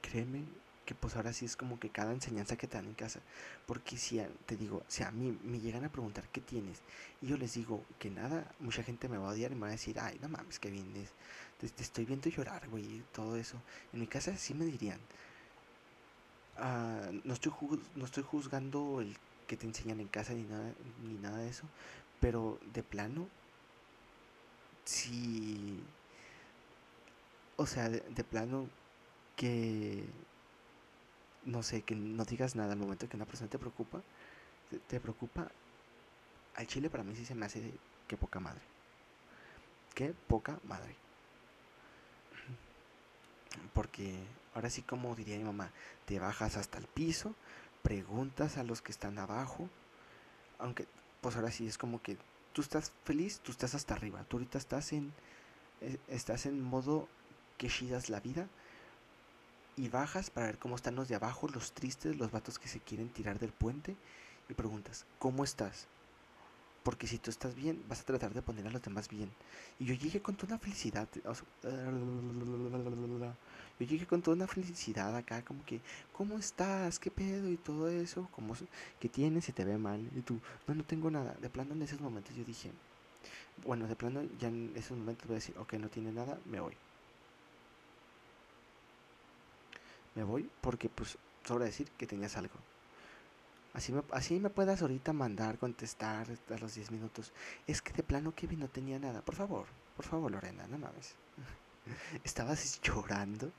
créeme 0.00 0.44
que 0.84 0.94
pues 0.94 1.16
ahora 1.16 1.32
sí 1.32 1.44
es 1.44 1.56
como 1.56 1.80
que 1.80 1.88
cada 1.88 2.12
enseñanza 2.12 2.56
que 2.56 2.66
te 2.66 2.76
dan 2.76 2.86
en 2.86 2.94
casa. 2.94 3.20
Porque 3.66 3.96
si 3.96 4.20
te 4.46 4.56
digo, 4.56 4.82
si 4.88 5.02
a 5.02 5.10
mí 5.10 5.38
me 5.42 5.60
llegan 5.60 5.84
a 5.84 5.88
preguntar 5.88 6.28
qué 6.28 6.40
tienes 6.40 6.80
y 7.22 7.28
yo 7.28 7.36
les 7.36 7.54
digo 7.54 7.84
que 7.98 8.10
nada, 8.10 8.52
mucha 8.60 8.82
gente 8.82 9.08
me 9.08 9.18
va 9.18 9.28
a 9.28 9.32
odiar 9.32 9.52
y 9.52 9.54
me 9.54 9.62
va 9.62 9.68
a 9.68 9.72
decir, 9.72 9.98
ay, 9.98 10.18
no 10.20 10.28
mames, 10.28 10.58
que 10.58 10.70
vienes, 10.70 11.10
te, 11.58 11.68
te, 11.68 11.82
estoy 11.82 12.04
viendo 12.04 12.28
llorar, 12.28 12.68
güey, 12.68 12.84
y 12.84 13.04
todo 13.12 13.36
eso. 13.36 13.60
En 13.92 14.00
mi 14.00 14.06
casa 14.06 14.36
sí 14.36 14.54
me 14.54 14.66
dirían, 14.66 15.00
ah, 16.58 17.10
no, 17.24 17.34
estoy 17.34 17.52
no 17.96 18.04
estoy 18.04 18.22
juzgando 18.22 19.00
el 19.00 19.16
que 19.46 19.56
te 19.56 19.66
enseñan 19.66 20.00
en 20.00 20.08
casa 20.08 20.32
ni 20.34 20.44
nada, 20.44 20.72
ni 21.02 21.14
nada 21.14 21.38
de 21.38 21.48
eso. 21.48 21.64
Pero 22.20 22.58
de 22.72 22.82
plano, 22.82 23.28
si... 24.84 25.82
O 27.56 27.66
sea, 27.66 27.88
de, 27.88 28.24
plano 28.24 28.68
que... 29.36 30.04
No 31.44 31.62
sé, 31.62 31.82
que 31.82 31.94
no 31.94 32.24
digas 32.24 32.56
nada 32.56 32.72
al 32.72 32.78
momento 32.78 33.08
que 33.08 33.16
una 33.16 33.26
persona 33.26 33.50
te 33.50 33.58
preocupa, 33.58 34.00
te, 34.88 34.98
preocupa. 34.98 35.50
Al 36.54 36.66
chile 36.66 36.88
para 36.88 37.04
mí 37.04 37.14
sí 37.14 37.26
se 37.26 37.34
me 37.34 37.44
hace 37.46 37.72
que 38.08 38.16
poca 38.16 38.40
madre. 38.40 38.62
Que 39.94 40.14
poca 40.26 40.58
madre. 40.64 40.96
Porque 43.74 44.24
ahora 44.54 44.70
sí 44.70 44.82
como 44.82 45.14
diría 45.14 45.36
mi 45.36 45.44
mamá, 45.44 45.70
te 46.06 46.18
bajas 46.18 46.56
hasta 46.56 46.78
el 46.78 46.86
piso, 46.86 47.34
preguntas 47.82 48.56
a 48.56 48.64
los 48.64 48.80
que 48.80 48.92
están 48.92 49.18
abajo, 49.18 49.68
aunque 50.58 50.86
pues 51.20 51.36
ahora 51.36 51.50
sí 51.50 51.66
es 51.66 51.76
como 51.76 52.00
que 52.02 52.16
tú 52.54 52.62
estás 52.62 52.92
feliz, 53.04 53.40
tú 53.40 53.52
estás 53.52 53.74
hasta 53.74 53.92
arriba, 53.92 54.24
tú 54.26 54.38
ahorita 54.38 54.56
estás 54.56 54.94
en 54.94 55.12
eh, 55.82 55.98
estás 56.08 56.46
en 56.46 56.62
modo 56.62 57.08
que 57.58 57.68
chidas 57.68 58.08
la 58.08 58.20
vida 58.20 58.48
y 59.76 59.88
bajas 59.88 60.30
para 60.30 60.46
ver 60.46 60.58
cómo 60.58 60.76
están 60.76 60.94
los 60.94 61.08
de 61.08 61.16
abajo, 61.16 61.48
los 61.48 61.72
tristes, 61.72 62.16
los 62.16 62.30
vatos 62.30 62.58
que 62.58 62.68
se 62.68 62.80
quieren 62.80 63.10
tirar 63.10 63.38
del 63.38 63.52
puente 63.52 63.96
y 64.48 64.54
preguntas, 64.54 65.04
¿cómo 65.18 65.44
estás? 65.44 65.88
Porque 66.84 67.06
si 67.06 67.18
tú 67.18 67.30
estás 67.30 67.54
bien, 67.54 67.82
vas 67.88 68.02
a 68.02 68.04
tratar 68.04 68.34
de 68.34 68.42
poner 68.42 68.66
a 68.66 68.70
los 68.70 68.82
demás 68.82 69.08
bien. 69.08 69.30
Y 69.80 69.86
yo 69.86 69.94
llegué 69.94 70.20
con 70.20 70.36
toda 70.36 70.54
una 70.54 70.58
felicidad. 70.58 71.08
Yo 73.80 73.86
llegué 73.86 74.06
con 74.06 74.22
toda 74.22 74.36
una 74.36 74.46
felicidad 74.46 75.16
acá, 75.16 75.42
como 75.42 75.64
que, 75.64 75.80
¿cómo 76.12 76.38
estás? 76.38 76.98
¿Qué 76.98 77.10
pedo? 77.10 77.48
Y 77.50 77.56
todo 77.56 77.88
eso, 77.88 78.28
como 78.32 78.54
que 79.00 79.08
tienes? 79.08 79.46
Se 79.46 79.52
te 79.52 79.64
ve 79.64 79.78
mal. 79.78 80.00
Y 80.14 80.20
tú, 80.20 80.38
no, 80.66 80.74
no 80.74 80.84
tengo 80.84 81.10
nada. 81.10 81.34
De 81.40 81.48
plano 81.48 81.72
en 81.72 81.82
esos 81.82 82.00
momentos 82.00 82.36
yo 82.36 82.44
dije, 82.44 82.70
bueno, 83.64 83.88
de 83.88 83.96
plano 83.96 84.22
ya 84.38 84.48
en 84.48 84.72
esos 84.76 84.96
momentos 84.98 85.26
voy 85.26 85.36
a 85.36 85.40
decir, 85.40 85.56
ok, 85.58 85.72
no 85.74 85.88
tiene 85.88 86.12
nada, 86.12 86.38
me 86.44 86.60
voy. 86.60 86.76
Me 90.14 90.22
voy 90.22 90.48
porque 90.60 90.88
pues 90.88 91.16
sobra 91.44 91.64
decir 91.64 91.88
que 91.98 92.06
tenías 92.06 92.36
algo. 92.36 92.54
Así 93.74 93.92
me, 93.92 94.02
así 94.12 94.38
me 94.38 94.50
puedas 94.50 94.82
ahorita 94.82 95.12
mandar, 95.12 95.58
contestar 95.58 96.28
a 96.48 96.58
los 96.58 96.74
10 96.74 96.92
minutos. 96.92 97.32
Es 97.66 97.82
que 97.82 97.92
de 97.92 98.04
plano 98.04 98.32
Kevin 98.34 98.60
no 98.60 98.68
tenía 98.68 99.00
nada. 99.00 99.20
Por 99.20 99.34
favor, 99.34 99.66
por 99.96 100.06
favor, 100.06 100.30
Lorena, 100.30 100.66
no 100.68 100.78
mames. 100.78 101.16
Estabas 102.24 102.80
llorando. 102.80 103.50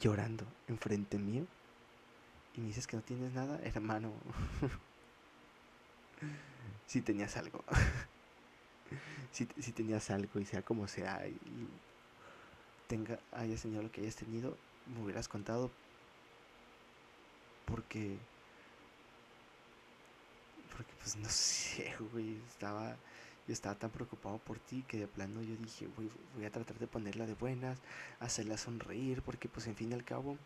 Llorando 0.00 0.44
enfrente 0.66 1.18
mío. 1.18 1.46
Y 2.54 2.60
me 2.60 2.66
dices 2.66 2.86
que 2.86 2.96
no 2.96 3.02
tienes 3.02 3.32
nada, 3.32 3.60
hermano. 3.62 4.12
si 6.86 7.00
tenías 7.00 7.36
algo. 7.36 7.64
si, 9.30 9.46
tenías 9.46 10.10
algo 10.10 10.40
y 10.40 10.44
sea 10.44 10.62
como 10.62 10.88
sea 10.88 11.26
y 11.26 11.68
tenga, 12.88 13.18
hayas 13.32 13.62
tenido 13.62 13.82
lo 13.82 13.90
que 13.90 14.02
hayas 14.02 14.16
tenido, 14.16 14.56
me 14.86 15.02
hubieras 15.02 15.28
contado 15.28 15.70
porque 17.66 18.18
porque 20.76 20.92
pues 21.00 21.16
no 21.16 21.28
sé, 21.30 21.94
güey, 22.12 22.36
estaba 22.48 22.96
yo 23.46 23.52
estaba 23.52 23.74
tan 23.74 23.90
preocupado 23.90 24.38
por 24.38 24.58
ti 24.58 24.84
que 24.86 24.98
de 24.98 25.08
plano 25.08 25.42
yo 25.42 25.56
dije, 25.56 25.88
voy, 25.96 26.44
a 26.44 26.50
tratar 26.50 26.78
de 26.78 26.86
ponerla 26.86 27.26
de 27.26 27.34
buenas, 27.34 27.78
hacerla 28.20 28.56
sonreír, 28.56 29.22
porque 29.22 29.48
pues 29.48 29.66
en 29.66 29.74
fin 29.74 29.90
y 29.90 29.94
al 29.94 30.04
cabo, 30.04 30.38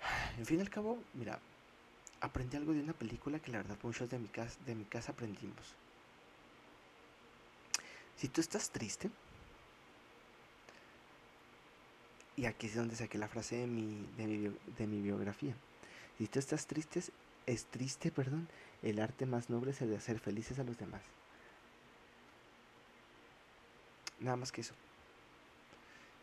en 0.38 0.46
fin 0.46 0.58
y 0.58 0.62
al 0.62 0.70
cabo, 0.70 1.02
mira, 1.14 1.40
aprendí 2.20 2.56
algo 2.56 2.72
de 2.72 2.80
una 2.80 2.92
película 2.92 3.40
que 3.40 3.50
la 3.50 3.58
verdad 3.58 3.78
muchos 3.82 4.08
de 4.08 4.18
mi 4.18 4.28
casa, 4.28 4.58
de 4.64 4.74
mi 4.74 4.84
casa 4.84 5.12
aprendimos. 5.12 5.74
Si 8.16 8.28
tú 8.28 8.40
estás 8.40 8.70
triste, 8.70 9.10
y 12.36 12.44
aquí 12.44 12.66
es 12.66 12.76
donde 12.76 12.94
saqué 12.94 13.18
la 13.18 13.28
frase 13.28 13.56
de 13.56 13.66
mi, 13.66 14.06
de 14.16 14.26
mi, 14.26 14.56
de 14.78 14.86
mi 14.86 15.00
biografía. 15.00 15.54
Si 16.18 16.26
tú 16.26 16.38
estás 16.38 16.66
triste, 16.66 17.02
es 17.46 17.64
triste, 17.66 18.10
perdón, 18.10 18.48
el 18.82 19.00
arte 19.00 19.26
más 19.26 19.50
noble 19.50 19.72
es 19.72 19.82
el 19.82 19.90
de 19.90 19.96
hacer 19.96 20.18
felices 20.18 20.58
a 20.58 20.64
los 20.64 20.78
demás. 20.78 21.02
Nada 24.20 24.36
más 24.36 24.50
que 24.50 24.62
eso. 24.62 24.74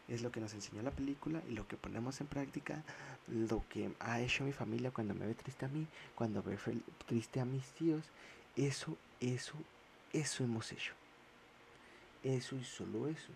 Es 0.07 0.21
lo 0.21 0.31
que 0.31 0.41
nos 0.41 0.53
enseñó 0.53 0.81
la 0.81 0.91
película 0.91 1.41
y 1.47 1.53
lo 1.53 1.67
que 1.67 1.77
ponemos 1.77 2.19
en 2.19 2.27
práctica, 2.27 2.83
lo 3.27 3.63
que 3.69 3.93
ha 3.99 4.19
hecho 4.19 4.43
mi 4.43 4.51
familia 4.51 4.91
cuando 4.91 5.13
me 5.13 5.25
ve 5.25 5.33
triste 5.33 5.65
a 5.65 5.69
mí, 5.69 5.87
cuando 6.15 6.43
ve 6.43 6.57
triste 7.05 7.39
a 7.39 7.45
mis 7.45 7.65
tíos. 7.71 8.03
Eso, 8.55 8.97
eso, 9.19 9.53
eso 10.11 10.43
hemos 10.43 10.71
hecho. 10.71 10.93
Eso 12.23 12.55
y 12.55 12.63
solo 12.63 13.07
eso. 13.07 13.31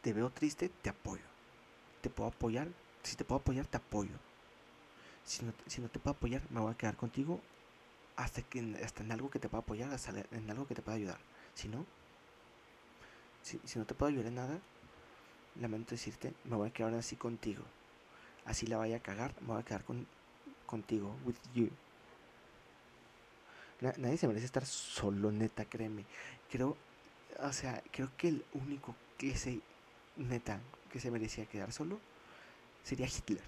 Te 0.00 0.12
veo 0.12 0.30
triste, 0.30 0.68
te 0.68 0.90
apoyo. 0.90 1.31
Te 2.02 2.10
puedo 2.10 2.28
apoyar. 2.28 2.68
Si 3.02 3.16
te 3.16 3.24
puedo 3.24 3.40
apoyar, 3.40 3.66
te 3.66 3.78
apoyo. 3.78 4.12
Si 5.24 5.44
no, 5.44 5.52
si 5.66 5.80
no 5.80 5.88
te 5.88 5.98
puedo 5.98 6.14
apoyar, 6.14 6.42
me 6.50 6.60
voy 6.60 6.72
a 6.72 6.76
quedar 6.76 6.96
contigo 6.96 7.40
hasta, 8.16 8.42
que, 8.42 8.78
hasta 8.84 9.02
en 9.02 9.12
algo 9.12 9.30
que 9.30 9.38
te 9.38 9.48
pueda 9.48 9.62
apoyar, 9.62 9.90
hasta 9.92 10.12
en 10.30 10.50
algo 10.50 10.66
que 10.66 10.74
te 10.74 10.82
pueda 10.82 10.96
ayudar. 10.96 11.18
Si 11.54 11.68
no, 11.68 11.86
si, 13.42 13.60
no 13.78 13.84
te 13.84 13.94
puedo 13.94 14.10
ayudar 14.10 14.26
en 14.26 14.34
nada, 14.36 14.58
lamento 15.60 15.92
decirte, 15.92 16.32
me 16.44 16.56
voy 16.56 16.68
a 16.68 16.72
quedar 16.72 16.94
así 16.94 17.16
contigo. 17.16 17.64
Así 18.44 18.66
la 18.66 18.76
vaya 18.76 18.96
a 18.96 19.00
cagar, 19.00 19.34
me 19.40 19.48
voy 19.48 19.60
a 19.60 19.64
quedar 19.64 19.84
con, 19.84 20.06
contigo, 20.66 21.16
with 21.24 21.36
you. 21.54 21.70
nadie 23.80 24.16
se 24.16 24.26
merece 24.26 24.46
estar 24.46 24.66
solo, 24.66 25.30
neta, 25.30 25.64
créeme. 25.64 26.04
Creo, 26.50 26.76
o 27.38 27.52
sea, 27.52 27.82
creo 27.92 28.10
que 28.16 28.28
el 28.28 28.44
único 28.54 28.94
que 29.18 29.36
se, 29.36 29.60
neta, 30.16 30.60
que 30.92 31.00
se 31.00 31.10
merecía 31.10 31.46
quedar 31.46 31.72
solo 31.72 31.98
sería 32.84 33.06
Hitler. 33.06 33.42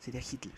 Sería 0.00 0.20
Hitler. 0.20 0.54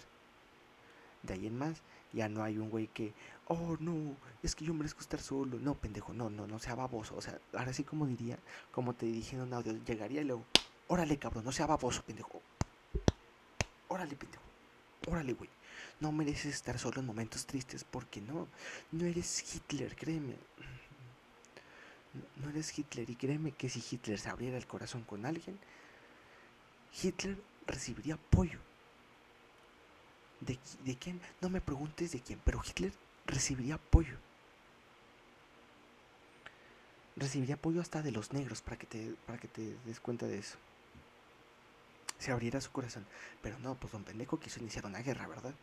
De 1.23 1.35
ahí 1.35 1.47
en 1.47 1.59
más, 1.59 1.81
ya 2.13 2.29
no 2.29 2.43
hay 2.43 2.59
un 2.59 2.71
güey 2.71 2.89
que, 2.89 3.13
oh 3.47 3.77
no, 3.81 4.17
es 4.43 4.55
que 4.55 4.65
yo 4.65 4.75
merezco 4.75 5.01
estar 5.01 5.21
solo. 5.21 5.59
No, 5.59 5.75
pendejo, 5.75 6.13
no, 6.13 6.31
no, 6.31 6.47
no 6.47 6.59
sea 6.59 6.75
baboso. 6.75 7.17
O 7.17 7.21
sea, 7.21 7.39
ahora 7.55 7.73
sí 7.73 7.85
como 7.85 8.07
diría, 8.07 8.39
como 8.71 8.95
te 8.95 9.07
dije 9.07 9.37
en 9.37 9.43
un 9.43 9.55
audio, 9.55 9.73
llegaría 9.85 10.21
y 10.21 10.25
luego, 10.25 10.45
órale 10.89 11.19
cabrón, 11.19 11.45
no 11.45 11.53
sea 11.53 11.67
baboso, 11.67 12.03
pendejo. 12.03 12.43
Órale, 13.89 14.17
pendejo. 14.17 14.43
Órale, 15.07 15.33
güey. 15.33 15.51
No 16.01 16.13
mereces 16.13 16.55
estar 16.55 16.79
solo 16.79 17.01
en 17.01 17.07
momentos 17.07 17.47
tristes 17.47 17.85
porque 17.85 18.21
no, 18.21 18.49
no 18.93 19.05
eres 19.07 19.55
Hitler, 19.55 19.95
créeme. 19.97 20.37
No, 22.37 22.51
eres 22.51 22.77
Hitler 22.79 23.09
y 23.11 23.17
créeme 23.17 23.53
que 23.53 23.69
si 23.69 23.83
Hitler 23.91 24.19
se 24.19 24.29
abriera 24.29 24.57
el 24.57 24.67
corazón 24.67 25.03
con 25.03 25.27
alguien, 25.27 25.59
Hitler 27.03 27.37
recibiría 27.67 28.15
apoyo 28.15 28.61
¿De, 30.41 30.97
quién? 30.99 31.21
No 31.41 31.49
me 31.49 31.61
preguntes 31.61 32.13
de 32.13 32.21
quién, 32.21 32.39
pero 32.45 32.63
Hitler 32.65 32.93
recibiría 33.27 33.77
apoyo. 33.77 34.17
Recibiría 37.17 37.55
apoyo 37.55 37.81
hasta 37.81 38.03
de 38.03 38.11
los 38.13 38.33
negros 38.33 38.61
para 38.61 38.77
que 38.77 38.87
te, 38.87 39.15
para 39.27 39.39
que 39.39 39.49
te 39.49 39.77
des 39.87 40.01
cuenta 40.01 40.27
de 40.27 40.39
eso. 40.39 40.59
Se 42.19 42.33
abriera 42.33 42.61
su 42.61 42.71
corazón. 42.73 43.07
Pero 43.43 43.59
no, 43.59 43.75
pues 43.75 43.93
don 43.93 44.05
pendejo 44.05 44.39
quiso 44.39 44.61
iniciar 44.61 44.87
una 44.87 45.01
guerra, 45.01 45.27
¿verdad? 45.29 45.55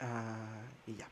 Ah, 0.00 0.62
y 0.86 0.96
ya. 0.96 1.08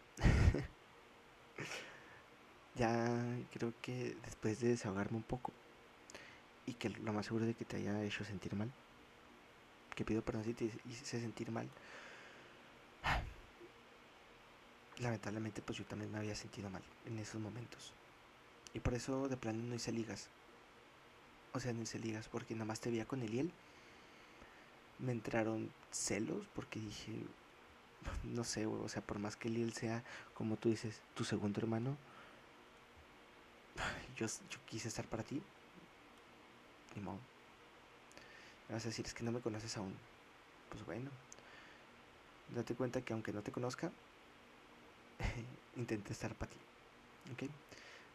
Ya 2.79 3.25
creo 3.53 3.75
que 3.83 4.17
después 4.25 4.61
de 4.61 4.69
desahogarme 4.69 5.17
un 5.17 5.23
poco, 5.23 5.53
y 6.69 6.75
que 6.75 6.91
lo 6.91 7.15
más 7.15 7.25
seguro 7.25 7.47
de 7.47 7.55
que 7.55 7.65
te 7.65 7.79
haya 7.79 8.05
hecho 8.05 8.25
sentir 8.25 8.55
mal. 8.55 8.71
Que 9.95 10.05
pido 10.05 10.21
perdón 10.21 10.45
si 10.45 10.53
te 10.53 10.71
hice 10.87 11.19
sentir 11.19 11.51
mal. 11.51 11.67
Lamentablemente 14.99 15.63
pues 15.63 15.79
yo 15.79 15.87
también 15.87 16.13
me 16.13 16.19
había 16.19 16.35
sentido 16.35 16.69
mal 16.69 16.83
en 17.07 17.19
esos 17.19 17.41
momentos. 17.41 17.95
Y 18.75 18.81
por 18.81 18.93
eso 18.93 19.29
de 19.29 19.39
plano 19.39 19.63
no 19.63 19.75
hice 19.75 19.93
ligas. 19.93 20.29
O 21.55 21.61
sea, 21.61 21.73
no 21.73 21.81
hice 21.81 21.99
ligas 21.99 22.29
porque 22.29 22.53
nada 22.55 22.67
más 22.67 22.81
te 22.81 22.91
veía 22.91 23.07
con 23.07 23.23
Eliel. 23.23 23.51
Me 24.99 25.13
entraron 25.13 25.73
celos 25.91 26.47
porque 26.55 26.81
dije, 26.81 27.13
no 28.25 28.45
sé, 28.45 28.67
o 28.67 28.89
sea, 28.91 29.01
por 29.01 29.19
más 29.19 29.37
que 29.37 29.49
Eliel 29.49 29.73
sea, 29.73 30.05
como 30.35 30.57
tú 30.57 30.69
dices, 30.69 31.01
tu 31.15 31.25
segundo 31.25 31.61
hermano, 31.61 31.97
yo, 34.17 34.27
yo 34.27 34.59
quise 34.67 34.89
estar 34.89 35.07
para 35.09 35.25
ti, 35.25 35.43
ni 36.95 37.01
modo. 37.03 37.21
Me 38.69 38.75
vas 38.75 38.85
a 38.85 38.89
decir, 38.89 39.07
es 39.07 39.15
que 39.15 39.25
no 39.25 39.33
me 39.33 39.41
conoces 39.41 39.77
aún. 39.77 39.99
Pues 40.69 40.85
bueno, 40.85 41.11
date 42.49 42.75
cuenta 42.75 43.03
que 43.03 43.13
aunque 43.13 43.33
no 43.33 43.43
te 43.43 43.53
conozca, 43.53 43.93
intenté 45.77 46.13
estar 46.13 46.35
para 46.35 46.51
ti. 46.51 46.59
¿Ok? 47.33 47.45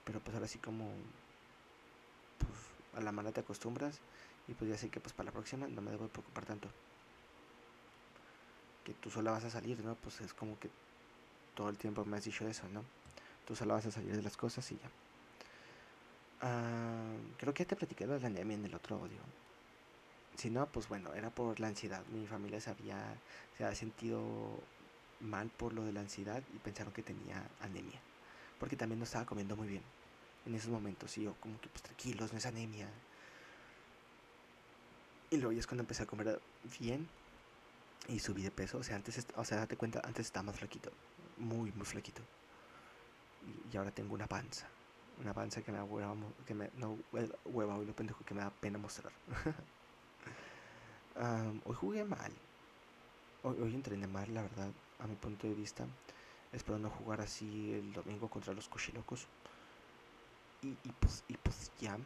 Pero 0.05 0.21
pues 0.21 0.35
ahora 0.35 0.47
sí 0.47 0.59
como 0.59 0.95
pues, 2.37 2.51
a 2.93 3.01
la 3.01 3.11
mala 3.11 3.31
te 3.31 3.41
acostumbras 3.41 4.01
y 4.47 4.53
pues 4.53 4.69
ya 4.69 4.77
sé 4.77 4.89
que 4.89 4.99
pues 4.99 5.13
para 5.13 5.25
la 5.27 5.31
próxima 5.31 5.67
no 5.67 5.81
me 5.81 5.91
debo 5.91 6.09
preocupar 6.09 6.45
tanto. 6.45 6.69
Que 8.83 8.93
tú 8.93 9.09
sola 9.09 9.31
vas 9.31 9.43
a 9.45 9.49
salir, 9.49 9.83
¿no? 9.83 9.95
Pues 9.95 10.21
es 10.21 10.33
como 10.33 10.59
que 10.59 10.71
todo 11.55 11.69
el 11.69 11.77
tiempo 11.77 12.05
me 12.05 12.17
has 12.17 12.25
dicho 12.25 12.47
eso, 12.47 12.67
¿no? 12.69 12.85
Tú 13.45 13.55
sola 13.55 13.75
vas 13.75 13.85
a 13.87 13.91
salir 13.91 14.15
de 14.15 14.23
las 14.23 14.37
cosas 14.37 14.71
y 14.71 14.77
ya. 14.79 14.91
Ah, 16.45 17.15
creo 17.37 17.53
que 17.53 17.65
te 17.65 17.75
platiqué 17.77 18.05
de 18.05 18.19
la 18.19 18.27
anemia 18.27 18.55
en 18.55 18.65
el 18.65 18.75
otro 18.75 18.97
audio. 18.97 19.21
Si 20.35 20.49
no, 20.49 20.69
pues 20.71 20.87
bueno, 20.89 21.13
era 21.13 21.29
por 21.29 21.59
la 21.59 21.67
ansiedad. 21.67 22.05
Mi 22.07 22.27
familia 22.27 22.59
se 22.59 22.69
había, 22.69 23.21
se 23.57 23.63
había 23.63 23.75
sentido 23.75 24.67
mal 25.21 25.49
por 25.51 25.73
lo 25.73 25.83
de 25.85 25.93
la 25.93 26.01
ansiedad 26.01 26.43
y 26.53 26.59
pensaron 26.59 26.91
que 26.93 27.01
tenía 27.03 27.49
anemia. 27.61 28.01
Porque 28.59 28.75
también 28.75 28.99
no 28.99 29.05
estaba 29.05 29.25
comiendo 29.25 29.55
muy 29.55 29.67
bien 29.67 29.83
en 30.45 30.55
esos 30.55 30.69
momentos. 30.69 31.17
Y 31.17 31.23
yo 31.23 31.33
como 31.39 31.59
que 31.61 31.69
pues 31.69 31.83
tranquilos, 31.83 32.31
no 32.33 32.37
es 32.39 32.45
anemia. 32.45 32.89
Y 35.29 35.37
luego 35.37 35.53
ya 35.53 35.59
es 35.59 35.67
cuando 35.67 35.83
empecé 35.83 36.03
a 36.03 36.07
comer 36.07 36.41
bien 36.79 37.07
y 38.09 38.19
subí 38.19 38.43
de 38.43 38.51
peso. 38.51 38.79
O 38.79 38.83
sea, 38.83 38.97
antes, 38.97 39.25
o 39.35 39.45
sea, 39.45 39.59
date 39.59 39.77
cuenta, 39.77 40.01
antes 40.03 40.25
estaba 40.25 40.43
más 40.43 40.57
flaquito. 40.57 40.91
Muy, 41.37 41.71
muy 41.71 41.85
flaquito. 41.85 42.21
Y 43.71 43.77
ahora 43.77 43.91
tengo 43.91 44.13
una 44.13 44.27
panza 44.27 44.67
una 45.21 45.33
panza 45.33 45.61
que 45.61 45.71
me 45.71 45.77
da 45.77 45.83
hueva, 45.83 46.15
que 46.45 46.53
me, 46.53 46.69
no 46.77 46.97
hueva, 47.45 47.77
hoy 47.77 47.85
lo 47.85 47.95
pendejo 47.95 48.23
que 48.25 48.33
me 48.33 48.41
da 48.41 48.49
pena 48.49 48.77
mostrar. 48.77 49.11
hoy 51.65 51.75
jugué 51.75 52.03
mal. 52.03 52.31
Hoy, 53.43 53.57
hoy 53.61 53.75
entrené 53.75 54.07
mal, 54.07 54.33
la 54.33 54.41
verdad, 54.41 54.71
a 54.99 55.07
mi 55.07 55.15
punto 55.15 55.47
de 55.47 55.53
vista. 55.53 55.85
Espero 56.51 56.77
no 56.77 56.89
jugar 56.89 57.21
así 57.21 57.73
el 57.73 57.93
domingo 57.93 58.27
contra 58.29 58.53
los 58.53 58.69
cochilocos. 58.69 59.27
Y, 60.61 60.69
y, 60.69 60.91
pues, 60.99 61.23
y 61.27 61.35
pues 61.37 61.71
ya. 61.79 61.97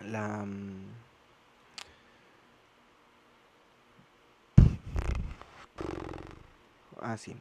La. 0.00 0.46
Ah, 7.00 7.16
sí. 7.16 7.34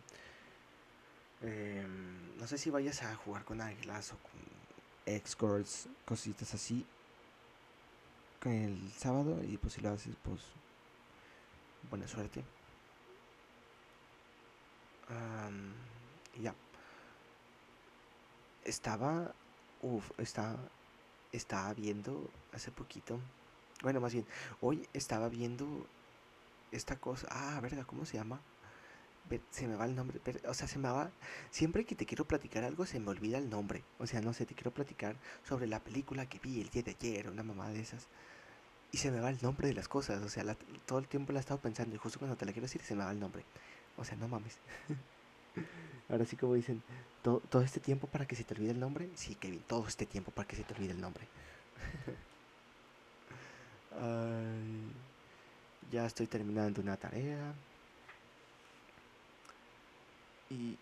No 2.47 2.49
sé 2.51 2.57
si 2.57 2.69
vayas 2.69 3.03
a 3.03 3.13
jugar 3.13 3.43
con 3.43 3.59
águilas 3.59 4.13
o 4.13 4.17
con 4.19 4.39
escorts, 5.05 5.89
cositas 6.05 6.53
así. 6.53 6.85
El 8.45 8.89
sábado 8.93 9.43
y 9.43 9.57
pues 9.57 9.73
si 9.73 9.81
lo 9.81 9.89
haces, 9.89 10.15
pues 10.23 10.39
buena 11.89 12.07
suerte. 12.07 12.45
ya. 16.41 16.55
Estaba, 18.63 19.35
uff, 19.81 20.09
estaba, 20.17 20.57
estaba 21.33 21.73
viendo 21.73 22.31
hace 22.53 22.71
poquito. 22.71 23.19
Bueno, 23.83 23.99
más 23.99 24.13
bien, 24.13 24.25
hoy 24.61 24.87
estaba 24.93 25.27
viendo 25.27 25.85
esta 26.71 26.95
cosa. 26.95 27.27
Ah, 27.29 27.59
verga, 27.59 27.83
¿cómo 27.83 28.05
se 28.05 28.15
llama? 28.15 28.39
Se 29.49 29.67
me 29.67 29.75
va 29.75 29.85
el 29.85 29.95
nombre, 29.95 30.19
o 30.47 30.53
sea, 30.53 30.67
se 30.67 30.79
me 30.79 30.89
va, 30.89 31.11
siempre 31.51 31.85
que 31.85 31.95
te 31.95 32.05
quiero 32.05 32.25
platicar 32.25 32.63
algo 32.63 32.85
se 32.85 32.99
me 32.99 33.09
olvida 33.09 33.37
el 33.37 33.49
nombre, 33.49 33.83
o 33.99 34.07
sea, 34.07 34.21
no 34.21 34.33
sé, 34.33 34.45
te 34.45 34.55
quiero 34.55 34.71
platicar 34.71 35.15
sobre 35.43 35.67
la 35.67 35.79
película 35.79 36.27
que 36.27 36.39
vi 36.39 36.61
el 36.61 36.69
día 36.69 36.83
de 36.83 36.91
ayer, 36.91 37.29
una 37.29 37.43
mamá 37.43 37.69
de 37.69 37.79
esas, 37.79 38.07
y 38.91 38.97
se 38.97 39.11
me 39.11 39.19
va 39.19 39.29
el 39.29 39.39
nombre 39.41 39.67
de 39.67 39.73
las 39.73 39.87
cosas, 39.87 40.23
o 40.23 40.29
sea, 40.29 40.43
todo 40.85 40.99
el 40.99 41.07
tiempo 41.07 41.33
la 41.33 41.39
he 41.39 41.41
estado 41.41 41.59
pensando 41.59 41.95
y 41.95 41.97
justo 41.97 42.19
cuando 42.19 42.37
te 42.37 42.45
la 42.45 42.51
quiero 42.51 42.65
decir 42.65 42.81
se 42.81 42.95
me 42.95 43.03
va 43.03 43.11
el 43.11 43.19
nombre, 43.19 43.43
o 43.97 44.03
sea, 44.03 44.17
no 44.17 44.27
mames. 44.27 44.57
Ahora 46.09 46.25
sí 46.25 46.37
como 46.37 46.53
dicen, 46.53 46.81
todo, 47.21 47.41
todo 47.49 47.61
este 47.61 47.79
tiempo 47.79 48.07
para 48.07 48.25
que 48.25 48.35
se 48.35 48.43
te 48.43 48.53
olvide 48.53 48.71
el 48.71 48.79
nombre, 48.79 49.09
sí, 49.15 49.35
Kevin, 49.35 49.61
todo 49.67 49.87
este 49.87 50.05
tiempo 50.05 50.31
para 50.31 50.47
que 50.47 50.55
se 50.55 50.63
te 50.63 50.73
olvide 50.73 50.91
el 50.91 51.01
nombre. 51.01 51.27
ya 55.91 56.05
estoy 56.05 56.27
terminando 56.27 56.81
una 56.81 56.97
tarea. 56.97 57.53
Y, 60.49 60.77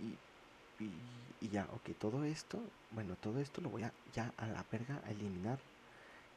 y, 1.42 1.50
ya, 1.50 1.68
ok, 1.72 1.98
todo 2.00 2.24
esto, 2.24 2.60
bueno, 2.92 3.16
todo 3.16 3.40
esto 3.40 3.62
lo 3.62 3.70
voy 3.70 3.84
a 3.84 3.92
ya 4.14 4.34
a 4.38 4.48
la 4.48 4.66
verga 4.72 5.02
a 5.06 5.12
eliminar. 5.12 5.60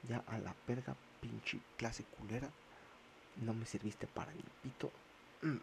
Ya 0.09 0.23
a 0.29 0.38
la 0.38 0.55
verga, 0.67 0.95
pinche 1.21 1.61
clase 1.77 2.05
culera. 2.05 2.49
No 3.45 3.53
me 3.55 3.67
serviste 3.67 4.07
para 4.07 4.33
ni 4.33 4.43
pito. 4.62 4.91
Mm. 5.43 5.59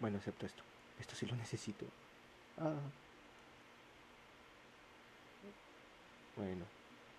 Bueno, 0.00 0.18
excepto 0.18 0.46
esto. 0.46 0.62
Esto 0.98 1.14
sí 1.14 1.26
lo 1.26 1.36
necesito. 1.36 1.86
Ah. 2.58 2.74
Bueno, 6.36 6.64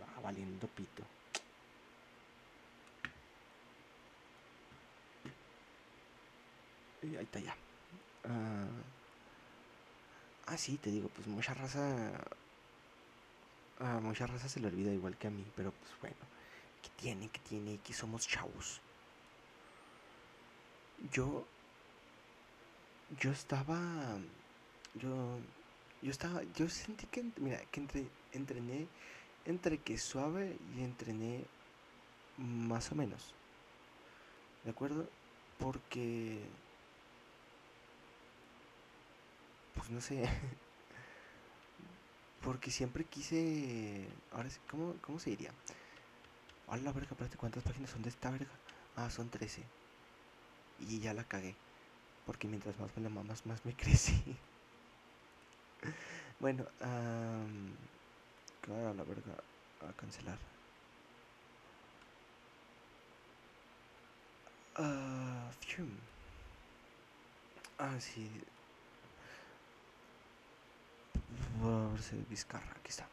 va 0.01 0.21
valiendo 0.21 0.67
pito. 0.67 1.03
Y 7.03 7.15
ahí 7.15 7.23
está 7.23 7.39
ya. 7.39 7.55
Ah, 8.25 8.67
ah, 10.47 10.57
sí, 10.57 10.77
te 10.77 10.91
digo, 10.91 11.09
pues 11.09 11.27
mucha 11.27 11.53
raza. 11.53 12.11
A 13.79 13.99
mucha 13.99 14.27
raza 14.27 14.47
se 14.47 14.59
le 14.59 14.67
olvida 14.67 14.91
igual 14.91 15.17
que 15.17 15.27
a 15.27 15.31
mí, 15.31 15.45
pero 15.55 15.71
pues 15.71 15.91
bueno, 16.01 16.17
¿qué 16.83 16.89
tiene? 16.97 17.29
¿Qué 17.29 17.39
tiene? 17.39 17.79
Que 17.79 17.93
somos 17.93 18.27
chavos. 18.27 18.81
Yo. 21.11 21.45
Yo 23.19 23.31
estaba. 23.31 24.17
Yo. 24.95 25.39
Yo 26.01 26.11
estaba. 26.11 26.43
Yo 26.55 26.69
sentí 26.69 27.07
que. 27.07 27.25
Mira, 27.37 27.59
que 27.71 27.79
entre, 27.79 28.07
entrené. 28.33 28.87
Entre 29.45 29.79
que 29.79 29.97
suave 29.97 30.57
y 30.77 30.83
entrené. 30.83 31.45
Más 32.37 32.91
o 32.91 32.95
menos. 32.95 33.33
¿De 34.63 34.71
acuerdo? 34.71 35.09
Porque 35.59 36.39
pues 39.81 39.89
no 39.89 39.99
sé. 39.99 40.29
Porque 42.41 42.71
siempre 42.71 43.05
quise. 43.05 44.09
Ahora 44.31 44.49
sí, 44.49 44.59
¿cómo, 44.69 44.95
cómo 45.01 45.19
se 45.19 45.29
diría? 45.31 45.53
Hola, 46.65 46.81
la 46.81 46.91
verga, 46.91 47.11
espérate, 47.11 47.37
¿cuántas 47.37 47.63
páginas 47.63 47.91
son 47.91 48.01
de 48.01 48.09
esta 48.09 48.31
verga? 48.31 48.59
Ah, 48.95 49.09
son 49.11 49.29
13. 49.29 49.69
Y 50.77 50.99
ya 50.99 51.13
la 51.13 51.23
cagué. 51.23 51.57
Porque 52.25 52.47
mientras 52.47 52.79
más 52.79 52.95
me 52.97 53.03
la 53.03 53.09
mamas, 53.09 53.45
más 53.45 53.65
me 53.65 53.75
crece. 53.77 54.37
bueno, 56.39 56.65
um, 56.81 57.75
claro, 58.61 58.93
la 58.93 59.03
verga, 59.03 59.43
a 59.81 59.93
cancelar. 59.93 60.39
Ah, 64.75 65.51
ah, 67.77 67.99
sí, 67.99 68.41
Vizcarra, 72.29 72.71
aquí 72.71 72.89
está. 72.89 73.07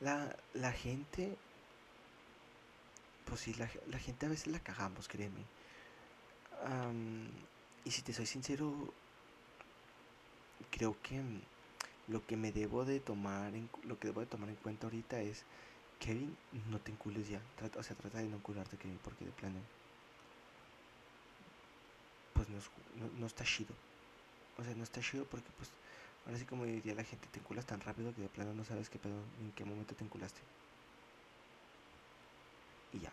La, 0.00 0.34
la 0.54 0.72
gente, 0.72 1.36
pues 3.26 3.40
sí, 3.40 3.54
la, 3.54 3.68
gente 3.98 4.26
a 4.26 4.30
veces 4.30 4.48
la 4.48 4.58
cagamos, 4.58 5.06
créeme. 5.06 5.44
y 7.84 7.90
si 7.90 8.02
te 8.02 8.12
soy 8.12 8.26
sincero, 8.26 8.92
creo 10.70 10.96
que 11.02 11.22
lo 12.08 12.26
que 12.26 12.36
me 12.36 12.50
debo 12.50 12.84
de 12.84 12.98
tomar 12.98 13.54
en, 13.54 13.68
lo 13.84 13.98
que 13.98 14.08
debo 14.08 14.20
de 14.20 14.26
tomar 14.26 14.48
en 14.48 14.56
cuenta 14.56 14.86
ahorita 14.86 15.20
es 15.20 15.44
Kevin, 16.00 16.36
no 16.70 16.80
te 16.80 16.90
encules 16.90 17.28
ya. 17.28 17.40
Trata, 17.56 17.78
o 17.78 17.82
sea, 17.82 17.94
trata 17.94 18.18
de 18.18 18.28
no 18.28 18.36
encularte, 18.36 18.76
Kevin, 18.76 18.98
porque 19.04 19.24
de 19.24 19.30
plano. 19.32 19.60
Pues 22.34 22.48
no, 22.48 22.58
no 23.18 23.26
está 23.26 23.44
chido. 23.44 23.74
O 24.60 24.64
sea, 24.64 24.74
no 24.74 24.84
está 24.84 25.00
chido 25.00 25.24
porque 25.24 25.48
pues 25.56 25.70
ahora 26.26 26.38
sí 26.38 26.44
como 26.44 26.66
diría 26.66 26.94
la 26.94 27.02
gente, 27.02 27.26
te 27.28 27.40
enculas 27.40 27.64
tan 27.64 27.80
rápido 27.80 28.14
que 28.14 28.20
de 28.20 28.28
plano 28.28 28.52
no 28.52 28.62
sabes 28.64 28.90
qué 28.90 28.98
pedo, 28.98 29.24
en 29.40 29.52
qué 29.52 29.64
momento 29.64 29.94
te 29.94 30.04
enculaste. 30.04 30.42
Y 32.92 32.98
ya. 33.00 33.12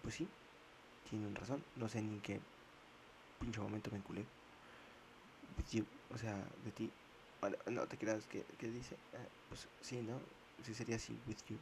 Pues 0.00 0.14
sí, 0.14 0.28
tienen 1.08 1.34
razón, 1.34 1.64
no 1.74 1.88
sé 1.88 2.02
ni 2.02 2.14
en 2.14 2.20
qué 2.20 2.40
pinche 3.40 3.60
momento 3.60 3.90
me 3.90 3.98
enculé. 3.98 4.24
o 6.10 6.18
sea, 6.18 6.36
de 6.62 6.70
ti. 6.70 6.92
Bueno, 7.40 7.56
no 7.66 7.86
te 7.88 7.98
creas 7.98 8.26
que, 8.28 8.44
dice. 8.60 8.94
Eh, 9.12 9.28
pues 9.48 9.66
sí, 9.80 10.02
¿no? 10.02 10.20
Sí 10.62 10.72
sería 10.72 10.96
así, 10.96 11.20
with 11.26 11.38
you. 11.48 11.58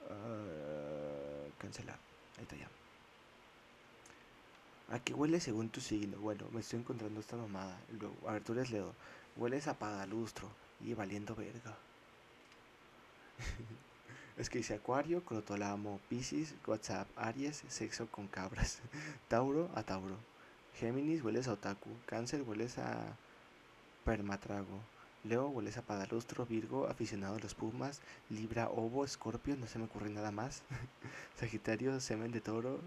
Uh, 0.00 1.52
cancelar. 1.58 1.98
Ahí 2.36 2.42
está 2.42 2.56
ya. 2.56 2.83
¿A 4.94 5.00
qué 5.00 5.12
huele 5.12 5.40
según 5.40 5.70
tu 5.70 5.80
signo? 5.80 6.16
Bueno, 6.18 6.46
me 6.52 6.60
estoy 6.60 6.78
encontrando 6.78 7.18
esta 7.18 7.36
mamada. 7.36 7.76
Luego, 7.98 8.14
a 8.28 8.34
ver, 8.34 8.44
tú 8.44 8.54
leo. 8.54 8.94
Hueles 9.36 9.66
a 9.66 9.74
padalustro 9.76 10.48
y 10.80 10.94
valiendo 10.94 11.34
verga. 11.34 11.76
es 14.38 14.48
que 14.48 14.58
dice 14.58 14.74
Acuario, 14.74 15.24
Crotolamo, 15.24 15.98
Pisces, 16.08 16.54
WhatsApp, 16.64 17.08
Aries, 17.16 17.64
sexo 17.66 18.06
con 18.06 18.28
cabras. 18.28 18.78
Tauro 19.28 19.68
a 19.74 19.82
Tauro. 19.82 20.16
Géminis, 20.76 21.24
hueles 21.24 21.48
a 21.48 21.54
Otaku. 21.54 21.90
Cáncer, 22.06 22.42
hueles 22.42 22.78
a 22.78 23.16
Permatrago. 24.04 24.78
Leo, 25.24 25.48
hueles 25.48 25.76
a 25.76 25.82
Padalustro. 25.82 26.46
Virgo, 26.46 26.86
aficionado 26.86 27.34
a 27.34 27.40
los 27.40 27.56
pumas. 27.56 28.00
Libra, 28.30 28.68
Ovo, 28.68 29.04
Escorpio, 29.04 29.56
no 29.56 29.66
se 29.66 29.80
me 29.80 29.86
ocurre 29.86 30.10
nada 30.10 30.30
más. 30.30 30.62
Sagitario, 31.36 31.98
semen 31.98 32.30
de 32.30 32.40
toro. 32.40 32.78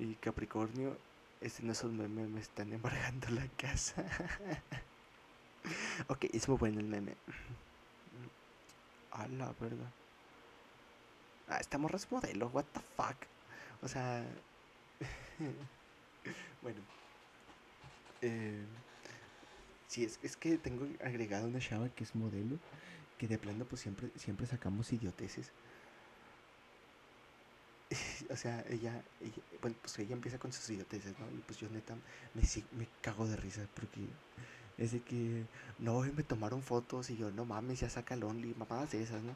Y 0.00 0.14
Capricornio, 0.14 0.96
es 1.42 1.60
un 1.60 1.98
meme, 1.98 2.26
me 2.26 2.40
están 2.40 2.72
embargando 2.72 3.28
la 3.28 3.46
casa. 3.58 4.02
ok, 6.08 6.24
es 6.32 6.48
muy 6.48 6.56
bueno 6.56 6.80
el 6.80 6.86
meme. 6.86 7.16
A 9.10 9.28
la 9.28 9.52
verga. 9.60 9.92
Ah, 11.48 11.58
estamos 11.60 11.92
morra 11.92 12.02
modelo, 12.10 12.48
what 12.48 12.64
the 12.72 12.80
fuck. 12.96 13.26
O 13.82 13.88
sea. 13.88 14.24
bueno. 16.62 16.80
Eh, 18.22 18.64
sí, 19.86 20.04
es, 20.04 20.18
es 20.22 20.34
que 20.34 20.56
tengo 20.56 20.88
agregado 21.04 21.46
una 21.46 21.58
chava 21.58 21.90
que 21.90 22.04
es 22.04 22.14
modelo. 22.14 22.58
Que 23.18 23.28
de 23.28 23.36
plano, 23.36 23.66
pues 23.66 23.82
siempre, 23.82 24.08
siempre 24.16 24.46
sacamos 24.46 24.94
idioteces. 24.94 25.52
o 28.30 28.36
sea, 28.36 28.64
ella, 28.68 29.02
bueno, 29.60 29.76
pues 29.80 29.98
ella 29.98 30.14
empieza 30.14 30.38
con 30.38 30.52
sus 30.52 30.68
idioteces, 30.70 31.18
¿no? 31.18 31.26
Y 31.36 31.42
pues 31.42 31.58
yo 31.58 31.68
neta 31.70 31.94
me, 32.34 32.42
me 32.78 32.88
cago 33.02 33.26
de 33.26 33.36
risa 33.36 33.62
porque 33.74 34.00
es 34.78 34.92
de 34.92 35.00
que, 35.00 35.44
no, 35.78 36.00
me 36.00 36.22
tomaron 36.22 36.62
fotos 36.62 37.10
y 37.10 37.16
yo, 37.16 37.30
no 37.30 37.44
mames, 37.44 37.80
ya 37.80 37.90
saca 37.90 38.14
el 38.14 38.24
Only, 38.24 38.54
mamadas 38.54 38.92
de 38.92 39.02
esas, 39.02 39.22
¿no? 39.22 39.34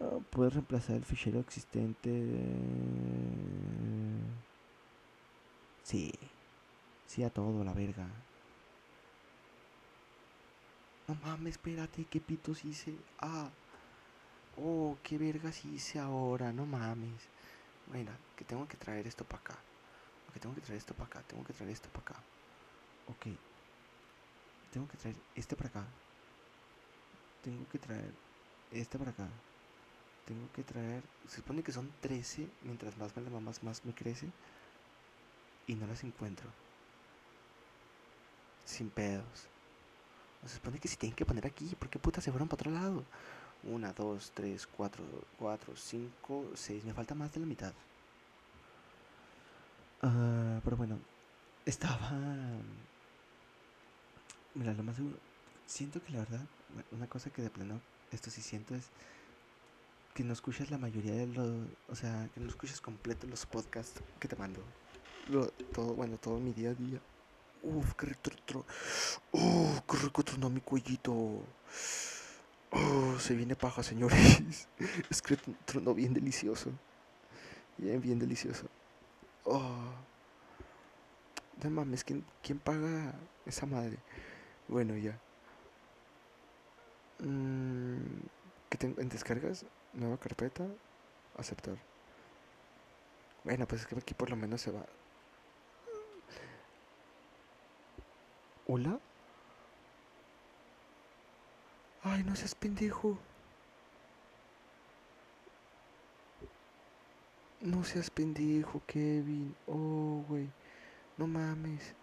Ah, 0.00 0.18
puedes 0.30 0.54
reemplazar 0.54 0.96
el 0.96 1.04
fichero 1.04 1.40
existente. 1.40 2.10
Sí, 5.82 6.12
sí 7.06 7.24
a 7.24 7.30
todo, 7.30 7.64
la 7.64 7.72
verga. 7.72 8.06
No 11.08 11.16
mames, 11.16 11.52
espérate, 11.52 12.04
¿qué 12.04 12.20
pitos 12.20 12.64
hice? 12.64 12.94
Ah. 13.18 13.50
Oh, 14.60 14.96
qué 15.02 15.18
vergas 15.18 15.64
hice 15.64 15.98
ahora, 15.98 16.52
no 16.52 16.66
mames. 16.66 17.28
Mira, 17.92 18.12
que 18.36 18.44
tengo 18.44 18.66
que 18.66 18.76
traer 18.76 19.06
esto 19.06 19.24
para 19.24 19.40
acá. 19.40 19.58
Ok, 20.28 20.40
tengo 20.40 20.54
que 20.54 20.60
traer 20.60 20.78
esto 20.78 20.94
para 20.94 21.06
acá, 21.06 21.22
tengo 21.22 21.44
que 21.44 21.52
traer 21.52 21.70
esto 21.70 21.88
para 21.90 22.00
acá. 22.02 22.22
Ok. 23.08 23.26
Tengo 24.72 24.88
que 24.88 24.96
traer 24.96 25.16
este 25.34 25.56
para 25.56 25.68
acá. 25.70 25.84
Tengo 27.42 27.68
que 27.68 27.78
traer 27.78 28.12
este 28.72 28.98
para 28.98 29.10
acá. 29.12 29.28
Tengo 30.26 30.52
que 30.52 30.62
traer... 30.62 31.02
Se 31.26 31.36
supone 31.36 31.62
que 31.62 31.72
son 31.72 31.90
13. 32.00 32.48
Mientras 32.62 32.96
más 32.98 33.16
me 33.16 33.22
la 33.22 33.30
mamas, 33.30 33.62
más 33.62 33.84
me 33.84 33.94
crece. 33.94 34.28
Y 35.66 35.74
no 35.74 35.86
las 35.86 36.04
encuentro. 36.04 36.48
Sin 38.66 38.90
pedos. 38.90 39.48
Se 40.44 40.56
supone 40.56 40.78
que 40.78 40.88
si 40.88 40.96
tienen 40.96 41.16
que 41.16 41.24
poner 41.24 41.46
aquí. 41.46 41.74
¿Por 41.76 41.88
qué 41.88 41.98
puta 41.98 42.20
se 42.20 42.30
fueron 42.30 42.48
para 42.48 42.60
otro 42.60 42.70
lado? 42.70 43.04
Una, 43.64 43.92
dos, 43.92 44.30
tres, 44.34 44.66
cuatro, 44.66 45.04
cuatro, 45.38 45.74
cinco, 45.76 46.44
seis. 46.54 46.84
Me 46.84 46.94
falta 46.94 47.14
más 47.14 47.32
de 47.32 47.40
la 47.40 47.46
mitad. 47.46 47.72
Ah, 50.02 50.60
pero 50.64 50.76
bueno, 50.76 50.98
estaba. 51.66 52.12
Mira, 54.54 54.72
lo 54.72 54.82
más 54.82 54.96
seguro. 54.96 55.16
Siento 55.66 56.02
que 56.02 56.12
la 56.12 56.20
verdad, 56.20 56.40
una 56.92 57.06
cosa 57.06 57.30
que 57.30 57.42
de 57.42 57.50
plano, 57.50 57.80
esto 58.10 58.30
sí 58.30 58.40
siento 58.40 58.74
es 58.74 58.84
que 60.14 60.24
no 60.24 60.32
escuchas 60.32 60.70
la 60.70 60.78
mayoría 60.78 61.12
de 61.12 61.26
los. 61.26 61.66
O 61.88 61.94
sea, 61.94 62.28
que 62.34 62.40
no 62.40 62.48
escuchas 62.48 62.80
completo 62.80 63.26
los 63.26 63.46
podcasts 63.46 64.00
que 64.18 64.28
te 64.28 64.36
mando. 64.36 64.60
todo, 65.72 65.94
bueno, 65.94 66.16
todo 66.16 66.38
mi 66.38 66.52
día 66.52 66.70
a 66.70 66.74
día. 66.74 67.00
Uf, 67.62 67.94
qué 67.94 68.06
rico, 68.06 68.64
Uf, 69.32 69.80
qué 69.88 69.96
rico 69.98 70.22
tronó 70.22 70.48
mi 70.48 70.60
cuellito. 70.60 71.42
Oh, 72.70 73.18
se 73.18 73.34
viene 73.34 73.56
paja, 73.56 73.82
señores. 73.82 74.68
Es 75.10 75.22
que 75.22 75.36
tronó 75.64 75.94
bien 75.94 76.14
delicioso. 76.14 76.70
Bien, 77.76 78.00
bien 78.00 78.18
delicioso. 78.18 78.66
Oh. 79.44 79.92
No 81.62 81.70
mames, 81.70 82.04
¿quién, 82.04 82.24
¿quién 82.42 82.58
paga 82.58 83.14
esa 83.46 83.66
madre? 83.66 83.98
Bueno, 84.68 84.96
ya. 84.96 85.18
Mm, 87.20 87.98
¿Qué 88.68 88.78
tengo 88.78 89.00
en 89.00 89.08
descargas? 89.08 89.64
Nueva 89.92 90.18
carpeta. 90.18 90.66
Aceptar. 91.36 91.76
Bueno, 93.44 93.66
pues 93.66 93.82
es 93.82 93.86
que 93.86 93.96
aquí 93.96 94.14
por 94.14 94.30
lo 94.30 94.36
menos 94.36 94.60
se 94.60 94.70
va. 94.70 94.84
¿Hola? 98.66 99.00
Ay, 102.10 102.22
no 102.24 102.34
seas 102.34 102.54
pendejo. 102.54 103.18
No 107.60 107.84
seas 107.84 108.08
pendejo, 108.10 108.80
Kevin. 108.86 109.54
Oh, 109.66 110.24
güey. 110.28 110.48
No 111.18 111.26
mames. 111.26 111.94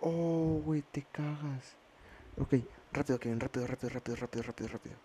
Oh, 0.00 0.60
güey, 0.64 0.82
te 0.82 1.02
cagas. 1.12 1.76
Ok, 2.38 2.54
rápido, 2.92 3.18
Kevin, 3.18 3.40
rápido, 3.40 3.66
rápido, 3.66 3.90
rápido, 3.90 4.16
rápido, 4.16 4.42
rápido, 4.44 4.68
rápido. 4.68 4.96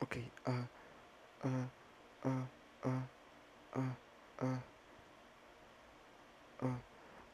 Ok, 0.00 0.16
ah, 0.44 0.66
ah, 1.44 1.68
ah, 2.24 2.46
ah, 2.84 3.06
ah, 3.74 3.96
ah. 4.40 4.60
Ah. 6.62 6.78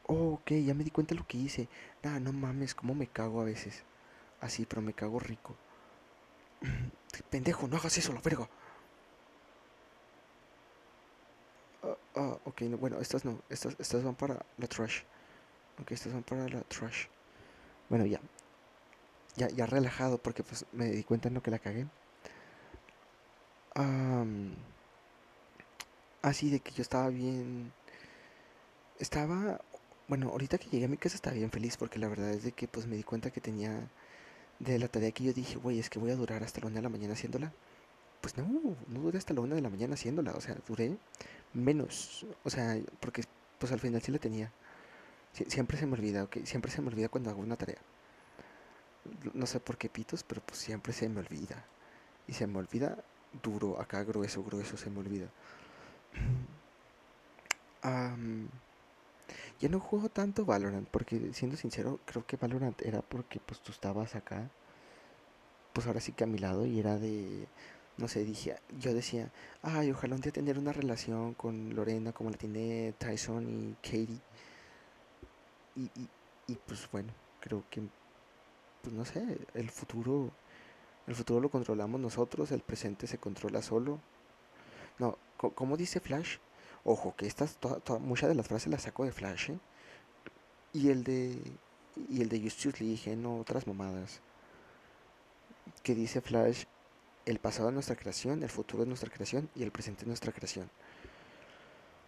Oh, 0.07 0.33
ok, 0.35 0.51
ya 0.65 0.73
me 0.73 0.85
di 0.85 0.91
cuenta 0.91 1.13
lo 1.15 1.27
que 1.27 1.37
hice. 1.37 1.67
Nah, 2.03 2.19
no 2.19 2.31
mames, 2.31 2.73
cómo 2.73 2.95
me 2.95 3.07
cago 3.07 3.41
a 3.41 3.45
veces. 3.45 3.83
Así, 4.41 4.65
pero 4.65 4.81
me 4.81 4.93
cago 4.93 5.19
rico. 5.19 5.55
Pendejo, 7.29 7.67
no 7.67 7.77
hagas 7.77 7.97
eso, 7.97 8.13
la 8.13 8.21
verga. 8.21 8.47
Ah, 11.83 11.97
ah, 12.15 12.37
ok, 12.45 12.61
bueno, 12.79 12.99
estas 12.99 13.25
no. 13.25 13.41
Estas, 13.49 13.75
estas 13.79 14.03
van 14.03 14.15
para 14.15 14.45
la 14.57 14.67
trash. 14.67 15.03
Ok, 15.81 15.91
estas 15.91 16.13
van 16.13 16.23
para 16.23 16.47
la 16.49 16.61
trash. 16.61 17.07
Bueno, 17.89 18.05
ya. 18.05 18.19
Ya, 19.35 19.49
ya 19.49 19.65
relajado 19.67 20.17
porque 20.17 20.43
pues 20.43 20.65
me 20.71 20.85
di 20.85 21.03
cuenta 21.03 21.27
en 21.27 21.35
lo 21.35 21.43
que 21.43 21.51
la 21.51 21.59
cagué. 21.59 21.87
así 26.21 26.49
de 26.49 26.59
que 26.59 26.71
yo 26.71 26.81
estaba 26.81 27.09
bien. 27.09 27.71
Estaba. 28.99 29.61
Bueno, 30.07 30.29
ahorita 30.29 30.57
que 30.57 30.69
llegué 30.69 30.85
a 30.85 30.87
mi 30.89 30.97
casa 30.97 31.15
estaba 31.15 31.35
bien 31.35 31.51
feliz 31.51 31.77
porque 31.77 31.99
la 31.99 32.07
verdad 32.07 32.31
es 32.31 32.43
de 32.43 32.51
que 32.53 32.67
pues 32.67 32.87
me 32.87 32.95
di 32.95 33.03
cuenta 33.03 33.31
que 33.31 33.41
tenía 33.41 33.89
de 34.59 34.79
la 34.79 34.87
tarea 34.87 35.11
que 35.11 35.23
yo 35.23 35.33
dije, 35.33 35.57
güey, 35.57 35.79
es 35.79 35.89
que 35.89 35.99
voy 35.99 36.11
a 36.11 36.15
durar 36.15 36.43
hasta 36.43 36.61
la 36.61 36.67
una 36.67 36.77
de 36.77 36.81
la 36.81 36.89
mañana 36.89 37.13
haciéndola. 37.13 37.51
Pues 38.21 38.37
no, 38.37 38.45
no 38.87 38.99
duré 38.99 39.17
hasta 39.17 39.33
la 39.33 39.41
una 39.41 39.55
de 39.55 39.61
la 39.61 39.69
mañana 39.69 39.93
haciéndola, 39.93 40.31
o 40.31 40.41
sea, 40.41 40.57
duré 40.67 40.97
menos, 41.53 42.25
o 42.43 42.49
sea, 42.49 42.77
porque 42.99 43.23
pues 43.59 43.71
al 43.71 43.79
final 43.79 44.01
sí 44.01 44.11
la 44.11 44.19
tenía. 44.19 44.51
siempre 45.47 45.77
se 45.77 45.85
me 45.85 45.93
olvida, 45.93 46.23
ok, 46.23 46.37
siempre 46.43 46.71
se 46.71 46.81
me 46.81 46.89
olvida 46.89 47.09
cuando 47.09 47.29
hago 47.29 47.41
una 47.41 47.55
tarea. 47.55 47.77
No 49.33 49.45
sé 49.45 49.59
por 49.59 49.77
qué 49.77 49.89
pitos, 49.89 50.23
pero 50.23 50.41
pues 50.41 50.59
siempre 50.59 50.93
se 50.93 51.09
me 51.09 51.19
olvida. 51.21 51.65
Y 52.27 52.33
se 52.33 52.47
me 52.47 52.59
olvida 52.59 52.97
duro, 53.43 53.79
acá 53.79 54.03
grueso, 54.03 54.43
grueso, 54.43 54.77
se 54.77 54.89
me 54.89 54.99
olvida. 54.99 55.29
Ya 59.59 59.69
no 59.69 59.79
juego 59.79 60.09
tanto 60.09 60.45
Valorant, 60.45 60.87
porque 60.89 61.33
siendo 61.33 61.57
sincero, 61.57 61.99
creo 62.05 62.25
que 62.25 62.37
Valorant 62.37 62.79
era 62.83 63.01
porque 63.01 63.39
pues 63.39 63.59
tú 63.61 63.71
estabas 63.71 64.15
acá, 64.15 64.49
pues 65.73 65.87
ahora 65.87 65.99
sí 66.01 66.11
que 66.11 66.23
a 66.23 66.27
mi 66.27 66.37
lado 66.37 66.65
y 66.65 66.79
era 66.79 66.97
de, 66.97 67.47
no 67.97 68.07
sé, 68.07 68.23
dije, 68.23 68.57
yo 68.79 68.93
decía, 68.93 69.31
ay, 69.63 69.91
ojalá 69.91 70.15
un 70.15 70.21
día 70.21 70.31
tener 70.31 70.59
una 70.59 70.73
relación 70.73 71.33
con 71.33 71.75
Lorena 71.75 72.13
como 72.13 72.29
la 72.29 72.37
tiene 72.37 72.93
Tyson 72.99 73.47
y 73.49 73.73
Katie. 73.81 74.19
Y, 75.75 75.83
y, 75.95 76.09
y 76.47 76.55
pues 76.55 76.89
bueno, 76.91 77.11
creo 77.39 77.63
que, 77.69 77.81
pues 78.83 78.93
no 78.95 79.05
sé, 79.05 79.39
el 79.55 79.69
futuro, 79.71 80.31
el 81.07 81.15
futuro 81.15 81.39
lo 81.39 81.49
controlamos 81.49 81.99
nosotros, 81.99 82.51
el 82.51 82.61
presente 82.61 83.07
se 83.07 83.17
controla 83.17 83.61
solo. 83.61 83.99
No, 84.99 85.17
como 85.37 85.77
dice 85.77 85.99
Flash, 85.99 86.37
Ojo, 86.89 87.13
que 87.17 87.27
estas, 87.27 87.57
muchas 87.99 88.29
de 88.29 88.35
las 88.35 88.47
frases 88.47 88.71
las 88.71 88.83
saco 88.83 89.03
de 89.03 89.11
Flash, 89.11 89.49
¿eh? 89.49 89.59
Y 90.71 90.89
el 90.89 91.03
de, 91.03 91.37
y 92.07 92.21
el 92.21 92.29
de 92.29 92.39
Justus 92.41 92.79
Lee, 92.79 92.97
no 93.17 93.39
otras 93.39 93.67
mamadas. 93.67 94.21
Que 95.83 95.93
dice 95.93 96.21
Flash, 96.21 96.63
el 97.25 97.39
pasado 97.39 97.67
es 97.67 97.73
nuestra 97.73 97.97
creación, 97.97 98.41
el 98.41 98.49
futuro 98.49 98.83
es 98.83 98.87
nuestra 98.87 99.09
creación 99.11 99.49
y 99.53 99.63
el 99.63 99.71
presente 99.71 100.03
es 100.03 100.07
nuestra 100.07 100.31
creación. 100.31 100.69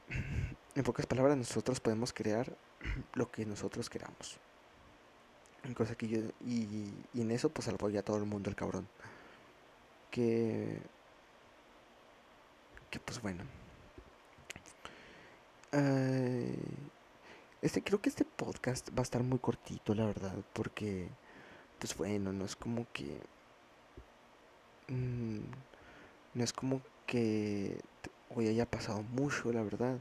En 0.76 0.84
pocas 0.86 1.06
palabras, 1.06 1.36
nosotros 1.36 1.82
podemos 1.82 2.14
crear 2.14 2.56
lo 3.16 3.30
que 3.30 3.46
nosotros 3.46 3.90
queramos. 3.90 4.38
Cosa 5.76 5.96
que 5.96 6.08
yo, 6.08 6.20
y, 6.46 6.94
y 7.14 7.20
en 7.20 7.32
eso 7.32 7.50
pues 7.50 7.68
apoya 7.68 8.00
a 8.00 8.04
todo 8.04 8.16
el 8.16 8.24
mundo 8.24 8.50
el 8.50 8.56
cabrón. 8.56 8.88
Que, 10.10 10.80
que 12.90 13.00
pues 13.02 13.22
bueno. 13.22 13.44
Eh, 15.72 16.56
este, 17.62 17.84
creo 17.84 18.02
que 18.02 18.10
este 18.10 18.26
podcast 18.26 18.90
va 18.92 19.00
a 19.00 19.04
estar 19.04 19.24
muy 19.24 19.40
cortito, 19.40 19.94
la 19.94 20.06
verdad, 20.06 20.36
porque, 20.54 21.08
pues 21.80 21.96
bueno, 21.98 22.34
no 22.34 22.46
es 22.46 22.56
como 22.56 22.88
que... 22.94 23.20
Mm, 24.88 25.40
no 26.34 26.44
es 26.44 26.54
como 26.54 26.82
que 27.06 27.80
hoy 28.36 28.48
haya 28.48 28.66
pasado 28.66 29.04
mucho, 29.04 29.52
la 29.52 29.64
verdad. 29.64 30.00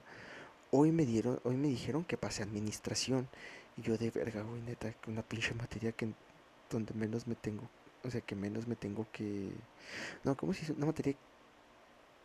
Hoy 0.70 0.92
me 0.92 1.06
dieron, 1.06 1.40
hoy 1.44 1.56
me 1.56 1.68
dijeron 1.68 2.04
que 2.04 2.16
pase 2.16 2.42
administración. 2.42 3.28
Y 3.76 3.82
yo 3.82 3.96
de 3.98 4.10
verga, 4.10 4.42
güey, 4.42 4.62
neta, 4.62 4.94
una 5.06 5.22
pinche 5.22 5.54
materia 5.54 5.92
que 5.92 6.12
donde 6.70 6.94
menos 6.94 7.26
me 7.26 7.34
tengo, 7.34 7.68
o 8.04 8.10
sea, 8.10 8.20
que 8.20 8.34
menos 8.36 8.66
me 8.66 8.76
tengo 8.76 9.06
que... 9.12 9.50
No, 10.24 10.36
como 10.36 10.52
si 10.52 10.70
una 10.72 10.86
materia 10.86 11.16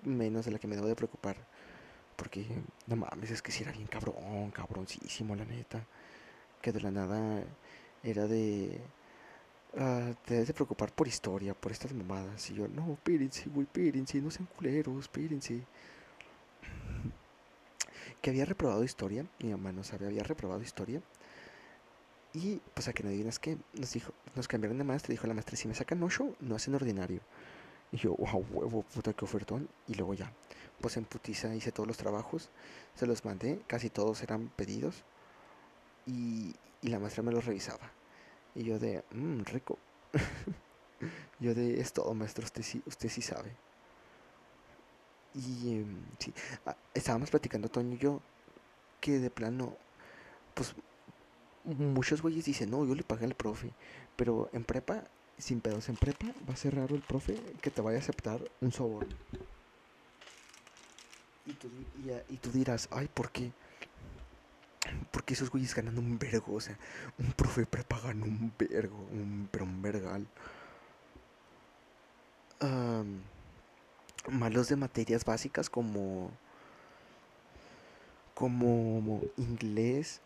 menos 0.04 0.46
de 0.46 0.52
la 0.52 0.60
que 0.60 0.68
me 0.68 0.76
debo 0.76 0.88
de 0.88 0.96
preocupar. 0.96 1.38
Porque, 2.16 2.46
no 2.88 2.96
mames, 2.96 3.32
es 3.32 3.42
que 3.42 3.52
si 3.52 3.64
era 3.64 3.72
bien 3.72 3.88
cabrón, 3.88 4.52
cabroncísimo, 4.52 5.36
la 5.36 5.46
neta. 5.46 5.86
Que 6.62 6.72
de 6.72 6.82
la 6.82 6.92
nada 6.92 7.44
era 8.04 8.28
de. 8.28 8.82
Uh, 9.74 10.14
te 10.26 10.36
debes 10.36 10.48
de 10.48 10.54
preocupar 10.54 10.94
por 10.94 11.08
historia, 11.08 11.54
por 11.54 11.72
estas 11.72 11.94
mamadas. 11.94 12.50
Y 12.52 12.56
yo, 12.56 12.68
no, 12.68 12.94
espérense, 12.94 13.50
güey, 13.50 13.66
espérense, 13.66 14.22
no 14.22 14.32
sean 14.32 14.48
culeros, 14.56 15.06
espérense. 15.06 15.64
que 18.22 18.30
había 18.30 18.46
reprobado 18.46 18.84
historia, 18.84 19.26
mi 19.40 19.50
mamá 19.50 19.72
no 19.72 19.84
sabe, 19.84 20.06
había 20.06 20.24
reprobado 20.24 20.62
historia. 20.62 21.02
Y 22.34 22.62
pues 22.74 22.88
a 22.88 22.94
que 22.94 23.04
no 23.04 23.10
digas 23.10 23.38
que 23.40 23.58
nos 23.74 23.94
dijo, 23.94 24.12
nos 24.36 24.48
cambiaron 24.48 24.78
de 24.78 24.84
maestra, 24.84 25.12
dijo 25.12 25.28
la 25.28 25.34
maestra, 25.36 25.56
si 25.56 25.68
me 25.68 25.76
sacan 25.76 26.02
8, 26.02 26.38
no 26.42 26.56
hacen 26.56 26.74
ordinario. 26.74 27.22
Y 27.94 27.98
yo, 27.98 28.16
wow, 28.16 28.46
huevo, 28.50 28.82
puta, 28.82 29.14
qué 29.14 29.24
ofertón. 29.24 29.70
Y 29.88 29.94
luego 29.94 30.16
ya, 30.16 30.34
pues 30.82 30.98
en 30.98 31.06
putiza 31.06 31.56
hice 31.56 31.72
todos 31.72 31.88
los 31.88 31.96
trabajos, 31.96 32.50
se 32.96 33.06
los 33.06 33.24
mandé, 33.24 33.62
casi 33.68 33.90
todos 33.92 34.24
eran 34.24 34.50
pedidos. 34.50 35.04
Y, 36.08 36.56
la 36.82 37.00
maestra 37.00 37.24
me 37.24 37.32
los 37.32 37.46
revisaba. 37.46 37.92
Y 38.56 38.64
yo 38.64 38.80
de, 38.80 39.04
mmm, 39.12 39.44
rico. 39.44 39.78
yo 41.40 41.54
de, 41.54 41.80
es 41.80 41.94
todo, 41.94 42.14
maestro, 42.16 42.44
usted 42.44 42.64
sí, 42.64 42.82
usted 42.88 43.10
sí 43.10 43.22
sabe. 43.22 43.56
Y 45.36 45.78
em, 45.78 46.04
sí, 46.20 46.34
ah, 46.66 46.76
estábamos 46.94 47.30
platicando 47.30 47.70
Toño 47.70 47.96
y 47.96 47.98
yo 48.00 48.22
que 49.00 49.20
de 49.20 49.30
plano, 49.30 49.78
pues 50.56 50.76
muchos 51.64 52.22
güeyes 52.22 52.46
dicen, 52.46 52.72
no, 52.72 52.86
yo 52.86 52.96
le 52.96 53.04
pagué 53.04 53.26
al 53.26 53.36
profe, 53.36 53.72
pero 54.16 54.50
en 54.52 54.64
prepa, 54.64 55.04
sin 55.44 55.60
pedos 55.60 55.90
en 55.90 55.96
prepa, 55.96 56.28
va 56.50 56.54
a 56.54 56.58
ser 56.58 56.76
raro 56.76 56.96
el 56.96 57.02
profe 57.02 57.36
que 57.62 57.70
te 57.70 57.82
vaya 57.82 57.98
a 57.98 58.02
aceptar 58.02 58.42
un 58.62 58.72
soborno. 58.72 59.16
Y 62.30 62.38
tú, 62.38 62.52
dirás, 62.52 62.88
ay, 62.92 63.10
¿por 63.14 63.30
qué? 63.30 63.52
Porque 65.12 65.34
esos 65.34 65.50
güeyes 65.50 65.76
ganan 65.76 65.98
un 65.98 66.18
vergo, 66.18 66.56
o 66.56 66.62
sea, 66.62 66.78
un 67.20 67.34
profe 67.34 67.66
prepa 67.66 68.00
gana 68.00 68.24
un 68.24 68.54
vergo, 68.58 68.98
un, 69.12 69.50
pero 69.52 69.66
un 69.66 69.82
vergal. 69.82 70.26
malos 74.30 74.70
de 74.70 74.78
materias 74.78 75.26
básicas 75.26 75.70
como 75.70 76.32
como 78.34 79.22
inglés, 79.38 80.22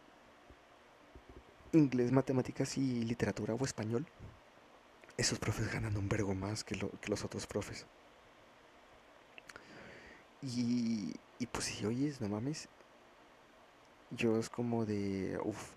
inglés, 1.74 2.12
matemáticas 2.12 2.78
y 2.78 3.04
literatura 3.04 3.56
o 3.56 3.66
español, 3.66 4.06
esos 5.18 5.40
profes 5.40 5.72
ganan 5.72 5.98
un 5.98 6.08
vergo 6.08 6.34
más 6.36 6.64
que, 6.64 6.76
los 6.76 7.26
otros 7.26 7.48
profes. 7.48 7.86
Y, 10.42 11.16
y 11.40 11.48
pues 11.48 11.66
si 11.66 11.86
oyes, 11.86 12.22
no 12.22 12.30
mames, 12.30 12.70
yo 14.12 14.38
es 14.38 14.50
como 14.50 14.86
de, 14.86 15.40
uff, 15.44 15.72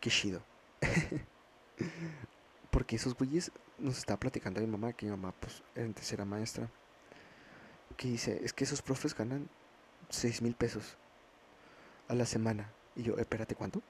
qué 0.00 0.10
chido. 0.10 0.42
Porque 2.70 2.96
esos 2.96 3.16
güeyes 3.16 3.50
nos 3.78 3.98
está 3.98 4.16
platicando 4.18 4.60
mi 4.60 4.66
mamá, 4.66 4.92
que 4.92 5.06
mi 5.06 5.10
mamá 5.10 5.32
pues 5.40 5.62
antes 5.76 6.12
era 6.12 6.24
maestra, 6.24 6.70
que 7.96 8.08
dice, 8.08 8.40
es 8.44 8.52
que 8.52 8.64
esos 8.64 8.82
profes 8.82 9.14
ganan 9.14 9.48
6 10.10 10.42
mil 10.42 10.54
pesos 10.54 10.96
a 12.08 12.14
la 12.14 12.26
semana. 12.26 12.72
Y 12.94 13.02
yo, 13.02 13.16
espérate, 13.18 13.54
¿cuánto? 13.54 13.82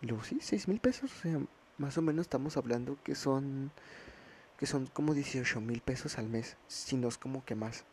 Y 0.00 0.06
luego, 0.06 0.24
sí, 0.24 0.38
6 0.40 0.68
mil 0.68 0.80
pesos. 0.80 1.12
O 1.12 1.20
sea, 1.20 1.40
más 1.78 1.98
o 1.98 2.02
menos 2.02 2.24
estamos 2.24 2.56
hablando 2.56 2.98
que 3.02 3.14
son, 3.14 3.70
que 4.58 4.66
son 4.66 4.86
como 4.86 5.14
18 5.14 5.60
mil 5.60 5.80
pesos 5.80 6.18
al 6.18 6.28
mes, 6.28 6.56
si 6.68 6.96
no 6.96 7.08
es 7.08 7.18
como 7.18 7.44
que 7.44 7.54
más. 7.54 7.84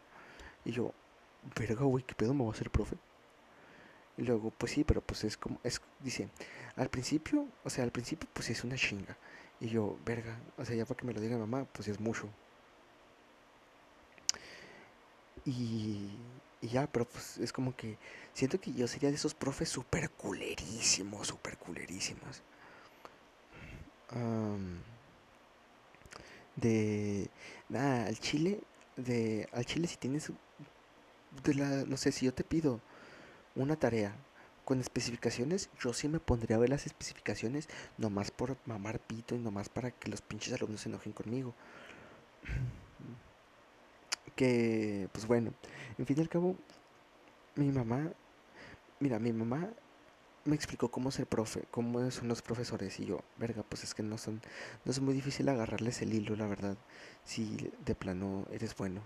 Y 0.65 0.71
yo, 0.71 0.93
verga, 1.57 1.83
güey, 1.85 2.03
¿qué 2.03 2.15
pedo 2.15 2.33
me 2.33 2.43
voy 2.43 2.51
a 2.51 2.55
hacer 2.55 2.69
profe? 2.69 2.97
Y 4.17 4.23
luego, 4.23 4.51
pues 4.51 4.73
sí, 4.73 4.83
pero 4.83 5.01
pues 5.01 5.23
es 5.23 5.37
como, 5.37 5.59
es, 5.63 5.81
dice, 6.01 6.29
al 6.75 6.89
principio, 6.89 7.47
o 7.63 7.69
sea, 7.69 7.83
al 7.85 7.91
principio 7.91 8.27
pues 8.33 8.49
es 8.49 8.63
una 8.63 8.75
chinga. 8.75 9.17
Y 9.61 9.69
yo, 9.69 9.97
verga, 10.05 10.37
o 10.57 10.65
sea, 10.65 10.75
ya 10.75 10.85
para 10.85 10.97
que 10.97 11.05
me 11.05 11.13
lo 11.13 11.21
diga 11.21 11.37
mamá, 11.37 11.65
pues 11.73 11.87
es 11.87 11.99
mucho. 11.99 12.29
Y, 15.45 16.11
y 16.61 16.67
ya, 16.67 16.87
pero 16.87 17.05
pues 17.07 17.37
es 17.37 17.53
como 17.53 17.75
que 17.75 17.97
siento 18.33 18.59
que 18.59 18.73
yo 18.73 18.87
sería 18.87 19.09
de 19.09 19.15
esos 19.15 19.33
profes 19.33 19.69
super 19.69 20.09
culerísimos, 20.11 21.27
super 21.27 21.57
culerísimos. 21.57 22.43
De 26.55 27.29
nada, 27.69 28.07
al 28.07 28.19
chile, 28.19 28.61
de 28.97 29.47
al 29.51 29.65
chile 29.65 29.87
si 29.87 29.97
tienes 29.97 30.31
de 31.43 31.53
la 31.53 31.85
no 31.85 31.97
sé, 31.97 32.11
si 32.11 32.25
yo 32.25 32.33
te 32.33 32.43
pido 32.43 32.81
una 33.55 33.75
tarea 33.75 34.15
con 34.65 34.79
especificaciones, 34.79 35.69
yo 35.79 35.93
sí 35.93 36.07
me 36.07 36.19
pondría 36.19 36.57
a 36.57 36.59
ver 36.59 36.69
las 36.69 36.85
especificaciones 36.85 37.67
nomás 37.97 38.29
por 38.31 38.57
mamar 38.65 38.99
pito 38.99 39.35
y 39.35 39.39
nomás 39.39 39.67
para 39.69 39.91
que 39.91 40.11
los 40.11 40.21
pinches 40.21 40.53
alumnos 40.53 40.81
se 40.81 40.89
enojen 40.89 41.13
conmigo. 41.13 41.53
Que, 44.35 45.09
pues 45.11 45.25
bueno, 45.27 45.53
en 45.97 46.05
fin 46.05 46.17
y 46.17 46.21
al 46.21 46.29
cabo, 46.29 46.55
mi 47.55 47.71
mamá, 47.73 48.13
mira, 49.01 49.19
mi 49.19 49.33
mamá 49.33 49.69
me 50.49 50.55
explicó 50.55 50.89
cómo 50.91 51.11
ser 51.11 51.27
profe, 51.27 51.63
cómo 51.71 52.11
son 52.11 52.27
los 52.27 52.41
profesores 52.41 52.99
y 52.99 53.05
yo, 53.05 53.21
verga, 53.37 53.63
pues 53.63 53.83
es 53.83 53.93
que 53.93 54.03
no 54.03 54.17
son, 54.17 54.41
no 54.85 54.91
es 54.91 54.99
muy 54.99 55.13
difícil 55.13 55.47
agarrarles 55.49 56.01
el 56.01 56.13
hilo, 56.13 56.35
la 56.35 56.47
verdad, 56.47 56.77
si 57.23 57.71
de 57.85 57.95
plano 57.95 58.45
eres 58.51 58.75
bueno. 58.75 59.01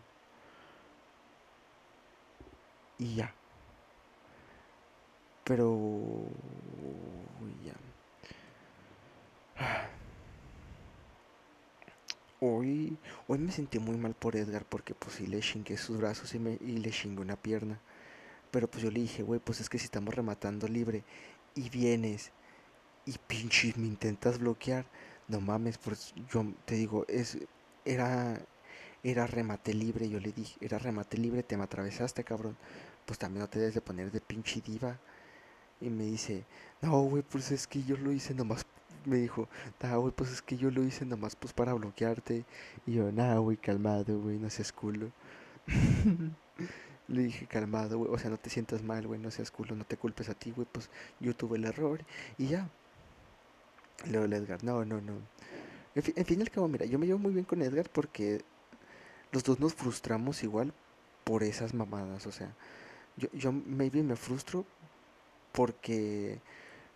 Y 2.98 3.16
ya. 3.16 3.34
Pero... 5.44 6.24
Ya. 7.64 7.74
Hoy, 12.46 12.98
hoy 13.30 13.38
me 13.40 13.54
sentí 13.54 13.80
muy 13.80 13.96
mal 13.96 14.16
por 14.16 14.36
Edgar 14.36 14.66
porque 14.66 14.94
pues 14.94 15.16
sí 15.16 15.28
le 15.28 15.40
chingué 15.40 15.78
sus 15.78 15.98
brazos 15.98 16.36
y, 16.36 16.40
me, 16.40 16.58
y 16.60 16.78
le 16.78 16.92
chingué 16.92 17.22
una 17.22 17.38
pierna. 17.38 17.80
Pero 18.52 18.70
pues 18.70 18.84
yo 18.84 18.92
le 18.92 19.00
dije, 19.00 19.24
güey, 19.24 19.40
pues 19.40 19.62
es 19.62 19.70
que 19.70 19.80
si 19.80 19.86
estamos 19.86 20.14
rematando 20.14 20.68
libre 20.68 21.04
y 21.56 21.70
vienes 21.70 22.32
y 23.06 23.18
pinches 23.28 23.78
me 23.78 23.88
intentas 23.88 24.40
bloquear, 24.40 24.86
no 25.28 25.42
mames, 25.42 25.78
pues 25.78 26.14
yo 26.32 26.46
te 26.66 26.76
digo, 26.76 27.06
es 27.08 27.38
era 27.86 28.40
era 29.04 29.28
remate 29.28 29.74
libre, 29.74 30.10
yo 30.10 30.20
le 30.20 30.32
dije, 30.32 30.58
era 30.62 30.80
remate 30.80 31.18
libre, 31.18 31.44
te 31.44 31.58
me 31.58 31.64
atravesaste, 31.64 32.24
cabrón. 32.24 32.58
Pues 33.06 33.20
también 33.20 33.42
no 33.42 33.50
te 33.50 33.60
debes 33.60 33.76
de 33.76 33.82
poner 33.82 34.12
de 34.12 34.22
pinche 34.22 34.62
diva. 34.62 34.98
Y 35.82 35.90
me 35.90 36.06
dice, 36.06 36.46
no, 36.82 37.02
güey, 37.04 37.24
pues 37.24 37.52
es 37.52 37.68
que 37.68 37.84
yo 37.84 37.98
lo 37.98 38.12
hice 38.14 38.34
nomás. 38.34 38.66
Me 39.06 39.18
dijo, 39.18 39.50
no, 39.82 40.02
güey, 40.02 40.14
pues 40.14 40.32
es 40.32 40.42
que 40.42 40.58
yo 40.58 40.72
lo 40.72 40.84
hice 40.84 41.06
nomás 41.06 41.36
pues 41.36 41.54
para 41.54 41.74
bloquearte. 41.74 42.46
Y 42.86 42.94
yo, 42.94 43.12
nah, 43.12 43.38
güey, 43.40 43.58
calmado, 43.58 44.20
güey, 44.20 44.40
no 44.40 44.50
seas 44.50 44.72
culo. 44.72 45.12
Le 47.08 47.24
dije, 47.24 47.48
calmado, 47.48 47.98
güey, 47.98 48.12
o 48.12 48.18
sea, 48.18 48.30
no 48.30 48.38
te 48.38 48.50
sientas 48.50 48.82
mal, 48.84 49.06
güey, 49.06 49.20
no 49.20 49.30
seas 49.32 49.52
culo, 49.52 49.76
no 49.76 49.86
te 49.86 49.98
culpes 49.98 50.30
a 50.30 50.34
ti, 50.34 50.52
güey, 50.52 50.68
pues 50.72 50.90
yo 51.20 51.36
tuve 51.36 51.58
el 51.58 51.66
error. 51.66 52.02
Y 52.38 52.48
ya. 52.48 52.70
Luego 54.10 54.26
el 54.26 54.34
Edgar, 54.34 54.64
no, 54.64 54.86
no, 54.86 55.02
no. 55.02 55.14
En 55.96 56.04
fin, 56.04 56.14
en 56.18 56.26
fin 56.26 56.40
y 56.40 56.42
al 56.44 56.52
cabo, 56.52 56.68
mira, 56.68 56.86
yo 56.86 56.98
me 57.00 57.06
llevo 57.06 57.20
muy 57.20 57.34
bien 57.34 57.46
con 57.46 57.62
Edgar 57.62 57.90
porque 57.90 58.42
los 59.32 59.44
dos 59.44 59.60
nos 59.60 59.74
frustramos 59.74 60.44
igual 60.44 60.74
por 61.24 61.44
esas 61.44 61.74
mamadas, 61.74 62.28
o 62.28 62.32
sea, 62.32 62.54
yo, 63.18 63.30
yo 63.34 63.52
maybe 63.52 64.04
me 64.04 64.16
frustro 64.16 64.66
porque 65.52 66.42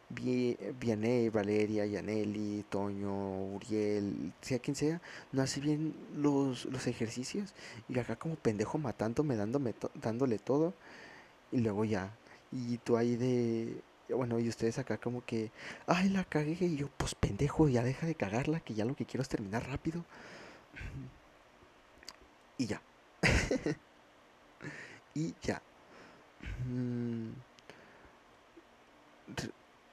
Vianey, 0.10 1.30
Valeria, 1.30 1.86
Yaneli, 1.86 2.64
Toño, 2.70 3.45
Uriel, 3.55 4.34
sea 4.41 4.60
quien 4.60 4.76
sea, 4.76 5.01
no 5.34 5.41
hace 5.41 5.60
bien 5.60 5.93
los, 6.16 6.66
los 6.66 6.88
ejercicios 6.88 7.53
y 7.89 7.99
acá 7.99 8.16
como 8.16 8.36
pendejo 8.36 8.78
matándome, 8.78 9.36
dándome 9.36 9.74
dándole 9.95 10.39
todo 10.39 10.74
y 11.51 11.60
luego 11.62 11.86
ya. 11.86 12.12
Y 12.51 12.78
tú 12.80 12.97
ahí 12.97 13.18
de, 13.18 13.82
bueno, 14.10 14.39
y 14.39 14.49
ustedes 14.49 14.80
acá 14.80 14.97
como 14.97 15.26
que, 15.26 15.51
ay, 15.88 16.10
la 16.10 16.24
cagué 16.26 16.58
y 16.62 16.78
yo, 16.78 16.89
pues 16.97 17.16
pendejo, 17.16 17.68
ya 17.70 17.84
deja 17.84 18.08
de 18.08 18.16
cagarla, 18.16 18.62
que 18.62 18.74
ya 18.76 18.86
lo 18.86 18.95
que 18.95 19.05
quiero 19.05 19.24
es 19.24 19.30
terminar 19.30 19.68
rápido. 19.68 20.05
Y 22.58 22.66
ya. 22.68 22.82
y 25.16 25.34
ya. 25.41 25.62
Mm 26.66 27.32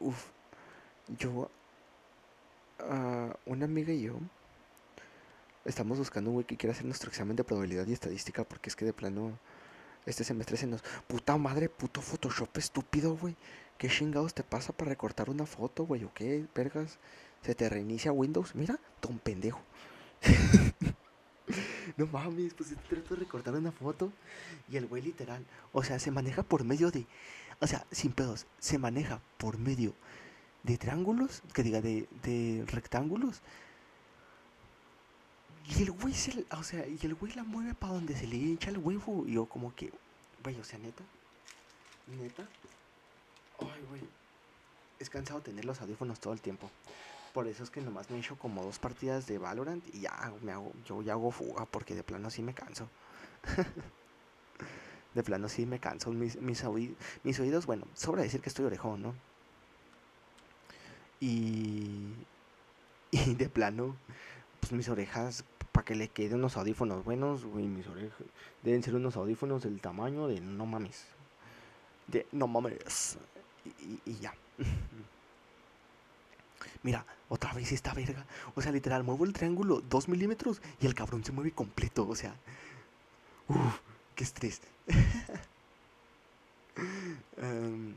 Uf, 0.05 0.27
yo, 1.19 1.51
uh, 2.81 3.33
una 3.47 3.65
amiga 3.65 3.91
y 3.91 4.03
yo 4.03 4.19
estamos 5.65 5.97
buscando 5.97 6.29
un 6.29 6.35
güey 6.35 6.47
que 6.47 6.59
quiera 6.59 6.73
hacer 6.73 6.85
nuestro 6.85 7.09
examen 7.09 7.37
de 7.37 7.43
probabilidad 7.43 7.87
y 7.87 7.95
estadística 7.95 8.45
porque 8.45 8.69
es 8.69 8.77
que 8.77 8.85
de 8.85 8.93
plano 8.93 9.39
este 10.05 10.23
semestre 10.23 10.59
se 10.59 10.67
nos... 10.67 10.83
Puta 11.07 11.39
madre, 11.39 11.71
puto 11.71 12.03
Photoshop 12.03 12.55
estúpido, 12.59 13.17
güey. 13.17 13.35
¿Qué 13.79 13.89
chingados 13.89 14.35
te 14.35 14.43
pasa 14.43 14.75
para 14.75 14.91
recortar 14.91 15.31
una 15.31 15.47
foto, 15.47 15.87
güey? 15.87 16.05
¿O 16.05 16.13
qué, 16.13 16.45
vergas? 16.55 16.99
¿Se 17.41 17.55
te 17.55 17.67
reinicia 17.71 18.13
Windows? 18.13 18.55
Mira, 18.55 18.79
ton 19.01 19.19
pendejo. 19.19 19.63
no 21.97 22.07
mames, 22.09 22.53
pues 22.53 22.69
se 22.69 22.77
trata 22.77 23.15
de 23.15 23.21
recortar 23.21 23.55
una 23.55 23.73
foto 23.73 24.13
y 24.69 24.77
el 24.77 24.87
güey 24.87 25.03
literal, 25.03 25.45
o 25.73 25.83
sea, 25.83 25.99
se 25.99 26.11
maneja 26.11 26.43
por 26.43 26.65
medio 26.65 26.91
de 26.91 27.07
o 27.61 27.67
sea, 27.67 27.87
sin 27.91 28.13
pedos, 28.13 28.47
se 28.59 28.79
maneja 28.79 29.21
por 29.39 29.59
medio 29.59 29.95
de 30.63 30.79
triángulos, 30.79 31.43
que 31.53 31.63
diga, 31.63 31.81
de, 31.81 32.09
de 32.23 32.65
rectángulos. 32.67 33.41
Y 35.67 35.83
el 35.83 35.93
güey 35.93 36.13
se, 36.13 36.45
o 36.51 36.63
sea, 36.63 36.87
y 36.87 36.99
el 37.03 37.15
güey 37.15 37.33
la 37.33 37.45
mueve 37.45 37.75
para 37.75 37.95
donde 37.95 38.17
se 38.17 38.27
le 38.27 38.53
echa 38.53 38.71
el 38.71 38.79
huevo. 38.79 39.25
Y 39.27 39.35
yo 39.35 39.47
como 39.47 39.75
que, 39.75 39.91
güey, 40.43 40.59
o 40.61 40.65
sea, 40.65 40.79
neta, 40.79 41.03
neta. 42.07 42.47
Ay, 43.61 43.85
güey. 43.89 44.03
Es 44.99 45.11
cansado 45.11 45.41
tener 45.41 45.65
los 45.65 45.81
audífonos 45.81 46.21
todo 46.21 46.33
el 46.33 46.41
tiempo. 46.41 46.71
Por 47.33 47.49
eso 47.49 47.65
es 47.65 47.71
que 47.71 47.81
nomás 47.81 48.11
me 48.11 48.17
he 48.17 48.21
hecho 48.21 48.37
como 48.39 48.63
dos 48.63 48.79
partidas 48.79 49.27
de 49.27 49.39
Valorant 49.39 49.85
y 49.93 50.03
ya 50.03 50.33
me 50.43 50.53
hago, 50.53 50.73
yo 50.87 51.03
ya 51.03 51.15
hago 51.15 51.31
fuga 51.33 51.67
porque 51.67 51.95
de 51.95 52.05
plano 52.05 52.29
así 52.29 52.43
me 52.43 52.55
canso. 52.55 52.89
de 55.15 55.23
plano 55.23 55.49
sí 55.49 55.67
me 55.67 55.79
canso. 55.79 56.11
Mis, 56.11 56.41
mis, 56.41 56.65
oídos, 56.65 57.67
bueno, 57.67 57.87
sobra 57.95 58.23
decir 58.23 58.41
que 58.41 58.49
estoy 58.49 58.67
orejón, 58.67 59.03
¿no? 59.03 59.15
Y, 61.21 62.13
y 63.11 63.35
de 63.35 63.49
plano, 63.49 63.97
pues 64.61 64.73
mis 64.73 64.89
orejas 64.89 65.45
para 65.75 65.85
que 65.85 65.97
le 65.97 66.09
quede 66.09 66.37
unos 66.37 66.57
audífonos 66.57 67.05
buenos, 67.05 67.45
güey, 67.45 67.67
mis 67.67 67.89
orejas. 67.89 68.23
Deben 68.63 68.85
ser 68.85 68.95
unos 68.95 69.17
audífonos 69.17 69.65
del 69.65 69.81
tamaño 69.81 70.29
de 70.29 70.41
no 70.41 70.67
mames. 70.67 71.05
De 72.07 72.29
no 72.31 72.47
mames. 72.47 73.19
Y, 74.07 74.15
ya. 74.19 74.33
Mira, 76.85 77.05
otra 77.29 77.53
vez 77.55 77.73
esta 77.73 77.93
verga. 77.93 78.25
O 78.55 78.63
sea, 78.63 78.71
literal, 78.71 79.03
muevo 79.03 79.25
el 79.25 79.33
triángulo 79.33 79.81
2 79.81 80.09
milímetros 80.09 80.63
y 80.81 80.87
el 80.87 80.95
cabrón 80.95 81.25
se 81.25 81.33
mueve 81.33 81.51
completo. 81.51 82.07
O 82.07 82.15
sea, 82.15 82.37
uff, 83.49 83.81
qué 84.15 84.25
estrés. 84.25 84.61
um, 87.39 87.95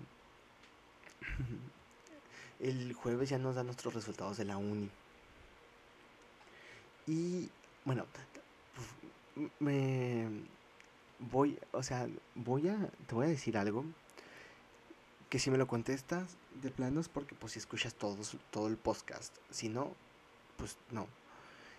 el 2.60 2.94
jueves 2.94 3.30
ya 3.30 3.38
nos 3.38 3.56
dan 3.56 3.68
nuestros 3.68 3.94
resultados 3.94 4.38
de 4.38 4.46
la 4.46 4.58
uni. 4.58 4.90
Y 7.06 7.50
bueno, 7.86 8.06
me 9.60 10.28
voy, 11.20 11.58
o 11.72 11.84
sea, 11.84 12.08
voy 12.36 12.68
a, 12.68 12.78
te 13.08 13.16
voy 13.16 13.28
a 13.28 13.30
decir 13.30 13.58
algo 13.58 13.86
que 15.30 15.40
si 15.40 15.52
me 15.52 15.58
lo 15.58 15.68
contestas 15.68 16.38
de 16.62 16.72
planos 16.72 17.10
porque 17.10 17.36
pues 17.36 17.54
si 17.54 17.60
escuchas 17.60 17.94
todo, 17.96 18.18
todo 18.52 18.68
el 18.68 18.78
podcast, 18.78 19.36
si 19.50 19.70
no, 19.70 19.94
pues 20.58 20.78
no. 20.92 21.08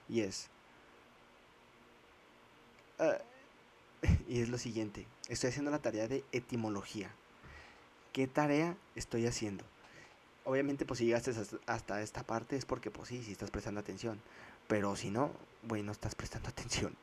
Y 0.09 0.21
es, 0.21 0.49
ah, 2.99 3.19
y 4.29 4.43
es 4.43 4.51
lo 4.51 4.59
siguiente, 4.59 5.07
estoy 5.29 5.49
haciendo 5.49 5.71
la 5.71 5.81
tarea 5.81 6.07
de 6.07 6.23
etimología. 6.33 7.11
¿Qué 8.13 8.27
tarea 8.27 8.77
estoy 8.95 9.27
haciendo? 9.27 9.65
Obviamente 10.45 10.85
pues 10.85 10.99
si 10.99 11.07
llegaste 11.07 11.33
hasta 11.67 12.03
esta 12.03 12.23
parte 12.23 12.57
es 12.57 12.67
porque 12.67 12.91
pues 12.91 13.09
sí, 13.09 13.23
si 13.23 13.33
estás 13.33 13.51
prestando 13.51 13.81
atención. 13.81 14.21
Pero 14.67 14.95
si 14.97 15.11
no, 15.11 15.33
güey, 15.63 15.83
no 15.83 15.93
estás 15.93 16.15
prestando 16.15 16.49
atención. 16.51 16.95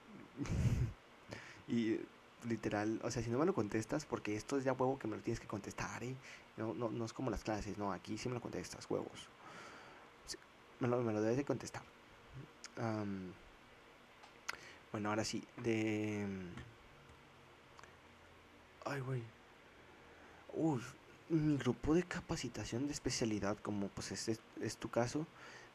y 1.67 1.99
literal, 2.47 2.99
o 3.03 3.09
sea, 3.09 3.23
si 3.23 3.31
no 3.31 3.39
me 3.39 3.45
lo 3.45 3.55
contestas, 3.55 4.05
porque 4.05 4.35
esto 4.35 4.57
es 4.57 4.63
ya 4.63 4.73
huevo 4.73 4.99
que 4.99 5.07
me 5.07 5.15
lo 5.15 5.23
tienes 5.23 5.39
que 5.39 5.47
contestar, 5.47 6.03
¿eh? 6.03 6.15
No, 6.57 6.75
no, 6.75 6.91
no 6.91 7.05
es 7.05 7.13
como 7.13 7.31
las 7.31 7.43
clases, 7.43 7.79
no, 7.79 7.91
aquí 7.91 8.19
sí 8.19 8.29
me 8.29 8.35
lo 8.35 8.41
contestas, 8.41 8.85
huevos. 8.87 9.27
me, 10.79 10.87
lo, 10.87 11.01
me 11.01 11.11
lo 11.11 11.21
debes 11.21 11.37
de 11.37 11.43
contestar. 11.43 11.81
bueno, 14.91 15.09
ahora 15.09 15.25
sí, 15.25 15.43
de... 15.63 16.27
Ay, 18.85 19.01
güey. 19.01 19.23
Uy, 20.53 20.79
mi 21.29 21.57
grupo 21.57 21.95
de 21.95 22.03
capacitación 22.03 22.85
de 22.85 22.93
especialidad, 22.93 23.57
como 23.57 23.87
pues 23.89 24.11
es, 24.11 24.39
es 24.61 24.77
tu 24.77 24.89
caso, 24.89 25.25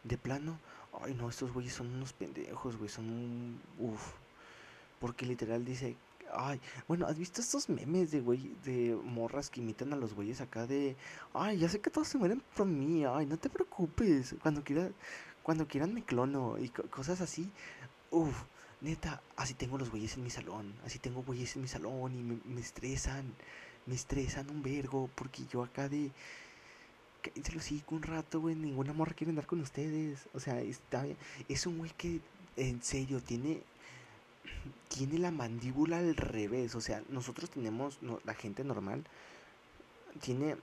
de 0.04 0.16
plano, 0.16 0.58
ay 1.02 1.14
no, 1.14 1.28
estos 1.28 1.52
güeyes 1.52 1.74
son 1.74 1.88
unos 1.88 2.12
pendejos, 2.12 2.76
güey, 2.76 2.88
son 2.88 3.60
Uf. 3.78 4.12
Porque 5.00 5.26
literal 5.26 5.64
dice, 5.64 5.96
ay, 6.32 6.60
bueno, 6.86 7.06
¿has 7.06 7.18
visto 7.18 7.40
estos 7.40 7.68
memes 7.68 8.12
de 8.12 8.20
güey, 8.20 8.54
de 8.64 8.98
morras 9.04 9.50
que 9.50 9.60
imitan 9.60 9.92
a 9.92 9.96
los 9.96 10.14
güeyes 10.14 10.40
acá 10.40 10.66
de, 10.66 10.96
ay, 11.34 11.58
ya 11.58 11.68
sé 11.68 11.80
que 11.80 11.90
todos 11.90 12.08
se 12.08 12.18
mueren 12.18 12.42
por 12.56 12.66
mí, 12.66 13.04
ay, 13.04 13.26
no 13.26 13.38
te 13.38 13.50
preocupes, 13.50 14.36
cuando 14.42 14.62
quieran, 14.62 14.94
cuando 15.42 15.66
quieran 15.66 15.94
me 15.94 16.04
clono 16.04 16.58
y 16.58 16.68
cosas 16.68 17.20
así, 17.20 17.50
Uf, 18.10 18.44
neta, 18.80 19.22
así 19.36 19.54
tengo 19.54 19.78
los 19.78 19.90
güeyes 19.90 20.16
en 20.16 20.24
mi 20.24 20.30
salón, 20.30 20.74
así 20.84 20.98
tengo 20.98 21.22
güeyes 21.22 21.54
en 21.56 21.62
mi 21.62 21.68
salón 21.68 22.14
y 22.14 22.22
me, 22.22 22.38
me 22.44 22.60
estresan, 22.60 23.34
me 23.86 23.94
estresan 23.94 24.50
un 24.50 24.62
vergo, 24.62 25.10
porque 25.14 25.44
yo 25.50 25.62
acá 25.62 25.88
de 25.88 26.10
se 27.42 27.52
lo 27.52 27.60
sigo 27.60 27.96
un 27.96 28.02
rato, 28.02 28.40
güey. 28.40 28.54
Ninguna 28.54 28.92
morra 28.92 29.14
quiere 29.14 29.30
andar 29.30 29.46
con 29.46 29.60
ustedes. 29.60 30.26
O 30.34 30.40
sea, 30.40 30.60
está 30.60 31.04
Es 31.48 31.66
un 31.66 31.78
güey 31.78 31.90
que, 31.96 32.20
en 32.56 32.82
serio, 32.82 33.20
tiene. 33.20 33.62
Tiene 34.88 35.18
la 35.18 35.30
mandíbula 35.30 35.98
al 35.98 36.16
revés. 36.16 36.74
O 36.74 36.80
sea, 36.80 37.02
nosotros 37.08 37.50
tenemos. 37.50 37.98
la 38.24 38.34
gente 38.34 38.64
normal. 38.64 39.04
Tiene. 40.20 40.56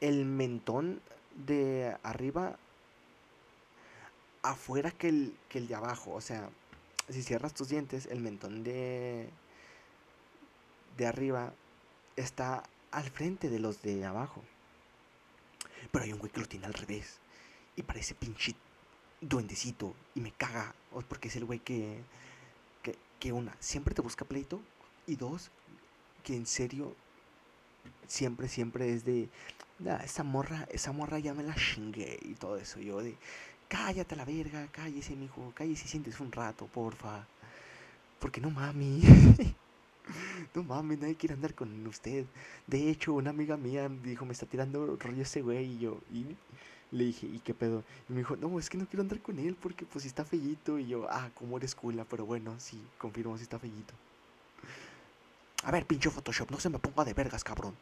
El 0.00 0.24
mentón 0.24 1.00
de 1.46 1.96
arriba. 2.02 2.58
Afuera 4.42 4.92
que 4.92 5.08
el, 5.08 5.34
que 5.48 5.58
el 5.58 5.68
de 5.68 5.74
abajo. 5.74 6.12
O 6.12 6.20
sea, 6.20 6.50
si 7.08 7.22
cierras 7.22 7.54
tus 7.54 7.68
dientes, 7.68 8.06
el 8.06 8.20
mentón 8.20 8.64
de. 8.64 9.30
De 10.96 11.06
arriba. 11.06 11.52
Está 12.16 12.62
al 12.90 13.10
frente 13.10 13.50
de 13.50 13.58
los 13.58 13.82
de 13.82 14.04
abajo. 14.04 14.42
Pero 15.92 16.04
hay 16.04 16.12
un 16.12 16.18
güey 16.18 16.32
que 16.32 16.40
lo 16.40 16.48
tiene 16.48 16.66
al 16.66 16.74
revés. 16.74 17.18
Y 17.76 17.82
parece 17.82 18.14
pinche 18.14 18.54
duendecito. 19.20 19.94
Y 20.14 20.20
me 20.20 20.32
caga. 20.32 20.74
Porque 21.08 21.28
es 21.28 21.36
el 21.36 21.44
güey 21.44 21.60
que, 21.60 22.00
que, 23.20 23.32
una, 23.32 23.56
siempre 23.60 23.94
te 23.94 24.02
busca 24.02 24.24
pleito. 24.24 24.60
Y 25.06 25.16
dos, 25.16 25.50
que 26.24 26.34
en 26.34 26.46
serio, 26.46 26.96
siempre, 28.08 28.48
siempre 28.48 28.92
es 28.92 29.04
de, 29.04 29.28
esa 30.04 30.22
morra, 30.22 30.66
esa 30.70 30.92
morra 30.92 31.18
ya 31.18 31.34
me 31.34 31.42
la 31.42 31.54
chingué 31.54 32.18
y 32.22 32.34
todo 32.34 32.56
eso. 32.56 32.80
Yo 32.80 33.02
de, 33.02 33.16
cállate 33.68 34.16
la 34.16 34.24
verga, 34.24 34.68
cállese, 34.72 35.16
mijo, 35.16 35.52
cállese, 35.54 35.88
sientes 35.88 36.20
un 36.20 36.32
rato, 36.32 36.66
porfa. 36.66 37.26
Porque 38.18 38.40
no 38.40 38.50
mami. 38.50 39.02
no 40.54 40.62
mames, 40.62 40.98
nadie 40.98 41.16
quiere 41.16 41.34
andar 41.34 41.54
con 41.54 41.86
usted. 41.86 42.26
De 42.66 42.90
hecho, 42.90 43.14
una 43.14 43.30
amiga 43.30 43.56
mía 43.56 43.88
dijo, 43.88 44.24
me 44.24 44.32
está 44.32 44.46
tirando 44.46 44.96
rollo 44.96 45.22
ese 45.22 45.42
güey. 45.42 45.72
Y 45.72 45.78
yo, 45.78 46.00
y 46.12 46.26
le 46.92 47.04
dije, 47.04 47.26
¿y 47.26 47.40
qué 47.40 47.54
pedo? 47.54 47.84
Y 48.08 48.12
me 48.12 48.18
dijo, 48.18 48.36
no, 48.36 48.58
es 48.58 48.70
que 48.70 48.78
no 48.78 48.86
quiero 48.86 49.02
andar 49.02 49.20
con 49.20 49.38
él 49.38 49.56
porque 49.60 49.84
pues 49.84 50.04
está 50.04 50.24
fellito. 50.24 50.78
Y 50.78 50.86
yo, 50.88 51.06
ah, 51.10 51.30
como 51.34 51.56
eres 51.56 51.74
cula, 51.74 52.04
pero 52.04 52.24
bueno, 52.26 52.54
sí, 52.58 52.80
confirmo 52.98 53.36
si 53.36 53.44
está 53.44 53.58
fellito. 53.58 53.94
A 55.64 55.70
ver, 55.70 55.86
pinche 55.86 56.10
Photoshop, 56.10 56.50
no 56.50 56.60
se 56.60 56.70
me 56.70 56.78
ponga 56.78 57.04
de 57.04 57.14
vergas, 57.14 57.42
cabrón. 57.42 57.74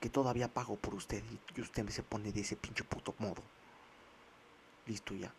Que 0.00 0.08
todavía 0.08 0.48
pago 0.48 0.76
por 0.76 0.94
usted 0.94 1.22
y 1.54 1.60
usted 1.60 1.84
me 1.84 1.90
se 1.90 2.02
pone 2.02 2.32
de 2.32 2.40
ese 2.40 2.56
pinche 2.56 2.82
puto 2.84 3.14
modo. 3.18 3.42
Listo 4.90 5.14
ya. 5.14 5.32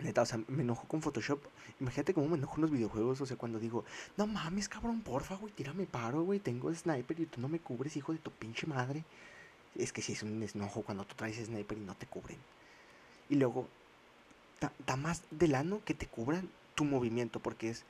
Neta, 0.00 0.20
o 0.20 0.26
sea, 0.26 0.38
me 0.46 0.62
enojo 0.62 0.86
con 0.86 1.00
Photoshop. 1.00 1.40
Imagínate 1.80 2.12
cómo 2.12 2.28
me 2.28 2.36
enojo 2.36 2.56
en 2.56 2.60
los 2.60 2.70
videojuegos. 2.70 3.22
O 3.22 3.26
sea, 3.26 3.38
cuando 3.38 3.58
digo, 3.58 3.82
no 4.18 4.26
mames, 4.26 4.68
cabrón, 4.68 5.00
porfa, 5.00 5.36
güey, 5.36 5.54
tírame 5.54 5.86
paro, 5.86 6.22
güey. 6.22 6.38
Tengo 6.38 6.74
sniper 6.74 7.18
y 7.18 7.24
tú 7.24 7.40
no 7.40 7.48
me 7.48 7.58
cubres, 7.58 7.96
hijo 7.96 8.12
de 8.12 8.18
tu 8.18 8.30
pinche 8.30 8.66
madre. 8.66 9.04
Es 9.74 9.90
que 9.94 10.02
sí 10.02 10.12
es 10.12 10.22
un 10.22 10.42
enojo 10.42 10.82
cuando 10.82 11.06
tú 11.06 11.14
traes 11.14 11.36
sniper 11.36 11.78
y 11.78 11.80
no 11.80 11.94
te 11.94 12.06
cubren. 12.06 12.36
Y 13.30 13.36
luego, 13.36 13.68
da, 14.60 14.96
más 14.96 15.22
de 15.30 15.48
lano 15.48 15.80
que 15.86 15.94
te 15.94 16.06
cubran 16.06 16.50
tu 16.74 16.84
movimiento, 16.84 17.40
porque 17.40 17.70
es, 17.70 17.84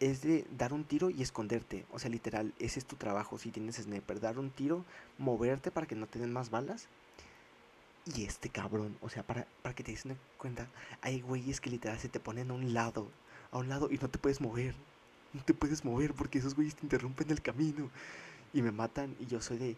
es 0.00 0.20
de 0.20 0.46
dar 0.58 0.74
un 0.74 0.84
tiro 0.84 1.08
y 1.08 1.22
esconderte. 1.22 1.86
O 1.92 1.98
sea, 1.98 2.10
literal, 2.10 2.52
ese 2.58 2.78
es 2.78 2.84
tu 2.84 2.96
trabajo 2.96 3.38
si 3.38 3.50
tienes 3.50 3.76
sniper. 3.76 4.20
Dar 4.20 4.38
un 4.38 4.50
tiro, 4.50 4.84
moverte 5.16 5.70
para 5.70 5.86
que 5.86 5.94
no 5.94 6.06
te 6.06 6.18
den 6.18 6.34
más 6.34 6.50
balas 6.50 6.88
y 8.14 8.24
este 8.24 8.48
cabrón, 8.48 8.96
o 9.00 9.08
sea, 9.08 9.24
para, 9.24 9.46
para 9.62 9.74
que 9.74 9.82
te 9.82 9.90
des 9.90 10.04
cuenta, 10.38 10.68
hay 11.02 11.20
güeyes 11.20 11.60
que 11.60 11.70
literal 11.70 11.98
se 11.98 12.08
te 12.08 12.20
ponen 12.20 12.50
a 12.50 12.54
un 12.54 12.72
lado, 12.72 13.10
a 13.50 13.58
un 13.58 13.68
lado 13.68 13.88
y 13.90 13.98
no 13.98 14.08
te 14.08 14.18
puedes 14.18 14.40
mover. 14.40 14.74
No 15.32 15.42
te 15.42 15.54
puedes 15.54 15.84
mover 15.84 16.14
porque 16.14 16.38
esos 16.38 16.54
güeyes 16.54 16.76
te 16.76 16.82
interrumpen 16.84 17.30
el 17.30 17.42
camino 17.42 17.90
y 18.52 18.62
me 18.62 18.70
matan 18.70 19.14
y 19.20 19.26
yo 19.26 19.40
soy 19.40 19.58
de, 19.58 19.76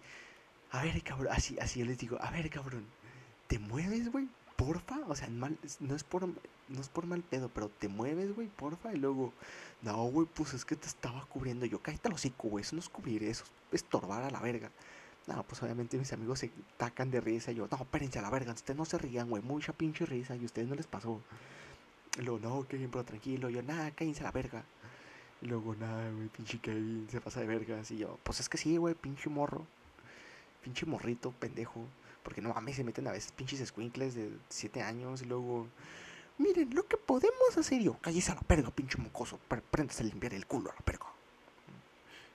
a 0.70 0.82
ver, 0.82 1.02
cabrón, 1.02 1.32
así, 1.32 1.58
así 1.58 1.80
yo 1.80 1.86
les 1.86 1.98
digo, 1.98 2.18
a 2.20 2.30
ver, 2.30 2.50
cabrón, 2.50 2.84
¿te 3.46 3.58
mueves, 3.58 4.12
güey? 4.12 4.28
Porfa, 4.56 4.98
o 5.06 5.16
sea, 5.16 5.28
mal, 5.28 5.56
no 5.80 5.94
es 5.94 6.04
por 6.04 6.26
no 6.26 6.80
es 6.80 6.88
por 6.88 7.06
mal 7.06 7.22
pedo, 7.22 7.48
pero 7.48 7.70
te 7.70 7.88
mueves, 7.88 8.34
güey, 8.34 8.48
porfa, 8.48 8.92
y 8.92 8.98
luego, 8.98 9.32
no, 9.82 10.04
güey, 10.04 10.28
pues 10.34 10.52
es 10.52 10.64
que 10.64 10.76
te 10.76 10.86
estaba 10.86 11.24
cubriendo 11.26 11.64
yo, 11.64 11.80
cállate 11.80 12.10
los 12.10 12.20
hocico, 12.20 12.48
güey, 12.48 12.62
eso 12.62 12.76
no 12.76 12.82
es 12.82 12.88
cubrir, 12.88 13.22
eso 13.22 13.44
es 13.72 13.82
estorbar 13.82 14.24
a 14.24 14.30
la 14.30 14.40
verga. 14.40 14.70
No, 15.28 15.42
pues 15.42 15.62
obviamente 15.62 15.98
mis 15.98 16.10
amigos 16.14 16.38
se 16.38 16.50
tacan 16.78 17.10
de 17.10 17.20
risa. 17.20 17.52
Yo, 17.52 17.68
no, 17.70 17.76
espérense 17.76 18.18
a 18.18 18.22
la 18.22 18.30
verga, 18.30 18.54
ustedes 18.54 18.78
no 18.78 18.86
se 18.86 18.96
rían, 18.96 19.28
güey, 19.28 19.42
mucha 19.42 19.74
pinche 19.74 20.06
risa 20.06 20.34
y 20.34 20.42
a 20.42 20.46
ustedes 20.46 20.66
no 20.66 20.74
les 20.74 20.86
pasó. 20.86 21.20
Luego, 22.16 22.38
no, 22.38 22.66
Kevin, 22.66 22.90
pero 22.90 23.04
tranquilo. 23.04 23.50
Yo, 23.50 23.62
nada, 23.62 23.90
cállense 23.90 24.22
a 24.22 24.24
la 24.24 24.32
verga. 24.32 24.64
Y 25.42 25.46
luego, 25.46 25.74
nada, 25.74 26.10
güey, 26.10 26.28
pinche 26.28 26.58
Kevin, 26.60 27.06
se 27.10 27.20
pasa 27.20 27.40
de 27.40 27.46
verga. 27.46 27.78
Y 27.90 27.98
yo, 27.98 28.18
pues 28.22 28.40
es 28.40 28.48
que 28.48 28.56
sí, 28.56 28.78
güey, 28.78 28.94
pinche 28.94 29.28
morro. 29.28 29.66
Pinche 30.64 30.86
morrito, 30.86 31.32
pendejo. 31.32 31.84
Porque 32.22 32.40
no 32.40 32.54
mames, 32.54 32.76
se 32.76 32.84
meten 32.84 33.06
a 33.06 33.12
veces 33.12 33.30
pinches 33.32 33.68
squinkles 33.68 34.14
de 34.14 34.30
7 34.48 34.80
años. 34.80 35.20
Y 35.20 35.26
luego, 35.26 35.66
miren, 36.38 36.74
lo 36.74 36.86
que 36.86 36.96
podemos 36.96 37.58
hacer 37.58 37.82
yo, 37.82 37.98
cállese 38.00 38.32
a 38.32 38.36
la 38.36 38.42
verga, 38.48 38.70
pinche 38.70 38.96
mocoso. 38.96 39.38
Préndase 39.70 40.04
a 40.04 40.06
limpiar 40.06 40.32
el 40.32 40.46
culo 40.46 40.70
a 40.70 40.74
la 40.74 40.82
verga. 40.86 41.07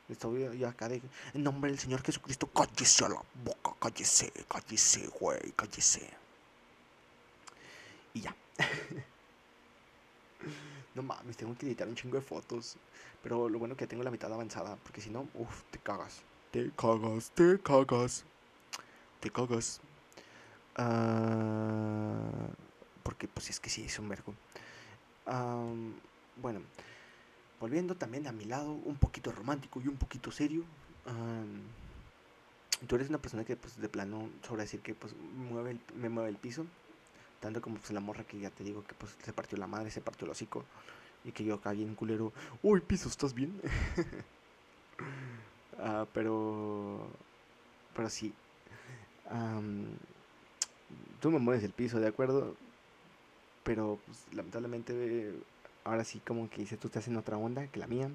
Estoy 0.10 0.58
ya 0.58 0.70
acá 0.70 0.89
de, 0.89 1.01
en 1.34 1.43
nombre 1.43 1.72
del 1.72 1.80
Señor 1.80 2.04
Jesucristo, 2.04 2.47
cállese 2.47 3.06
a 3.06 3.10
la 3.10 3.22
boca, 3.43 3.76
cállese, 3.80 4.32
cállese, 4.47 5.08
güey, 5.20 5.54
cállese. 5.56 6.10
Y 8.14 8.22
ya. 8.22 8.36
no 10.95 11.04
mames, 11.04 11.38
tengo 11.38 11.56
que 11.58 11.66
editar 11.66 11.88
un 11.88 11.95
chingo 11.95 12.18
de 12.18 12.22
fotos. 12.22 12.78
Pero 13.24 13.47
lo 13.47 13.58
bueno 13.58 13.78
que 13.78 13.88
tengo 13.88 14.04
la 14.04 14.12
mitad 14.12 14.32
avanzada, 14.32 14.76
porque 14.84 14.99
si 14.99 15.10
no, 15.10 15.28
uff, 15.36 15.64
te 15.72 15.80
cagas. 15.80 16.22
Te 16.51 16.70
cagas, 16.76 17.32
te 17.32 17.58
cagas. 17.60 18.26
Te 19.22 19.32
cagas. 19.32 19.80
Uh, 20.78 22.51
Porque 23.04 23.28
pues 23.28 23.49
es 23.49 23.60
que 23.60 23.70
sí, 23.70 23.86
es 23.86 23.97
un 23.99 24.10
vergo. 24.10 24.34
bueno, 26.36 26.62
volviendo 27.64 27.95
también 27.95 28.28
a 28.28 28.34
mi 28.34 28.43
lado, 28.43 28.74
un 28.74 28.97
poquito 28.97 29.32
romántico 29.32 29.80
y 29.80 29.88
un 29.88 29.95
poquito 29.95 30.32
serio. 30.32 30.66
tú 32.88 32.95
eres 32.95 33.07
una 33.07 33.20
persona 33.20 33.45
que 33.45 33.55
pues 33.55 33.80
de 33.80 33.88
plano, 33.88 34.30
sobre 34.45 34.64
decir 34.64 34.82
que 34.82 34.93
pues 34.93 35.16
mueve 35.16 35.78
me 35.95 36.09
mueve 36.09 36.30
el 36.30 36.36
piso. 36.36 36.66
Tanto 37.39 37.61
como 37.61 37.78
pues 37.78 37.91
la 37.91 38.01
morra 38.01 38.26
que 38.26 38.38
ya 38.38 38.49
te 38.49 38.66
digo 38.66 38.84
que 38.84 38.93
pues 38.95 39.16
se 39.24 39.32
partió 39.32 39.57
la 39.57 39.68
madre, 39.68 39.91
se 39.91 40.01
partió 40.01 40.26
el 40.26 40.32
hocico. 40.32 40.66
Y 41.24 41.32
que 41.32 41.45
yo 41.45 41.55
acá 41.55 41.72
bien 41.72 41.95
culero. 41.95 42.34
Uy, 42.61 42.82
piso, 42.82 43.07
¿estás 43.07 43.34
bien? 43.34 43.61
Ah, 45.80 46.05
pero... 46.14 47.07
Pero 47.95 48.09
sí. 48.09 48.32
tú 51.20 51.32
me 51.32 51.39
mueves 51.39 51.64
el 51.64 51.72
piso, 51.72 51.99
¿de 51.99 52.07
acuerdo? 52.07 52.55
Pero 53.64 53.99
pues, 54.05 54.20
lamentablemente 54.34 55.34
ahora 55.84 56.03
sí 56.03 56.21
como 56.25 56.49
que 56.49 56.57
dice 56.57 56.77
tú 56.77 56.88
estás 56.88 57.07
en 57.07 57.17
otra 57.17 57.38
onda 57.38 57.67
que 57.67 57.79
la 57.79 57.88
mía. 57.88 58.09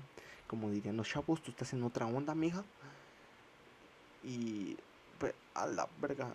Como 0.46 0.70
dirían 0.70 0.96
los 0.96 1.08
chavos, 1.08 1.42
tú 1.42 1.50
estás 1.50 1.72
en 1.74 1.82
otra 1.82 2.06
onda, 2.06 2.34
mija. 2.34 2.64
Y... 4.24 4.76
Pues, 5.18 5.34
a 5.54 5.66
la 5.66 5.88
verga. 6.00 6.32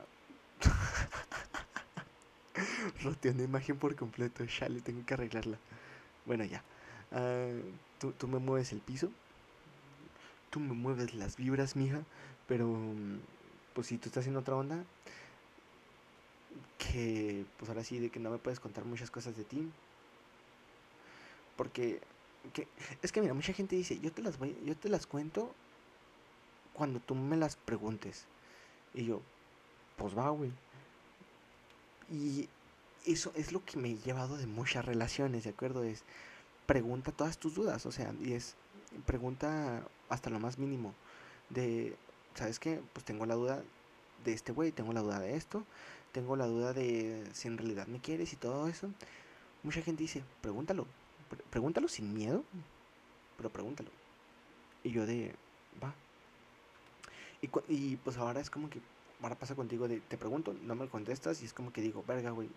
Roteando 3.03 3.43
imagen 3.43 3.77
por 3.77 3.95
completo. 3.95 4.43
Ya 4.45 4.69
le 4.69 4.81
tengo 4.81 5.05
que 5.05 5.15
arreglarla. 5.15 5.57
Bueno, 6.25 6.45
ya. 6.45 6.63
Ah, 7.11 7.49
tú, 7.99 8.11
tú 8.11 8.27
me 8.27 8.39
mueves 8.39 8.71
el 8.71 8.79
piso. 8.79 9.09
Tú 10.51 10.59
me 10.59 10.73
mueves 10.73 11.15
las 11.15 11.37
vibras, 11.37 11.75
mija. 11.75 12.01
Pero, 12.47 12.77
pues 13.73 13.87
si 13.87 13.97
tú 13.97 14.09
estás 14.09 14.27
en 14.27 14.37
otra 14.37 14.55
onda, 14.55 14.83
que 16.77 17.45
pues 17.57 17.69
ahora 17.69 17.83
sí, 17.83 17.99
de 17.99 18.09
que 18.09 18.19
no 18.19 18.29
me 18.29 18.37
puedes 18.37 18.59
contar 18.59 18.85
muchas 18.85 19.09
cosas 19.09 19.35
de 19.35 19.43
ti. 19.43 19.71
Porque, 21.55 22.01
que, 22.53 22.67
es 23.01 23.11
que 23.11 23.21
mira, 23.21 23.33
mucha 23.33 23.53
gente 23.53 23.75
dice, 23.75 23.99
yo 23.99 24.11
te 24.11 24.21
las 24.21 24.37
voy, 24.37 24.55
yo 24.65 24.75
te 24.75 24.89
las 24.89 25.07
cuento 25.07 25.53
cuando 26.73 26.99
tú 26.99 27.15
me 27.15 27.37
las 27.37 27.55
preguntes. 27.55 28.25
Y 28.93 29.05
yo, 29.05 29.21
pues 29.97 30.17
va, 30.17 30.29
güey. 30.29 30.51
Y 32.11 32.49
eso 33.05 33.31
es 33.35 33.51
lo 33.51 33.63
que 33.65 33.77
me 33.77 33.91
he 33.91 33.97
llevado 33.97 34.37
de 34.37 34.47
muchas 34.47 34.85
relaciones, 34.85 35.43
¿de 35.43 35.51
acuerdo? 35.51 35.83
Es 35.83 36.03
pregunta 36.65 37.11
todas 37.11 37.37
tus 37.37 37.55
dudas, 37.55 37.85
o 37.85 37.91
sea, 37.91 38.13
y 38.21 38.33
es 38.33 38.55
pregunta 39.05 39.83
hasta 40.09 40.29
lo 40.29 40.39
más 40.39 40.57
mínimo 40.57 40.93
de, 41.49 41.95
¿sabes 42.35 42.59
qué? 42.59 42.81
Pues 42.93 43.05
tengo 43.05 43.25
la 43.25 43.35
duda 43.35 43.63
de 44.23 44.33
este 44.33 44.51
güey, 44.51 44.71
tengo 44.71 44.93
la 44.93 45.01
duda 45.01 45.19
de 45.19 45.35
esto, 45.35 45.65
tengo 46.11 46.35
la 46.35 46.45
duda 46.45 46.73
de 46.73 47.23
si 47.33 47.47
en 47.47 47.57
realidad 47.57 47.87
me 47.87 47.99
quieres 47.99 48.33
y 48.33 48.37
todo 48.37 48.67
eso. 48.67 48.89
Mucha 49.63 49.81
gente 49.81 50.03
dice, 50.03 50.23
pregúntalo, 50.41 50.87
pregúntalo 51.49 51.87
sin 51.87 52.13
miedo, 52.13 52.43
pero 53.37 53.49
pregúntalo. 53.49 53.89
Y 54.83 54.91
yo 54.91 55.05
de, 55.05 55.33
va. 55.81 55.93
Y, 57.41 57.49
y 57.67 57.97
pues 57.97 58.17
ahora 58.17 58.39
es 58.39 58.49
como 58.49 58.69
que, 58.69 58.79
ahora 59.21 59.35
pasa 59.35 59.55
contigo 59.55 59.87
de, 59.87 59.99
te 60.01 60.17
pregunto, 60.17 60.55
no 60.63 60.75
me 60.75 60.87
contestas 60.87 61.41
y 61.41 61.45
es 61.45 61.53
como 61.53 61.71
que 61.71 61.81
digo, 61.81 62.03
verga, 62.07 62.31
güey, 62.31 62.49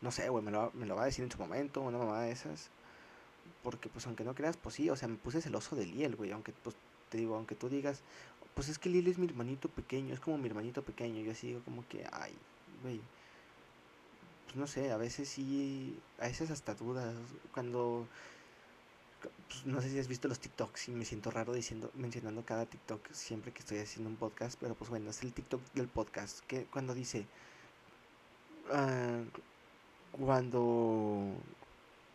no 0.00 0.10
sé, 0.10 0.28
güey, 0.28 0.44
me 0.44 0.50
lo, 0.50 0.70
me 0.74 0.86
lo 0.86 0.96
va 0.96 1.02
a 1.02 1.06
decir 1.06 1.24
en 1.24 1.30
su 1.30 1.38
momento, 1.38 1.80
una 1.80 1.98
mamá 1.98 2.20
de 2.22 2.32
esas. 2.32 2.70
Porque, 3.62 3.88
pues, 3.88 4.06
aunque 4.06 4.24
no 4.24 4.34
creas, 4.34 4.56
pues 4.56 4.74
sí, 4.74 4.90
o 4.90 4.96
sea, 4.96 5.08
me 5.08 5.16
puse 5.16 5.40
celoso 5.40 5.76
de 5.76 5.86
Liel, 5.86 6.16
güey. 6.16 6.32
Aunque, 6.32 6.52
pues, 6.52 6.76
te 7.08 7.18
digo, 7.18 7.36
aunque 7.36 7.54
tú 7.54 7.68
digas, 7.68 8.02
pues 8.54 8.68
es 8.68 8.78
que 8.78 8.88
Liel 8.88 9.06
es 9.08 9.18
mi 9.18 9.26
hermanito 9.26 9.68
pequeño, 9.68 10.14
es 10.14 10.20
como 10.20 10.38
mi 10.38 10.48
hermanito 10.48 10.82
pequeño. 10.82 11.20
Yo 11.22 11.32
así 11.32 11.48
digo, 11.48 11.60
como 11.64 11.86
que, 11.88 12.06
ay, 12.12 12.34
güey. 12.82 13.00
Pues 14.46 14.56
no 14.56 14.66
sé, 14.66 14.90
a 14.92 14.96
veces 14.96 15.28
sí, 15.28 15.98
a 16.18 16.26
veces 16.26 16.50
hasta 16.50 16.74
dudas. 16.74 17.14
Cuando, 17.52 18.06
pues, 19.48 19.66
no 19.66 19.80
sé 19.80 19.90
si 19.90 19.98
has 19.98 20.08
visto 20.08 20.28
los 20.28 20.40
TikToks 20.40 20.88
y 20.88 20.92
me 20.92 21.04
siento 21.04 21.30
raro 21.30 21.52
diciendo, 21.52 21.90
mencionando 21.94 22.44
cada 22.44 22.66
TikTok 22.66 23.12
siempre 23.12 23.52
que 23.52 23.60
estoy 23.60 23.78
haciendo 23.78 24.10
un 24.10 24.16
podcast. 24.16 24.58
Pero, 24.60 24.74
pues, 24.74 24.90
bueno, 24.90 25.10
es 25.10 25.22
el 25.22 25.32
TikTok 25.32 25.60
del 25.74 25.88
podcast. 25.88 26.40
Que 26.46 26.64
cuando 26.66 26.94
dice, 26.94 27.26
uh, 28.70 29.24
cuando 30.24 31.34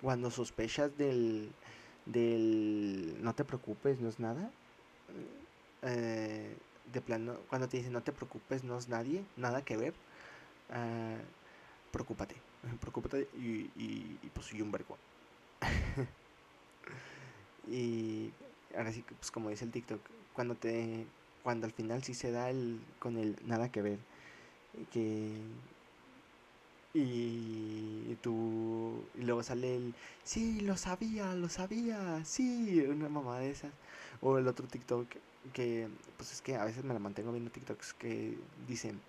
cuando 0.01 0.31
sospechas 0.31 0.97
del 0.97 1.51
del 2.05 3.17
no 3.21 3.35
te 3.35 3.43
preocupes 3.45 3.99
no 3.99 4.09
es 4.09 4.19
nada 4.19 4.51
eh, 5.83 6.55
de 6.91 7.01
plano 7.01 7.37
cuando 7.47 7.69
te 7.69 7.77
dicen 7.77 7.93
no 7.93 8.01
te 8.01 8.11
preocupes 8.11 8.63
no 8.63 8.77
es 8.77 8.87
nadie 8.89 9.23
nada 9.37 9.63
que 9.63 9.77
ver 9.77 9.93
uh, 10.71 11.19
preocúpate 11.91 12.35
preocúpate 12.79 13.27
y, 13.33 13.71
y, 13.75 14.29
pues 14.33 14.47
soy 14.47 14.61
un 14.61 14.71
vergo. 14.71 14.97
Y 17.67 18.33
ahora 18.75 18.91
sí 18.91 19.03
pues 19.03 19.31
como 19.31 19.49
dice 19.49 19.65
el 19.65 19.71
TikTok 19.71 20.01
cuando 20.33 20.55
te 20.55 21.05
cuando 21.43 21.65
al 21.67 21.71
final 21.73 22.03
sí 22.03 22.13
se 22.13 22.31
da 22.31 22.49
el 22.49 22.79
con 22.99 23.17
el 23.17 23.35
nada 23.45 23.69
que 23.71 23.81
ver 23.81 23.99
que 24.91 25.33
y 26.93 28.15
tú 28.21 29.09
y 29.15 29.21
luego 29.23 29.43
sale 29.43 29.75
el 29.75 29.95
sí 30.23 30.59
lo 30.61 30.75
sabía 30.77 31.33
lo 31.35 31.47
sabía 31.49 32.23
sí 32.25 32.81
una 32.81 33.09
mamá 33.09 33.39
de 33.39 33.51
esas. 33.51 33.73
O 34.21 34.37
el 34.37 34.47
otro 34.47 34.67
TikTok 34.67 35.07
que 35.53 35.89
pues 36.17 36.33
es 36.33 36.41
que 36.41 36.55
a 36.55 36.65
veces 36.65 36.83
me 36.83 36.93
la 36.93 36.99
mantengo 36.99 37.31
viendo 37.31 37.51
TikToks 37.51 37.93
que 37.93 38.37
dicen 38.67 39.01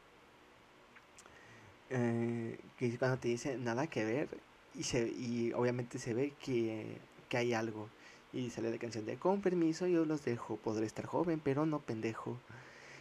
eh, 1.92 2.58
que 2.78 2.98
cuando 2.98 3.18
te 3.18 3.28
dice 3.28 3.56
nada 3.58 3.86
que 3.86 4.04
ver 4.04 4.28
y 4.74 4.82
se 4.84 5.08
y 5.08 5.52
obviamente 5.54 5.98
se 5.98 6.14
ve 6.14 6.32
que, 6.44 6.98
que 7.28 7.36
hay 7.36 7.52
algo 7.52 7.88
y 8.32 8.50
sale 8.50 8.70
la 8.70 8.78
canción 8.78 9.04
de 9.06 9.16
con 9.16 9.40
permiso 9.40 9.86
yo 9.86 10.04
los 10.04 10.24
dejo 10.24 10.56
podré 10.56 10.86
estar 10.86 11.04
joven 11.06 11.40
pero 11.42 11.66
no 11.66 11.80
pendejo 11.80 12.38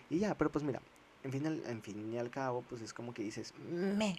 y 0.09 0.19
ya 0.19 0.35
pero 0.35 0.51
pues 0.51 0.63
mira 0.63 0.81
en 1.23 1.31
fin 1.31 1.45
en 1.45 1.81
fin 1.81 2.13
y 2.13 2.17
al 2.17 2.29
cabo 2.29 2.63
pues 2.69 2.81
es 2.81 2.93
como 2.93 3.13
que 3.13 3.23
dices 3.23 3.53
me 3.69 4.17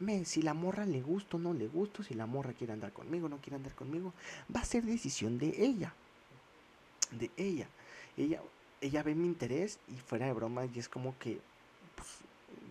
me, 0.00 0.24
si 0.24 0.40
la 0.40 0.54
morra 0.54 0.86
le 0.86 1.02
gusta 1.02 1.36
o 1.36 1.40
no 1.40 1.52
le 1.52 1.68
gusta, 1.68 2.02
si 2.02 2.14
la 2.14 2.26
morra 2.26 2.54
quiere 2.54 2.72
andar 2.72 2.92
conmigo 2.92 3.28
no 3.28 3.36
quiere 3.36 3.56
andar 3.56 3.74
conmigo, 3.74 4.14
va 4.54 4.60
a 4.60 4.64
ser 4.64 4.84
decisión 4.84 5.38
de 5.38 5.54
ella. 5.62 5.94
De 7.12 7.30
ella. 7.36 7.68
Ella, 8.16 8.40
ella 8.80 9.02
ve 9.02 9.14
mi 9.14 9.26
interés 9.26 9.78
y 9.88 9.96
fuera 9.96 10.26
de 10.26 10.32
broma 10.32 10.64
y 10.64 10.78
es 10.78 10.88
como 10.88 11.18
que, 11.18 11.38
pues, 11.94 12.08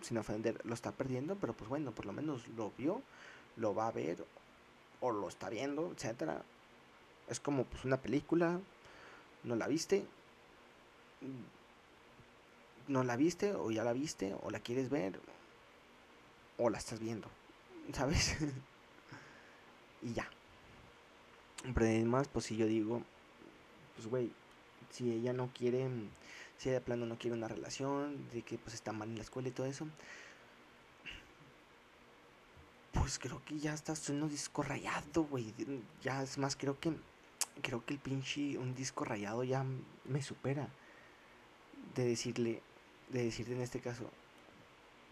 sin 0.02 0.18
ofender, 0.18 0.60
lo 0.64 0.74
está 0.74 0.92
perdiendo, 0.92 1.36
pero 1.36 1.52
pues 1.52 1.68
bueno, 1.68 1.92
por 1.92 2.06
lo 2.06 2.12
menos 2.12 2.46
lo 2.48 2.72
vio, 2.76 3.02
lo 3.56 3.74
va 3.74 3.88
a 3.88 3.92
ver 3.92 4.24
o 5.00 5.10
lo 5.10 5.28
está 5.28 5.48
viendo, 5.48 5.92
etcétera. 5.92 6.42
Es 7.28 7.40
como 7.40 7.64
pues 7.64 7.84
una 7.84 7.98
película, 7.98 8.60
no 9.44 9.56
la 9.56 9.66
viste, 9.66 10.04
no 12.88 13.04
la 13.04 13.16
viste 13.16 13.54
o 13.54 13.70
ya 13.70 13.84
la 13.84 13.92
viste 13.92 14.34
o 14.42 14.50
la 14.50 14.60
quieres 14.60 14.90
ver, 14.90 15.20
o 16.58 16.70
la 16.70 16.78
estás 16.78 17.00
viendo, 17.00 17.28
¿sabes? 17.92 18.36
y 20.02 20.12
ya. 20.12 20.28
Pero 21.62 21.86
además, 21.86 22.28
pues 22.28 22.46
si 22.46 22.56
yo 22.56 22.66
digo, 22.66 23.02
pues 23.94 24.08
güey, 24.08 24.30
si 24.90 25.12
ella 25.12 25.32
no 25.32 25.50
quiere, 25.56 25.88
si 26.60 26.68
de 26.68 26.80
plano 26.80 27.06
no 27.06 27.18
quiere 27.18 27.34
una 27.34 27.48
relación, 27.48 28.28
de 28.32 28.42
que 28.42 28.58
pues 28.58 28.74
está 28.74 28.92
mal 28.92 29.08
en 29.08 29.16
la 29.16 29.22
escuela 29.22 29.48
y 29.48 29.52
todo 29.52 29.66
eso, 29.66 29.88
pues 32.92 33.18
creo 33.18 33.42
que 33.46 33.58
ya 33.58 33.72
está 33.72 33.94
un 34.10 34.28
disco 34.28 34.62
rayado, 34.62 35.24
güey. 35.24 35.54
Ya 36.02 36.22
es 36.22 36.36
más, 36.36 36.56
creo 36.56 36.78
que, 36.78 36.92
creo 37.62 37.82
que 37.86 37.94
el 37.94 37.98
pinche, 37.98 38.58
un 38.58 38.74
disco 38.74 39.06
rayado 39.06 39.42
ya 39.42 39.64
me 40.04 40.22
supera. 40.22 40.68
De 41.94 42.04
decirle, 42.04 42.62
de 43.08 43.24
decirte 43.24 43.54
en 43.54 43.62
este 43.62 43.80
caso, 43.80 44.04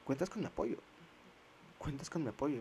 cuentas 0.04 0.28
con 0.28 0.42
mi 0.42 0.46
apoyo 0.46 0.78
cuentas 1.78 2.10
con 2.10 2.22
mi 2.22 2.28
apoyo. 2.28 2.60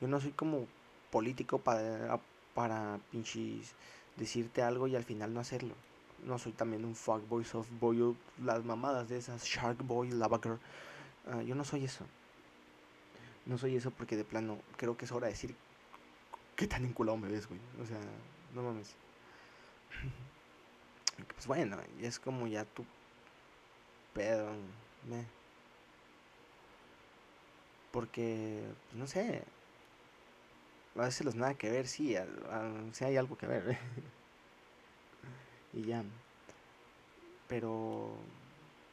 Yo 0.00 0.08
no 0.08 0.20
soy 0.20 0.32
como 0.32 0.66
político 1.10 1.58
para, 1.58 2.20
para 2.54 3.00
pinches 3.10 3.72
decirte 4.16 4.62
algo 4.62 4.86
y 4.86 4.96
al 4.96 5.04
final 5.04 5.32
no 5.32 5.40
hacerlo. 5.40 5.74
No 6.24 6.38
soy 6.38 6.52
también 6.52 6.84
un 6.84 6.94
fuckboy, 6.94 7.44
softboy 7.44 8.16
las 8.44 8.64
mamadas 8.64 9.08
de 9.08 9.18
esas, 9.18 9.44
sharkboy, 9.44 10.10
lava 10.10 10.38
girl. 10.42 10.58
Ah, 11.26 11.42
yo 11.42 11.54
no 11.54 11.64
soy 11.64 11.84
eso. 11.84 12.04
No 13.46 13.58
soy 13.58 13.76
eso 13.76 13.90
porque 13.90 14.16
de 14.16 14.24
plano 14.24 14.58
creo 14.76 14.96
que 14.96 15.06
es 15.06 15.12
hora 15.12 15.26
de 15.26 15.32
decir 15.32 15.54
qué 16.56 16.66
tan 16.66 16.84
enculado 16.84 17.16
me 17.16 17.28
ves, 17.28 17.48
güey. 17.48 17.60
O 17.82 17.86
sea, 17.86 17.98
no 18.54 18.62
mames. 18.62 18.94
pues 21.34 21.46
bueno, 21.46 21.78
es 22.00 22.18
como 22.18 22.46
ya 22.46 22.64
tu 22.64 22.84
pedo. 24.14 24.50
Me. 25.08 25.24
Porque, 27.90 28.62
pues 28.88 28.96
no 28.96 29.06
sé, 29.06 29.42
a 30.96 31.04
veces 31.04 31.24
los 31.24 31.34
nada 31.34 31.54
que 31.54 31.70
ver, 31.70 31.86
sí, 31.86 32.14
si 32.92 33.04
hay 33.04 33.16
algo 33.16 33.36
que 33.36 33.46
ver. 33.46 33.78
y 35.72 35.84
ya. 35.84 36.04
Pero, 37.48 38.10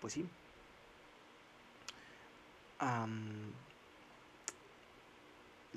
pues 0.02 0.14
sí. 0.14 0.28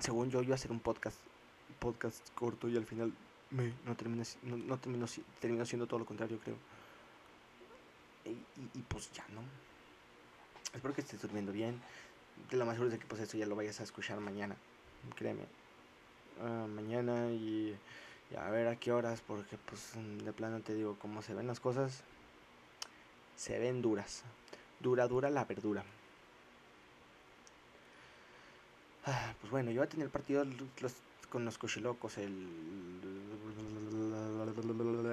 según 0.00 0.30
yo, 0.30 0.40
a 0.40 0.54
hacer 0.54 0.70
un 0.70 0.80
podcast, 0.80 1.18
podcast 1.78 2.28
corto 2.34 2.68
y 2.68 2.76
al 2.76 2.86
final 2.86 3.12
me, 3.50 3.72
no, 3.84 3.96
termina, 3.96 4.24
no, 4.42 4.56
no 4.56 4.78
terminó, 4.78 5.06
terminó 5.40 5.66
siendo 5.66 5.86
todo 5.86 6.00
lo 6.00 6.06
contrario, 6.06 6.38
creo. 6.42 6.56
Y, 8.24 8.78
y, 8.78 8.82
pues 8.82 9.12
ya, 9.12 9.24
¿no? 9.34 9.42
Espero 10.74 10.94
que 10.94 11.00
estés 11.00 11.20
durmiendo 11.20 11.52
bien. 11.52 11.80
De 12.50 12.56
lo 12.56 12.64
más 12.64 12.74
seguro 12.74 12.92
es 12.92 12.98
que 12.98 13.06
pues 13.06 13.20
esto 13.20 13.36
ya 13.36 13.46
lo 13.46 13.56
vayas 13.56 13.80
a 13.80 13.82
escuchar 13.82 14.20
mañana, 14.20 14.56
créeme. 15.16 15.44
Uh, 16.40 16.66
mañana 16.68 17.30
y, 17.30 17.76
y, 18.30 18.36
a 18.36 18.48
ver 18.50 18.68
a 18.68 18.76
qué 18.76 18.92
horas, 18.92 19.22
porque 19.26 19.56
pues 19.56 19.92
de 20.24 20.32
plano 20.32 20.60
te 20.60 20.74
digo, 20.74 20.96
cómo 21.00 21.22
se 21.22 21.34
ven 21.34 21.46
las 21.46 21.60
cosas, 21.60 22.02
se 23.36 23.58
ven 23.58 23.82
duras. 23.82 24.22
Dura, 24.80 25.06
dura 25.08 25.30
la 25.30 25.44
verdura. 25.44 25.84
Ah, 29.06 29.34
pues 29.40 29.50
bueno, 29.50 29.70
yo 29.70 29.80
voy 29.80 29.86
a 29.86 29.90
tener 29.90 30.10
partido 30.10 30.44
con 31.30 31.44
los 31.44 31.58
cochilocos 31.58 32.18
el, 32.18 32.48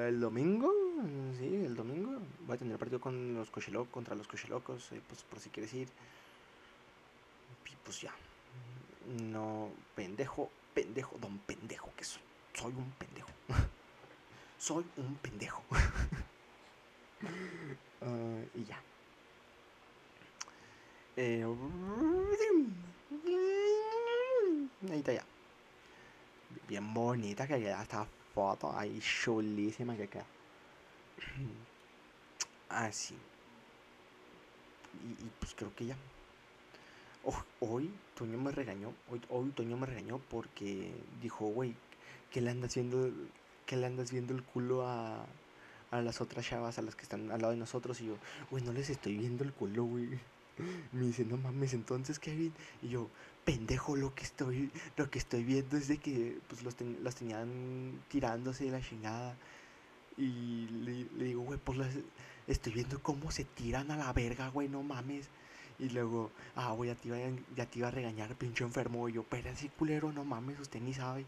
el 0.07 0.19
domingo. 0.19 0.73
Sí, 1.37 1.55
el 1.65 1.75
domingo. 1.75 2.19
Voy 2.45 2.55
a 2.55 2.59
tener 2.59 2.77
partido 2.77 2.99
con 2.99 3.35
los 3.35 3.49
cochilocos, 3.49 3.91
contra 3.91 4.15
los 4.15 4.27
cochilocos, 4.27 4.91
eh, 4.91 5.01
pues 5.07 5.23
por 5.23 5.39
si 5.39 5.49
quieres 5.49 5.73
ir. 5.73 5.87
Y 7.65 7.75
pues 7.83 8.01
ya. 8.01 8.13
No, 9.31 9.69
pendejo, 9.95 10.49
pendejo, 10.73 11.17
don 11.19 11.37
pendejo 11.39 11.91
que 11.95 12.03
soy. 12.03 12.26
Soy 12.57 12.73
un 12.73 12.91
pendejo. 12.97 13.29
soy 14.57 14.85
un 14.97 15.15
pendejo. 15.17 15.61
uh, 18.01 18.45
y 18.55 18.65
ya. 18.65 18.81
Eh, 21.17 21.45
ahí 24.89 24.97
está 24.99 25.13
ya. 25.13 25.23
Bien 26.67 26.93
bonita 26.93 27.47
que 27.47 27.59
queda 27.59 27.83
esta 27.83 28.07
foto. 28.33 28.75
Ahí 28.75 28.99
chulísima 29.01 29.95
que 29.95 30.07
queda. 30.07 30.25
Así. 32.69 33.15
Y, 35.03 35.25
y, 35.25 35.31
pues 35.39 35.53
creo 35.53 35.75
que 35.75 35.85
ya. 35.85 35.97
Hoy 37.59 37.93
Toño 38.15 38.39
me 38.39 38.51
regañó. 38.51 38.93
Hoy, 39.11 39.21
hoy 39.29 39.51
Toño 39.51 39.77
me 39.77 39.85
regañó 39.85 40.17
porque 40.29 40.91
dijo, 41.21 41.45
güey, 41.47 41.75
que 42.31 42.41
le 42.41 42.51
andas 42.51 42.75
viendo. 42.75 43.11
Que 43.65 43.75
le 43.75 43.85
andas 43.85 44.11
viendo 44.11 44.33
el 44.33 44.43
culo 44.43 44.87
a, 44.87 45.25
a 45.91 46.01
las 46.01 46.21
otras 46.21 46.45
chavas, 46.45 46.77
a 46.77 46.81
las 46.81 46.95
que 46.95 47.03
están 47.03 47.31
al 47.31 47.41
lado 47.41 47.51
de 47.51 47.59
nosotros. 47.59 47.99
Y 48.01 48.07
yo, 48.07 48.17
güey, 48.49 48.63
no 48.63 48.71
les 48.73 48.89
estoy 48.89 49.17
viendo 49.17 49.43
el 49.43 49.53
culo, 49.53 49.83
güey. 49.83 50.07
Me 50.91 51.05
dice, 51.05 51.25
no 51.25 51.37
mames, 51.37 51.73
entonces 51.73 52.19
Kevin. 52.19 52.53
Y 52.81 52.89
yo, 52.89 53.09
pendejo, 53.45 53.95
lo 53.95 54.13
que 54.15 54.23
estoy, 54.23 54.71
lo 54.95 55.09
que 55.09 55.19
estoy 55.19 55.43
viendo 55.43 55.77
es 55.77 55.87
de 55.87 55.97
que 55.97 56.37
pues 56.47 56.63
los, 56.63 56.75
ten, 56.75 56.97
los 57.03 57.15
tenían 57.15 58.01
tirándose 58.09 58.65
de 58.65 58.71
la 58.71 58.81
chingada. 58.81 59.35
Y 60.17 60.67
le, 60.67 61.07
le 61.17 61.25
digo, 61.25 61.41
güey, 61.43 61.59
pues 61.63 61.77
las, 61.77 61.93
estoy 62.47 62.73
viendo 62.73 63.01
cómo 63.03 63.31
se 63.31 63.43
tiran 63.43 63.91
a 63.91 63.97
la 63.97 64.13
verga, 64.13 64.49
güey, 64.49 64.67
no 64.67 64.83
mames. 64.83 65.29
Y 65.79 65.89
luego, 65.89 66.31
ah, 66.55 66.71
güey, 66.71 66.89
ya 66.89 66.95
te 66.95 67.07
iba, 67.09 67.17
ya 67.55 67.65
te 67.67 67.79
iba 67.79 67.89
a 67.89 67.91
regañar, 67.91 68.33
pinche 68.35 68.63
enfermo. 68.63 69.07
Y 69.09 69.13
yo, 69.13 69.23
pero 69.23 69.49
ese 69.49 69.69
culero, 69.69 70.11
no 70.11 70.23
mames, 70.23 70.59
usted 70.59 70.81
ni 70.81 70.93
sabe. 70.93 71.25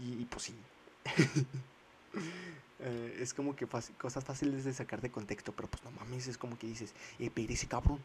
Y, 0.00 0.24
pues 0.26 0.44
sí. 0.44 0.54
eh, 2.80 3.18
es 3.20 3.34
como 3.34 3.54
que 3.54 3.66
cosas 3.66 4.24
fáciles 4.24 4.64
de 4.64 4.72
sacar 4.72 5.00
de 5.00 5.10
contexto, 5.10 5.52
pero 5.52 5.68
pues 5.68 5.82
no 5.84 5.90
mames, 5.92 6.26
es 6.26 6.38
como 6.38 6.58
que 6.58 6.66
dices, 6.66 6.94
eh, 7.18 7.30
pero 7.34 7.52
ese 7.52 7.66
cabrón. 7.66 7.98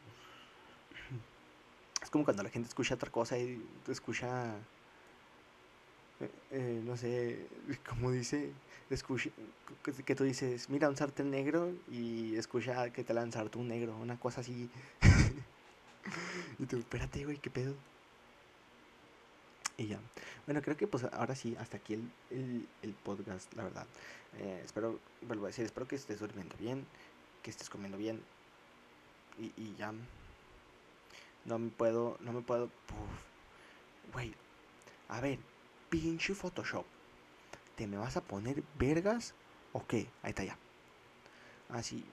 Es 2.02 2.10
como 2.10 2.24
cuando 2.24 2.44
la 2.44 2.50
gente 2.50 2.70
escucha 2.70 2.96
otra 2.96 3.12
cosa 3.12 3.38
y 3.38 3.62
escucha, 3.88 4.56
eh, 6.20 6.30
eh, 6.52 6.82
no 6.86 6.96
sé, 6.96 7.48
como 7.88 8.12
dice, 8.12 8.52
escucha, 8.90 9.30
que 10.06 10.16
tú 10.16 10.24
dices, 10.24 10.70
mira 10.70 10.90
un 10.90 10.96
sartén 10.96 11.30
negro 11.32 11.72
y 11.92 12.36
escucha 12.36 12.92
que 12.92 13.04
te 13.04 13.14
lanzar 13.14 13.50
un 13.56 13.68
negro, 13.68 13.96
una 13.98 14.20
cosa 14.20 14.42
así. 14.42 14.70
y 16.60 16.66
tú, 16.66 16.78
espérate, 16.78 17.26
güey, 17.26 17.38
qué 17.38 17.50
pedo. 17.50 17.76
Y 19.78 19.88
ya. 19.88 20.00
Bueno, 20.46 20.62
creo 20.62 20.76
que 20.76 20.88
pues 20.88 21.04
ahora 21.06 21.36
sí, 21.36 21.56
hasta 21.60 21.78
aquí 21.78 21.94
el, 21.94 22.12
el, 22.32 22.68
el 22.82 22.94
podcast, 22.94 23.54
la 23.54 23.64
verdad. 23.64 23.86
Eh, 24.40 24.62
espero, 24.66 25.00
vuelvo 25.22 25.46
a 25.46 25.48
decir, 25.50 25.66
espero 25.66 25.88
que 25.88 25.96
estés 25.96 26.20
durmiendo 26.20 26.56
bien, 26.58 26.86
que 27.44 27.52
estés 27.52 27.70
comiendo 27.70 27.98
bien. 27.98 28.22
Y, 29.40 29.54
y 29.56 29.76
ya. 29.78 29.94
No 31.46 31.60
me 31.60 31.70
puedo, 31.70 32.18
no 32.22 32.34
me 32.34 32.42
puedo. 32.42 32.70
Güey. 34.14 34.34
A 35.10 35.22
ver, 35.22 35.40
pinche 35.90 36.34
Photoshop. 36.34 36.86
¿Te 37.76 37.88
me 37.88 37.98
vas 37.98 38.18
a 38.18 38.22
poner 38.22 38.64
vergas? 38.78 39.34
¿O 39.74 39.86
qué? 39.86 40.08
Ahí 40.24 40.32
está 40.32 40.44
ya. 40.44 40.58
Así. 41.70 42.04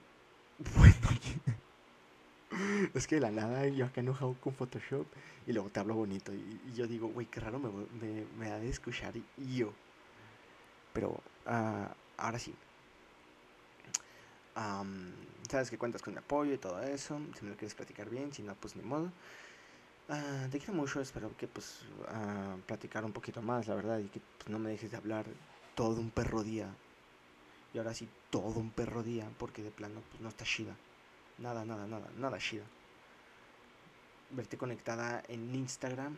Bueno. 0.77 1.54
es 2.93 3.07
que 3.07 3.15
de 3.15 3.21
la 3.21 3.31
nada 3.31 3.67
yo 3.67 3.85
acá 3.85 4.01
enojado 4.01 4.35
con 4.39 4.53
Photoshop 4.53 5.05
y 5.47 5.53
luego 5.53 5.69
te 5.69 5.79
hablo 5.79 5.95
bonito. 5.95 6.33
Y, 6.33 6.73
yo 6.75 6.87
digo, 6.87 7.07
güey, 7.07 7.27
qué 7.27 7.39
raro 7.39 7.59
me, 7.59 7.69
me, 8.01 8.25
me, 8.37 8.51
ha 8.51 8.59
de 8.59 8.69
escuchar 8.69 9.13
y 9.15 9.55
yo. 9.55 9.73
Pero 10.93 11.09
uh, 11.45 11.87
ahora 12.17 12.39
sí. 12.39 12.53
Sabes 15.49 15.69
que 15.69 15.77
cuentas 15.77 16.01
con 16.01 16.13
mi 16.13 16.19
apoyo 16.19 16.53
y 16.53 16.57
todo 16.57 16.81
eso. 16.81 17.19
Si 17.37 17.43
me 17.43 17.51
lo 17.51 17.57
quieres 17.57 17.75
platicar 17.75 18.09
bien, 18.09 18.31
si 18.33 18.41
no, 18.41 18.55
pues 18.55 18.75
ni 18.75 18.83
modo. 18.83 19.11
Uh, 20.07 20.49
te 20.49 20.59
quiero 20.59 20.73
mucho, 20.73 21.01
espero 21.01 21.35
que 21.35 21.47
pues 21.47 21.81
uh, 22.01 22.59
platicar 22.61 23.03
un 23.03 23.11
poquito 23.11 23.41
más, 23.41 23.67
la 23.67 23.75
verdad, 23.75 23.99
y 23.99 24.07
que 24.07 24.21
pues, 24.37 24.49
no 24.49 24.59
me 24.59 24.69
dejes 24.69 24.91
de 24.91 24.97
hablar 24.97 25.25
todo 25.75 25.99
un 25.99 26.11
perro 26.11 26.43
día. 26.43 26.69
Y 27.73 27.77
ahora 27.77 27.93
sí, 27.93 28.07
todo 28.29 28.59
un 28.59 28.71
perro 28.71 29.03
día, 29.03 29.29
porque 29.37 29.63
de 29.63 29.71
plano 29.71 30.01
pues 30.09 30.21
no 30.21 30.29
está 30.29 30.45
chida. 30.45 30.75
Nada, 31.37 31.65
nada, 31.65 31.85
nada, 31.85 32.07
nada 32.17 32.37
chida. 32.37 32.63
Verte 34.31 34.57
conectada 34.57 35.23
en 35.27 35.53
Instagram 35.53 36.17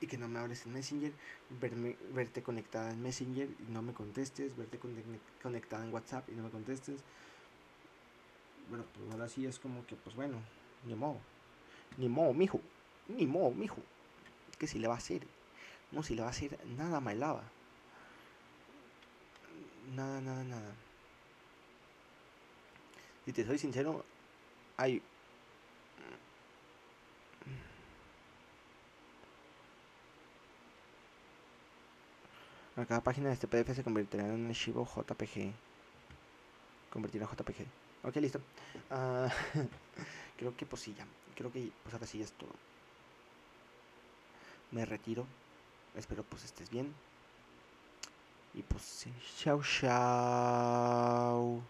y 0.00 0.06
que 0.06 0.18
no 0.18 0.28
me 0.28 0.38
hables 0.38 0.66
en 0.66 0.72
Messenger, 0.72 1.12
verme, 1.60 1.96
verte 2.12 2.42
conectada 2.42 2.90
en 2.90 3.02
Messenger 3.02 3.48
y 3.48 3.72
no 3.72 3.82
me 3.82 3.94
contestes, 3.94 4.56
verte 4.56 4.78
conectada 5.42 5.84
en 5.84 5.92
WhatsApp 5.92 6.28
y 6.28 6.32
no 6.32 6.42
me 6.42 6.50
contestes. 6.50 7.00
Bueno, 8.68 8.84
pues 8.94 9.12
ahora 9.12 9.28
sí 9.28 9.46
es 9.46 9.58
como 9.58 9.86
que, 9.86 9.96
pues 9.96 10.14
bueno, 10.16 10.38
ni 10.84 10.94
modo, 10.94 11.18
ni 11.96 12.08
modo, 12.08 12.34
mijo, 12.34 12.60
ni 13.08 13.26
modo, 13.26 13.50
mijo. 13.52 13.78
Que 14.58 14.66
si 14.66 14.78
le 14.78 14.88
va 14.88 14.94
a 14.94 14.98
hacer, 14.98 15.26
no, 15.92 16.02
si 16.02 16.14
le 16.14 16.22
va 16.22 16.28
a 16.28 16.30
hacer 16.30 16.58
nada 16.76 17.00
malaba. 17.00 17.42
Nada, 19.94 20.20
nada, 20.20 20.44
nada. 20.44 20.74
Si 23.24 23.32
te 23.32 23.44
soy 23.44 23.58
sincero, 23.58 24.04
hay 24.76 25.02
A 32.76 32.84
cada 32.86 33.02
página 33.02 33.28
de 33.28 33.34
este 33.34 33.46
PDF 33.46 33.72
se 33.72 33.84
convertirá 33.84 34.26
en 34.26 34.32
un 34.32 34.46
archivo 34.48 34.84
JPG. 34.84 35.52
Convertir 36.92 37.22
a 37.22 37.26
JPG. 37.26 37.66
Ok, 38.02 38.16
listo. 38.16 38.40
Uh, 38.90 39.28
creo 40.38 40.56
que 40.56 40.66
pues 40.66 40.82
sí, 40.82 40.92
ya. 40.92 41.06
Creo 41.36 41.52
que 41.52 41.70
pues 41.84 41.94
ahora 41.94 42.06
sí 42.06 42.18
ya 42.18 42.24
es 42.24 42.32
todo. 42.32 42.50
Me 44.72 44.84
retiro. 44.84 45.24
Espero 45.94 46.24
pues 46.24 46.44
estés 46.44 46.68
bien. 46.68 46.92
Y 48.54 48.62
pues 48.62 48.82
sí. 48.82 49.12
Chao, 49.38 49.62
chao. 49.62 51.62